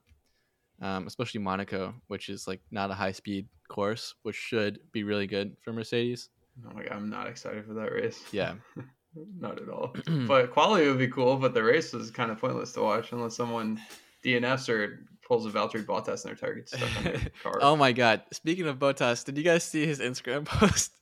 um, 0.82 1.08
especially 1.08 1.42
Monaco, 1.42 1.94
which 2.08 2.30
is 2.30 2.48
like 2.48 2.62
not 2.72 2.92
a 2.92 2.94
high-speed 2.94 3.48
course, 3.68 4.14
which 4.24 4.36
should 4.36 4.80
be 4.92 5.04
really 5.04 5.28
good 5.28 5.58
for 5.62 5.74
Mercedes. 5.74 6.30
Oh 6.66 6.74
my 6.74 6.84
god, 6.84 6.92
I'm 6.94 7.10
not 7.10 7.28
excited 7.28 7.66
for 7.66 7.74
that 7.76 7.92
race. 7.92 8.24
Yeah. 8.32 8.56
not 9.40 9.62
at 9.62 9.70
all. 9.70 9.96
but 10.28 10.52
quality 10.52 10.88
would 10.88 10.98
be 11.00 11.08
cool, 11.08 11.38
but 11.38 11.54
the 11.54 11.64
race 11.64 11.94
is 11.94 12.12
kind 12.12 12.32
of 12.32 12.40
pointless 12.40 12.74
to 12.74 12.82
watch 12.82 13.12
unless 13.12 13.36
someone 13.36 13.82
DNFs 14.24 14.70
or 14.70 15.08
pulls 15.28 15.46
a 15.46 15.50
Valtteri 15.50 15.86
Bottas 15.86 16.26
and 16.26 16.30
their 16.30 16.36
target 16.36 16.70
stuck 16.70 16.98
on 16.98 17.04
their 17.04 17.22
car. 17.44 17.60
oh 17.62 17.76
my 17.76 17.92
god! 17.92 18.22
Speaking 18.32 18.68
of 18.68 18.80
Bottas, 18.80 19.26
did 19.26 19.38
you 19.38 19.44
guys 19.44 19.64
see 19.64 19.86
his 19.86 20.00
Instagram 20.00 20.46
post? 20.46 20.94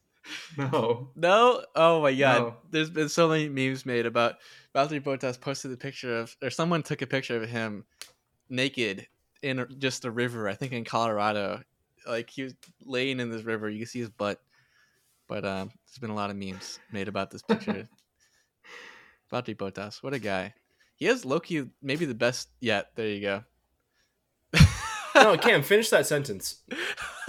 no. 0.58 1.10
No. 1.16 1.64
Oh 1.76 2.02
my 2.02 2.14
god! 2.14 2.42
No. 2.42 2.56
There's 2.72 2.90
been 2.90 3.10
so 3.10 3.30
many 3.30 3.50
memes 3.50 3.86
made 3.86 4.06
about 4.06 4.36
Valtteri 4.74 5.02
Bottas 5.02 5.40
posted 5.40 5.72
a 5.72 5.78
picture 5.78 6.18
of, 6.18 6.36
or 6.42 6.50
someone 6.50 6.84
took 6.84 7.02
a 7.02 7.08
picture 7.08 7.42
of 7.42 7.50
him 7.50 7.86
naked 8.50 9.08
in 9.42 9.66
just 9.78 10.06
a 10.06 10.12
river. 10.12 10.50
I 10.50 10.56
think 10.56 10.74
in 10.74 10.84
Colorado. 10.84 11.62
Like 12.08 12.30
he 12.30 12.44
was 12.44 12.54
laying 12.84 13.20
in 13.20 13.32
this 13.32 13.44
river. 13.44 13.70
You 13.70 13.80
can 13.80 13.88
see 13.88 14.00
his 14.00 14.10
butt. 14.10 14.40
But 15.28 15.44
um, 15.44 15.72
there's 15.88 15.98
been 16.00 16.12
a 16.12 16.16
lot 16.16 16.30
of 16.30 16.36
memes 16.36 16.80
made 16.92 17.08
about 17.08 17.32
this 17.32 17.42
picture. 17.42 17.88
Valtteri 19.32 19.56
Bottas, 19.58 20.02
what 20.04 20.14
a 20.14 20.20
guy! 20.20 20.54
He 20.96 21.06
has 21.06 21.26
Loki, 21.26 21.68
maybe 21.82 22.06
the 22.06 22.14
best 22.16 22.50
yet. 22.60 22.92
There 22.96 23.08
you 23.08 23.22
go. 23.22 23.44
No, 25.16 25.38
Cam, 25.38 25.64
finish 25.64 25.90
that 25.92 26.06
sentence. 26.06 26.62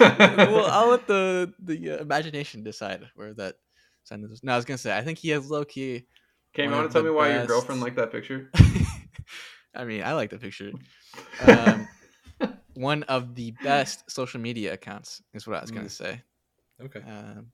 well, 0.00 0.66
I'll 0.66 0.88
let 0.90 1.06
the 1.06 1.52
the 1.58 1.92
uh, 1.92 1.96
imagination 1.98 2.62
decide 2.62 3.02
where 3.14 3.32
that 3.34 3.56
sentence. 4.04 4.32
is. 4.32 4.44
No, 4.44 4.52
I 4.52 4.56
was 4.56 4.64
gonna 4.66 4.76
say 4.78 4.96
I 4.96 5.02
think 5.02 5.18
he 5.18 5.30
has 5.30 5.50
low 5.50 5.64
key. 5.64 6.06
Okay, 6.54 6.64
you 6.64 6.70
want 6.70 6.90
to 6.90 6.92
tell 6.92 7.02
me 7.02 7.10
why 7.10 7.30
your 7.32 7.46
girlfriend 7.46 7.80
liked 7.80 7.96
that 7.96 8.12
picture? 8.12 8.50
I 9.74 9.84
mean, 9.84 10.02
I 10.02 10.12
like 10.12 10.30
the 10.30 10.38
picture. 10.38 10.72
Um, 11.40 11.88
one 12.74 13.02
of 13.04 13.34
the 13.34 13.50
best 13.62 14.10
social 14.10 14.40
media 14.40 14.72
accounts 14.72 15.22
is 15.34 15.46
what 15.46 15.56
I 15.58 15.60
was 15.62 15.70
gonna 15.70 15.86
Mm. 15.86 15.90
say 15.90 16.22
Okay. 16.82 17.00
um, 17.00 17.52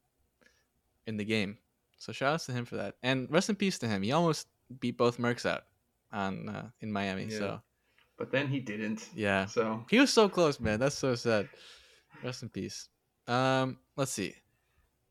in 1.07 1.17
the 1.17 1.25
game. 1.25 1.59
So 1.99 2.13
shout 2.13 2.35
outs 2.35 2.47
to 2.47 2.53
him 2.53 2.65
for 2.65 2.77
that, 2.77 2.95
and 3.03 3.31
rest 3.31 3.49
in 3.49 3.57
peace 3.57 3.79
to 3.81 3.89
him. 3.89 4.03
He 4.03 4.13
almost 4.13 4.47
beat 4.81 4.97
both 4.97 5.19
Mercs 5.19 5.45
out 5.45 5.65
on 6.13 6.49
uh, 6.49 6.69
in 6.81 6.93
Miami. 6.93 7.25
Yeah. 7.25 7.39
So 7.39 7.61
But 8.17 8.31
then 8.31 8.49
he 8.49 8.61
didn't. 8.61 9.09
yeah, 9.15 9.47
So 9.47 9.85
He 9.91 9.99
was 9.99 10.13
so 10.13 10.29
close, 10.29 10.61
man. 10.61 10.79
That's 10.79 10.97
so 10.97 11.15
sad. 11.15 11.49
Rest 12.23 12.43
in 12.43 12.49
peace. 12.49 12.89
Um, 13.27 13.79
let's 13.97 14.13
see. 14.13 14.35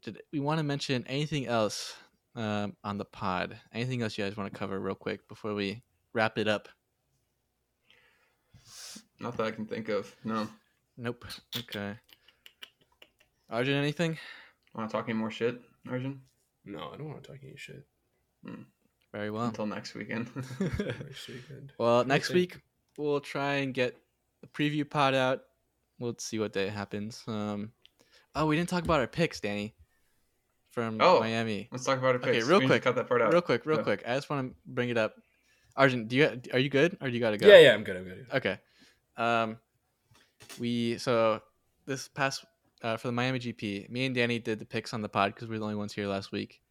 Did 0.03 0.21
we 0.31 0.39
want 0.39 0.59
to 0.59 0.63
mention 0.63 1.05
anything 1.07 1.47
else 1.47 1.95
um, 2.35 2.75
on 2.83 2.97
the 2.97 3.05
pod? 3.05 3.57
Anything 3.73 4.01
else 4.01 4.17
you 4.17 4.23
guys 4.23 4.37
want 4.37 4.51
to 4.51 4.57
cover 4.57 4.79
real 4.79 4.95
quick 4.95 5.27
before 5.27 5.53
we 5.53 5.83
wrap 6.13 6.37
it 6.37 6.47
up? 6.47 6.69
not 9.19 9.35
that 9.37 9.47
I 9.47 9.51
can 9.51 9.65
think 9.65 9.89
of. 9.89 10.13
No. 10.23 10.47
Nope. 10.97 11.25
Okay. 11.57 11.93
Arjun, 13.49 13.75
anything? 13.75 14.17
Want 14.73 14.89
to 14.89 14.95
talk 14.95 15.05
any 15.09 15.17
more 15.17 15.31
shit, 15.31 15.61
Arjun? 15.89 16.21
No, 16.67 16.91
I 16.93 16.97
don't 16.97 17.07
want 17.07 17.23
to 17.23 17.29
talk 17.31 17.39
any 17.43 17.55
shit. 17.55 17.85
Very 19.13 19.31
well. 19.31 19.45
Until 19.45 19.65
next 19.65 19.93
weekend. 19.95 20.29
Next 20.59 21.27
weekend. 21.27 21.71
well, 21.77 22.03
next 22.03 22.27
think- 22.27 22.35
week 22.53 22.57
we'll 22.97 23.19
try 23.21 23.55
and 23.55 23.73
get 23.73 23.95
the 24.41 24.47
preview 24.47 24.87
pod 24.89 25.15
out. 25.15 25.41
We'll 25.99 26.15
see 26.19 26.39
what 26.39 26.53
day 26.53 26.67
happens. 26.67 27.23
Um, 27.27 27.71
oh, 28.35 28.45
we 28.45 28.55
didn't 28.55 28.69
talk 28.69 28.83
about 28.83 28.99
our 28.99 29.07
picks, 29.07 29.39
Danny, 29.39 29.75
from 30.71 30.99
Oh. 31.01 31.19
Miami. 31.19 31.69
Let's 31.71 31.85
talk 31.85 31.97
about 31.97 32.15
it. 32.15 32.21
Okay, 32.23 32.43
real 32.43 32.59
we 32.59 32.67
quick, 32.67 32.83
Cut 32.83 32.95
that 32.95 33.07
part 33.07 33.21
out. 33.21 33.31
Real 33.31 33.41
quick, 33.41 33.65
real 33.65 33.77
Yeah. 33.77 33.83
quick. 33.83 34.03
I 34.05 34.15
just 34.15 34.29
want 34.29 34.51
to 34.51 34.55
bring 34.65 34.89
it 34.89 34.97
up. 34.97 35.15
Arjun, 35.75 36.07
do 36.07 36.15
you 36.15 36.41
are 36.53 36.59
you 36.59 36.69
good 36.69 36.97
or 37.01 37.07
do 37.07 37.13
you 37.13 37.19
gotta 37.19 37.37
go? 37.37 37.47
Yeah, 37.47 37.59
yeah, 37.59 37.73
I'm 37.73 37.83
good. 37.83 37.97
I'm 37.97 38.03
good. 38.03 38.27
Okay. 38.33 38.59
Um, 39.15 39.57
we 40.59 40.97
so 40.97 41.41
this 41.85 42.07
past 42.07 42.45
uh, 42.83 42.97
for 42.97 43.07
the 43.07 43.11
Miami 43.11 43.39
GP, 43.39 43.89
me 43.89 44.05
and 44.05 44.15
Danny 44.15 44.39
did 44.39 44.59
the 44.59 44.65
picks 44.65 44.93
on 44.93 45.01
the 45.01 45.09
pod 45.09 45.33
because 45.33 45.47
we 45.47 45.55
were 45.55 45.59
the 45.59 45.65
only 45.65 45.75
ones 45.75 45.93
here 45.93 46.07
last 46.07 46.31
week, 46.31 46.61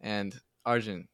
and 0.00 0.38
Arjun, 0.64 1.08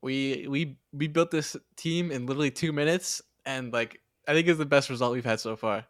we 0.00 0.46
we 0.48 0.76
we 0.92 1.06
built 1.08 1.30
this 1.30 1.56
team 1.76 2.10
in 2.10 2.26
literally 2.26 2.50
two 2.50 2.72
minutes, 2.72 3.22
and 3.44 3.72
like 3.72 4.00
I 4.26 4.32
think 4.32 4.48
it's 4.48 4.58
the 4.58 4.66
best 4.66 4.90
result 4.90 5.12
we've 5.12 5.24
had 5.24 5.40
so 5.40 5.56
far. 5.56 5.84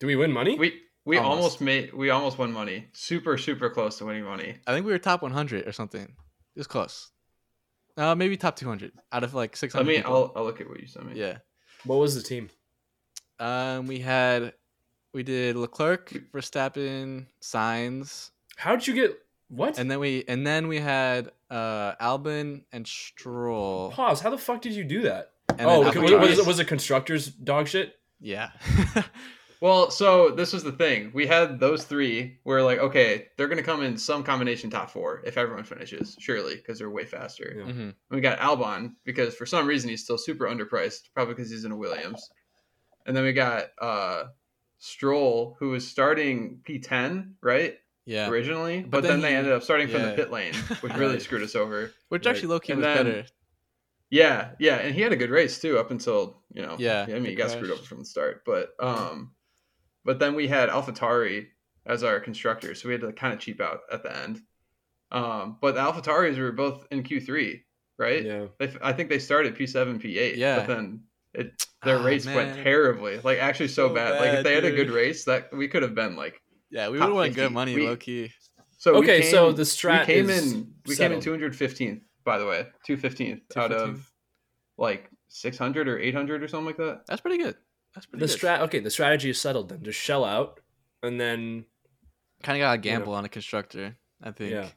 Do 0.00 0.06
we 0.06 0.16
win 0.16 0.32
money? 0.32 0.58
We 0.58 0.80
we 1.04 1.18
Almost. 1.18 1.36
almost. 1.36 1.60
made 1.60 1.92
we 1.92 2.10
almost 2.10 2.38
won 2.38 2.52
money. 2.52 2.88
Super 2.92 3.36
super 3.38 3.70
close 3.70 3.98
to 3.98 4.06
winning 4.06 4.24
money. 4.24 4.56
I 4.66 4.72
think 4.72 4.86
we 4.86 4.92
were 4.92 4.98
top 4.98 5.22
100 5.22 5.66
or 5.68 5.72
something. 5.72 6.02
It 6.02 6.58
was 6.58 6.66
close. 6.66 7.10
Uh, 7.96 8.14
maybe 8.14 8.36
top 8.36 8.56
200 8.56 8.90
out 9.12 9.22
of 9.22 9.34
like 9.34 9.56
600. 9.56 9.84
Let 9.84 9.88
me. 9.88 9.96
people. 9.98 10.14
I'll, 10.14 10.32
I'll 10.36 10.44
look 10.44 10.60
at 10.60 10.68
what 10.68 10.80
you 10.80 10.86
sent 10.86 11.06
me. 11.06 11.12
yeah. 11.20 11.38
What 11.84 11.96
was 11.96 12.14
the 12.14 12.22
team? 12.22 12.48
Um, 13.38 13.86
we 13.86 13.98
had 14.00 14.54
we 15.14 15.22
did 15.22 15.56
Leclerc, 15.56 16.10
Verstappen, 16.32 17.26
Sainz, 17.40 18.30
How 18.56 18.76
did 18.76 18.86
you 18.86 18.94
get 18.94 19.18
what? 19.48 19.78
and 19.78 19.90
then 19.90 20.00
we 20.00 20.24
and 20.28 20.46
then 20.46 20.68
we 20.68 20.78
had 20.80 21.30
uh 21.50 21.94
Albon 21.96 22.62
and 22.72 22.86
Stroll. 22.86 23.90
Pause. 23.90 24.20
How 24.20 24.30
the 24.30 24.38
fuck 24.38 24.60
did 24.60 24.72
you 24.74 24.84
do 24.84 25.02
that? 25.02 25.30
And 25.58 25.62
oh, 25.62 25.84
then 25.90 26.02
was, 26.02 26.12
was, 26.12 26.38
it, 26.38 26.46
was 26.46 26.58
it 26.58 26.66
constructors 26.66 27.28
dog 27.28 27.68
shit? 27.68 27.94
yeah. 28.20 28.50
Well, 29.64 29.90
so 29.90 30.28
this 30.30 30.52
was 30.52 30.62
the 30.62 30.72
thing. 30.72 31.10
We 31.14 31.26
had 31.26 31.58
those 31.58 31.84
three. 31.84 32.38
We're 32.44 32.62
like, 32.62 32.80
okay, 32.80 33.28
they're 33.38 33.48
gonna 33.48 33.62
come 33.62 33.82
in 33.82 33.96
some 33.96 34.22
combination 34.22 34.68
top 34.68 34.90
four 34.90 35.22
if 35.24 35.38
everyone 35.38 35.64
finishes, 35.64 36.18
surely, 36.20 36.56
because 36.56 36.78
they're 36.78 36.90
way 36.90 37.06
faster. 37.06 37.54
Yeah. 37.56 37.72
hmm 37.72 37.90
We 38.10 38.20
got 38.20 38.38
Albon 38.40 38.96
because 39.04 39.34
for 39.34 39.46
some 39.46 39.66
reason 39.66 39.88
he's 39.88 40.04
still 40.04 40.18
super 40.18 40.44
underpriced, 40.44 41.08
probably 41.14 41.32
because 41.32 41.50
he's 41.50 41.64
in 41.64 41.72
a 41.72 41.76
Williams. 41.76 42.28
And 43.06 43.16
then 43.16 43.24
we 43.24 43.32
got 43.32 43.68
uh 43.80 44.24
Stroll, 44.84 45.56
who 45.60 45.70
was 45.70 45.86
starting 45.88 46.60
P10, 46.68 47.32
right? 47.42 47.76
Yeah. 48.06 48.28
Originally. 48.28 48.82
But 48.82 48.90
But, 48.90 49.02
then 49.02 49.10
then, 49.12 49.18
he- 49.20 49.22
they 49.26 49.36
ended 49.38 49.52
up 49.54 49.62
starting 49.62 49.88
from 49.88 50.02
the 50.02 50.12
pit 50.12 50.30
lane, 50.30 50.52
which 50.80 50.92
really 50.94 51.18
screwed 51.26 51.42
us 51.42 51.54
over. 51.54 51.90
Which 52.10 52.26
Right. 52.26 52.34
actually 52.34 52.48
low 52.48 52.60
key 52.60 52.74
was 52.74 52.82
then- 52.84 52.96
better. 53.06 53.24
Yeah, 54.10 54.50
yeah, 54.60 54.76
and 54.76 54.94
he 54.94 55.00
had 55.00 55.12
a 55.12 55.16
good 55.16 55.30
race 55.30 55.58
too 55.58 55.78
up 55.78 55.90
until 55.90 56.42
you 56.52 56.62
know. 56.62 56.76
Yeah, 56.78 57.04
I 57.08 57.14
mean 57.14 57.24
he 57.24 57.34
got 57.34 57.46
crash. 57.46 57.56
screwed 57.56 57.70
over 57.72 57.82
from 57.82 57.98
the 58.00 58.04
start, 58.04 58.42
but 58.44 58.74
um, 58.78 59.32
but 60.04 60.18
then 60.20 60.34
we 60.36 60.46
had 60.46 60.68
AlphaTauri 60.68 61.46
as 61.86 62.04
our 62.04 62.20
constructor, 62.20 62.74
so 62.76 62.86
we 62.88 62.92
had 62.94 63.00
to 63.00 63.12
kind 63.12 63.32
of 63.32 63.40
cheap 63.40 63.60
out 63.60 63.80
at 63.90 64.02
the 64.04 64.14
end. 64.16 64.40
Um, 65.10 65.56
but 65.60 65.74
the 65.74 65.80
AlphaTauris 65.80 66.38
were 66.38 66.52
both 66.52 66.86
in 66.92 67.02
Q 67.02 67.20
three, 67.20 67.64
right? 67.98 68.22
Yeah. 68.24 68.46
They, 68.60 68.72
I 68.82 68.92
think 68.92 69.08
they 69.08 69.18
started 69.18 69.56
P 69.56 69.66
seven, 69.66 69.98
P 69.98 70.18
eight. 70.18 70.36
Yeah. 70.36 70.58
but 70.58 70.66
then 70.68 71.04
it 71.34 71.66
their 71.82 71.98
Ah, 71.98 72.04
race 72.04 72.26
went 72.26 72.54
terribly, 72.62 73.20
like 73.22 73.38
actually 73.38 73.68
so, 73.68 73.88
So 73.88 73.94
bad. 73.94 74.20
Like 74.20 74.38
if 74.38 74.44
they 74.44 74.54
had 74.54 74.64
a 74.64 74.70
good 74.70 74.90
race, 74.90 75.24
that 75.24 75.52
we 75.52 75.68
could 75.68 75.82
have 75.82 75.94
been 75.94 76.16
like. 76.16 76.40
Yeah, 76.70 76.88
we 76.88 76.98
would 76.98 77.02
have 77.02 77.14
won 77.14 77.32
good 77.32 77.52
money, 77.52 77.74
We- 77.74 77.86
low 77.86 77.96
key. 77.96 78.32
So 78.78 78.92
we 78.94 78.98
Okay, 79.00 79.22
so 79.30 79.52
the 79.52 79.62
strat 79.62 80.00
we 80.00 80.06
came 80.14 80.30
is 80.30 80.52
in 80.52 80.74
we 80.86 80.94
settled. 80.94 81.22
came 81.24 81.34
in 81.34 81.40
215th 81.40 82.02
by 82.24 82.38
the 82.38 82.46
way 82.46 82.66
215th 82.86 83.40
out 83.56 83.72
of 83.72 84.10
like 84.76 85.08
600 85.28 85.88
or 85.88 85.98
800 85.98 86.42
or 86.42 86.48
something 86.48 86.66
like 86.66 86.76
that 86.76 87.06
That's 87.06 87.20
pretty 87.22 87.38
good. 87.42 87.56
That's 87.94 88.06
pretty 88.06 88.26
The 88.26 88.30
good. 88.32 88.38
strat. 88.40 88.60
Okay, 88.62 88.80
the 88.80 88.90
strategy 88.90 89.30
is 89.30 89.40
settled 89.40 89.68
then. 89.70 89.82
Just 89.82 89.98
shell 90.00 90.24
out, 90.24 90.60
and 91.02 91.18
then 91.20 91.64
kind 92.42 92.58
of 92.58 92.60
got 92.66 92.74
a 92.74 92.78
gamble 92.78 93.14
on 93.14 93.24
a 93.24 93.28
constructor, 93.28 93.96
I 94.22 94.32
think. 94.32 94.50
Yeah. 94.52 94.68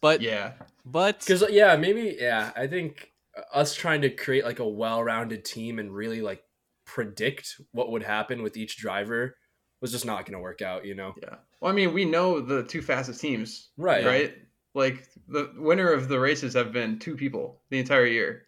But 0.00 0.20
yeah 0.20 0.52
but 0.84 1.20
because 1.20 1.42
yeah, 1.50 1.74
maybe 1.76 2.16
yeah. 2.20 2.52
I 2.54 2.66
think 2.68 3.10
us 3.52 3.74
trying 3.74 4.02
to 4.02 4.10
create 4.10 4.44
like 4.44 4.58
a 4.60 4.68
well-rounded 4.68 5.44
team 5.44 5.78
and 5.78 5.94
really 5.94 6.20
like 6.22 6.42
predict 6.84 7.60
what 7.72 7.90
would 7.90 8.02
happen 8.02 8.42
with 8.42 8.56
each 8.56 8.76
driver 8.78 9.36
was 9.80 9.92
just 9.92 10.06
not 10.06 10.24
going 10.24 10.32
to 10.32 10.38
work 10.40 10.62
out. 10.62 10.84
You 10.86 10.94
know. 10.94 11.14
yeah 11.22 11.36
well 11.60 11.70
i 11.72 11.74
mean 11.74 11.92
we 11.92 12.04
know 12.04 12.40
the 12.40 12.62
two 12.62 12.82
fastest 12.82 13.20
teams 13.20 13.70
Right. 13.76 14.04
right 14.04 14.34
like 14.74 15.08
the 15.28 15.50
winner 15.56 15.90
of 15.92 16.08
the 16.08 16.20
races 16.20 16.54
have 16.54 16.70
been 16.72 16.98
two 16.98 17.16
people 17.16 17.60
the 17.70 17.78
entire 17.78 18.06
year 18.06 18.42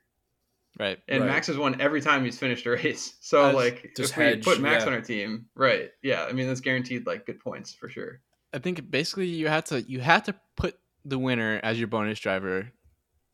right. 0.79 0.99
and 1.09 1.21
Right. 1.23 1.27
max 1.31 1.47
has 1.49 1.57
won 1.57 1.81
every 1.81 2.01
time 2.03 2.25
he's 2.25 2.39
finished 2.39 2.67
a 2.67 2.71
race 2.71 3.15
so 3.21 3.45
That's 3.45 3.57
like 3.57 3.93
just 3.97 4.13
if 4.13 4.17
we 4.19 4.25
hedge, 4.25 4.45
put 4.45 4.61
max 4.61 4.83
yeah. 4.83 4.89
on 4.89 4.93
our 4.95 5.01
team 5.01 5.47
right 5.55 5.91
yeah 6.03 6.25
i 6.29 6.33
mean 6.33 6.47
that's 6.47 6.61
guaranteed 6.61 7.07
like 7.07 7.27
good 7.27 7.41
points 7.41 7.73
for 7.73 7.89
sure 7.89 8.21
I 8.53 8.59
think 8.59 8.91
basically 8.91 9.27
you 9.27 9.47
had 9.49 9.67
to 9.67 9.83
you 9.83 10.01
had 10.01 10.25
to 10.27 10.35
put 10.57 10.75
the 11.05 11.19
winner 11.19 11.61
as 11.63 11.79
your 11.79 11.89
bonus 11.89 12.19
driver 12.19 12.71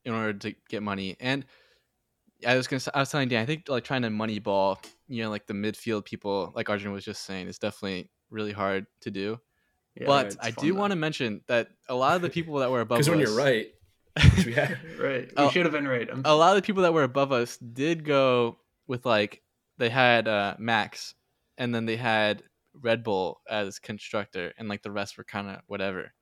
in 0.05 0.13
order 0.15 0.33
to 0.35 0.55
get 0.69 0.83
money. 0.83 1.17
And 1.21 1.45
I 2.47 2.57
was 2.57 2.67
gonna, 2.67 2.83
I 2.95 3.01
was 3.01 3.11
telling 3.11 3.29
Dan, 3.29 3.43
I 3.43 3.47
think 3.47 3.69
like 3.69 3.85
trying 3.85 4.03
to 4.03 4.11
money 4.11 4.39
ball, 4.39 4.81
you 5.09 5.23
know, 5.23 5.31
like 5.31 5.47
the 5.47 5.55
midfield 5.55 6.05
people, 6.05 6.53
like 6.55 6.69
Arjun 6.69 6.93
was 6.93 7.05
just 7.05 7.25
saying, 7.25 7.49
is 7.49 7.59
definitely 7.59 8.11
really 8.31 8.53
hard 8.53 8.87
to 9.03 9.11
do. 9.11 9.39
yeah, 9.99 10.07
but 10.07 10.37
I 10.41 10.51
do 10.51 10.75
want 10.75 10.91
to 10.91 10.97
mention 10.97 11.41
that 11.47 11.69
a 11.89 11.95
lot 11.95 12.17
of 12.17 12.23
the 12.23 12.31
people 12.37 12.57
that 12.59 12.71
were 12.71 12.81
above 12.81 12.99
us, 12.99 13.07
Because 13.07 13.11
when 13.11 13.21
you're 13.27 13.37
right, 13.37 13.69
which 14.37 14.47
we 14.47 14.53
had, 14.53 14.79
right 14.99 15.31
we 15.37 15.51
should 15.51 15.65
have 15.65 15.73
been 15.73 15.89
right 15.89 16.09
I'm- 16.09 16.23
a 16.25 16.35
lot 16.35 16.57
of 16.57 16.63
the 16.63 16.67
people 16.67 16.83
that 16.83 16.93
were 16.93 17.03
above 17.03 17.33
us 17.33 17.57
did 17.57 18.05
go 18.05 18.59
with 18.87 19.07
like 19.07 19.43
they 19.79 19.89
had 19.89 20.29
uh, 20.29 20.55
Max, 20.59 21.15
and 21.59 21.75
then 21.75 21.87
they 21.87 21.97
had 21.97 22.43
Red 22.75 23.03
Bull 23.03 23.41
as 23.49 23.79
constructor, 23.79 24.53
and 24.59 24.69
like 24.69 24.83
the 24.83 24.91
rest 24.91 25.17
were 25.17 25.25
kind 25.25 25.49
of 25.49 25.61
whatever. 25.67 26.13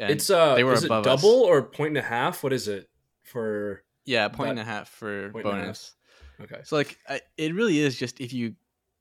And 0.00 0.10
it's 0.10 0.30
uh, 0.30 0.54
they 0.54 0.64
were 0.64 0.74
is 0.74 0.84
it 0.84 0.86
above 0.86 1.06
us. 1.06 1.20
double 1.20 1.40
or 1.40 1.62
point 1.62 1.88
and 1.88 1.98
a 1.98 2.02
half? 2.02 2.42
What 2.44 2.52
is 2.52 2.68
it 2.68 2.88
for? 3.28 3.82
yeah, 4.04 4.28
point 4.28 4.50
and 4.50 4.58
that- 4.58 4.62
a 4.62 4.64
half 4.64 4.88
for 4.88 5.30
point 5.30 5.46
and 5.46 5.54
a 5.54 5.56
half. 5.58 5.64
bonus. 5.64 5.94
Okay. 6.40 6.60
So 6.64 6.76
like, 6.76 6.96
I, 7.08 7.20
it 7.36 7.54
really 7.54 7.78
is 7.80 7.98
just 7.98 8.20
if 8.20 8.32
you 8.32 8.54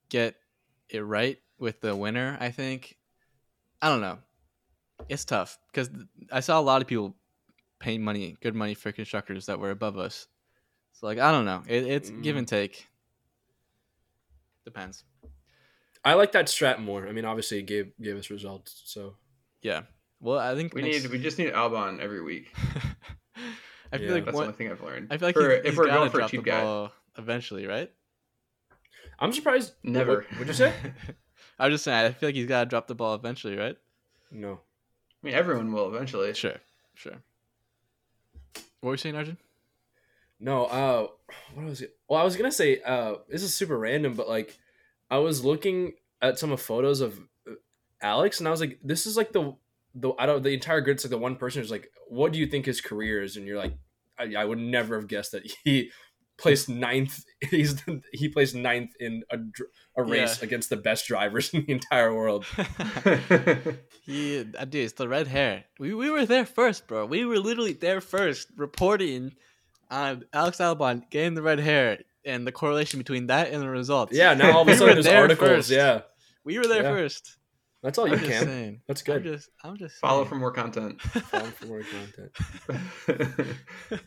get 0.10 0.36
it 0.90 1.02
right 1.02 1.38
with 1.60 1.82
the 1.82 1.96
winner. 1.96 2.38
I 2.40 2.52
think. 2.52 2.98
I 3.82 3.90
don't 3.90 4.02
know. 4.02 4.18
it's 5.08 5.24
tough 5.26 5.60
because 5.72 5.90
I 6.32 6.40
saw 6.40 6.60
a 6.60 6.62
lot 6.62 6.82
of 6.82 6.88
people 6.88 7.16
paying 7.80 8.04
money, 8.04 8.36
good 8.42 8.56
money 8.56 8.74
for 8.74 8.92
constructors 8.92 9.46
that 9.46 9.60
were 9.60 9.70
above 9.70 9.98
us. 10.00 10.28
So 10.94 11.06
like 11.06 11.20
I 11.20 11.32
don't 11.32 11.46
know, 11.46 11.62
it, 11.68 11.84
it's 11.86 12.10
give 12.10 12.36
Mm. 12.36 12.40
and 12.40 12.48
take. 12.48 12.88
Depends. 14.66 15.04
I 16.04 16.14
like 16.16 16.32
that 16.32 16.48
strat 16.48 16.80
more. 16.80 17.08
I 17.08 17.12
mean, 17.12 17.26
obviously, 17.26 17.60
it 17.60 17.64
gave 17.68 17.92
gave 18.02 18.18
us 18.18 18.30
results. 18.32 18.82
So 18.86 19.16
Yeah. 19.62 19.82
Well, 20.20 20.40
I 20.40 20.56
think 20.56 20.74
We 20.74 20.82
next- 20.82 21.04
need 21.04 21.12
we 21.12 21.20
just 21.20 21.38
need 21.38 21.54
Albon 21.54 22.00
every 22.00 22.22
week. 22.24 22.52
I 23.92 23.98
feel 23.98 24.08
Yeah. 24.08 24.14
like 24.16 24.26
That's 24.26 24.36
one, 24.36 24.44
the 24.48 24.48
only 24.54 24.58
thing 24.58 24.72
I've 24.72 24.82
learned. 24.82 25.08
I 25.12 25.18
feel 25.18 25.28
like 25.30 25.36
For- 25.36 25.50
he's, 25.50 25.60
if 25.60 25.66
he's 25.66 25.78
we're 25.78 25.86
going 25.88 26.10
for 26.10 26.18
a 26.18 26.20
drop 26.22 26.32
cheap 26.32 26.44
the 26.44 26.50
guy, 26.52 26.62
ball 26.62 26.92
eventually, 27.18 27.66
right? 27.68 27.92
I'm 29.20 29.34
surprised. 29.34 29.74
never. 29.84 30.26
What, 30.30 30.40
would 30.40 30.48
you 30.48 30.54
say? 30.54 30.74
I 31.60 31.66
was 31.68 31.74
just 31.76 31.84
saying, 31.86 32.06
I 32.06 32.12
feel 32.12 32.28
like 32.30 32.36
he's 32.36 32.46
got 32.48 32.60
to 32.66 32.70
drop 32.70 32.88
the 32.88 32.96
ball 32.96 33.16
eventually, 33.16 33.56
right? 33.58 33.78
no. 34.32 34.60
I 35.24 35.26
mean, 35.26 35.34
everyone 35.36 35.72
will 35.74 35.88
eventually. 35.94 36.32
Sure, 36.36 36.58
sure. 36.94 37.16
What 38.82 38.90
were 38.90 38.94
you 38.94 38.98
saying, 38.98 39.16
Arjun? 39.16 39.38
No, 40.40 40.66
uh 40.66 41.08
what 41.56 41.66
was 41.66 41.82
it? 41.82 41.96
Well, 42.08 42.22
I 42.22 42.24
was 42.24 42.36
gonna 42.38 42.52
say, 42.52 42.80
uh 42.86 43.16
this 43.28 43.42
is 43.42 43.54
super 43.54 43.78
random, 43.78 44.14
but 44.14 44.30
like 44.30 44.58
I 45.10 45.18
was 45.18 45.44
looking 45.44 45.94
at 46.22 46.38
some 46.38 46.52
of 46.52 46.62
photos 46.62 47.02
of 47.02 47.20
uh, 47.50 47.54
Alex 48.02 48.40
and 48.40 48.48
I 48.48 48.52
was 48.52 48.60
like, 48.62 48.78
this 48.84 49.08
is 49.08 49.18
like 49.18 49.32
the 49.32 49.56
the 50.00 50.14
I 50.20 50.26
don't 50.26 50.44
the 50.44 50.54
entire 50.54 50.82
grid's 50.82 51.04
like 51.04 51.12
the 51.12 51.18
one 51.18 51.36
person 51.36 51.62
who's 51.62 51.72
like, 51.72 51.90
what 52.08 52.32
do 52.34 52.40
you 52.40 52.46
think 52.48 52.66
his 52.66 52.82
career 52.82 53.22
is? 53.24 53.36
And 53.38 53.46
you're 53.48 53.58
like, 53.58 53.74
I, 54.20 54.34
I 54.38 54.46
would 54.46 54.60
never 54.60 54.96
have 54.96 55.08
guessed 55.08 55.32
that 55.34 55.44
he 55.64 55.92
placed 56.38 56.70
ninth. 56.70 57.24
He's 57.50 57.84
he 58.14 58.30
placed 58.30 58.54
ninth 58.56 58.92
in 59.00 59.24
a, 59.32 59.38
a 59.98 60.04
race 60.04 60.40
Yeah. 60.40 60.46
against 60.46 60.70
the 60.70 60.78
best 60.78 61.08
drivers 61.08 61.50
in 61.54 61.66
the 61.66 61.72
entire 61.72 62.14
world. 62.14 62.46
he, 64.06 64.40
uh, 64.58 64.66
dude, 64.66 64.76
it's 64.86 64.94
the 64.94 65.08
red 65.08 65.28
hair. 65.28 65.66
We, 65.80 65.94
we 65.94 66.10
were 66.10 66.26
there 66.26 66.46
first, 66.46 66.88
bro. 66.88 67.06
We 67.06 67.26
were 67.26 67.40
literally 67.40 67.74
there 67.74 68.02
first, 68.02 68.48
reporting 68.56 69.34
on 69.90 70.26
Alex 70.34 70.58
Albon 70.58 71.10
getting 71.10 71.34
the 71.34 71.42
red 71.42 71.60
hair 71.60 72.00
and 72.26 72.46
the 72.46 72.52
correlation 72.52 73.00
between 73.00 73.28
that 73.28 73.52
and 73.52 73.62
the 73.62 73.70
results. 73.70 74.14
Yeah, 74.16 74.34
now 74.34 74.56
all 74.58 74.62
of 74.64 74.68
a 74.68 74.76
sudden 74.76 74.98
were 74.98 75.02
there's 75.04 75.16
articles. 75.16 75.50
first. 75.50 75.70
Yeah, 75.72 76.02
we 76.44 76.58
were 76.58 76.68
there 76.68 76.84
Yeah. 76.84 76.92
first. 76.92 77.38
That's 77.84 77.98
all 77.98 78.08
you 78.08 78.14
I'm 78.14 78.20
just 78.20 78.32
can. 78.32 78.44
saying. 78.46 78.82
That's 78.88 79.02
I'm 79.08 79.14
good. 79.14 79.24
just, 79.24 79.50
I'm 79.64 79.78
just 79.78 79.96
Follow 80.00 80.22
saying. 80.24 80.30
for 80.30 80.36
more 80.36 80.52
content. 80.52 81.02
Follow 81.02 81.46
for 81.46 81.66
more 81.68 81.82
content. 83.08 83.52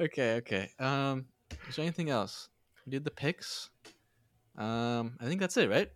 okay, 0.00 0.34
okay. 0.36 0.70
Um, 0.78 1.26
is 1.68 1.76
there 1.76 1.84
anything 1.84 2.10
else? 2.10 2.48
We 2.86 2.90
did 2.90 3.04
the 3.04 3.10
picks. 3.10 3.70
Um, 4.56 5.16
I 5.20 5.26
think 5.26 5.40
that's 5.40 5.56
it, 5.56 5.70
right? 5.70 5.90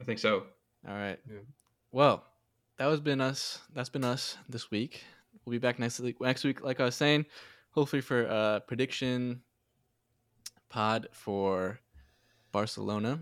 I 0.00 0.04
think 0.04 0.18
so. 0.18 0.44
All 0.88 0.94
right. 0.94 1.18
Yeah. 1.30 1.38
Well, 1.92 2.24
that 2.78 2.86
was 2.86 3.00
been 3.00 3.20
us. 3.20 3.60
That's 3.74 3.88
been 3.90 4.04
us 4.04 4.36
this 4.48 4.70
week. 4.70 5.04
We'll 5.44 5.52
be 5.52 5.58
back 5.58 5.78
next 5.78 6.00
week. 6.00 6.20
Next 6.20 6.42
week, 6.44 6.62
like 6.64 6.80
I 6.80 6.84
was 6.84 6.96
saying, 6.96 7.26
hopefully 7.70 8.02
for 8.02 8.22
a 8.22 8.62
prediction 8.66 9.42
pod 10.68 11.08
for 11.12 11.78
Barcelona. 12.50 13.20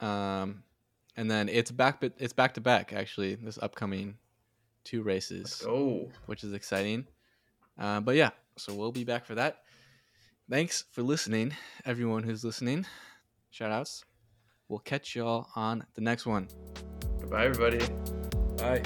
Um, 0.00 0.62
and 1.16 1.30
then 1.30 1.48
it's 1.48 1.70
back. 1.70 2.00
But 2.00 2.12
it's 2.18 2.32
back 2.32 2.54
to 2.54 2.60
back 2.60 2.92
actually. 2.92 3.34
This 3.36 3.58
upcoming 3.60 4.18
two 4.84 5.02
races, 5.02 5.62
Go. 5.64 6.08
which 6.26 6.44
is 6.44 6.52
exciting. 6.52 7.06
Uh, 7.78 8.00
but 8.00 8.16
yeah, 8.16 8.30
so 8.56 8.74
we'll 8.74 8.92
be 8.92 9.04
back 9.04 9.26
for 9.26 9.34
that. 9.34 9.58
Thanks 10.48 10.84
for 10.92 11.02
listening, 11.02 11.54
everyone 11.84 12.22
who's 12.22 12.44
listening. 12.44 12.86
Shout 13.50 13.72
outs. 13.72 14.04
We'll 14.68 14.78
catch 14.78 15.16
y'all 15.16 15.48
on 15.56 15.84
the 15.94 16.00
next 16.00 16.26
one. 16.26 16.48
Bye, 17.28 17.46
everybody. 17.46 17.84
Bye. 18.56 18.82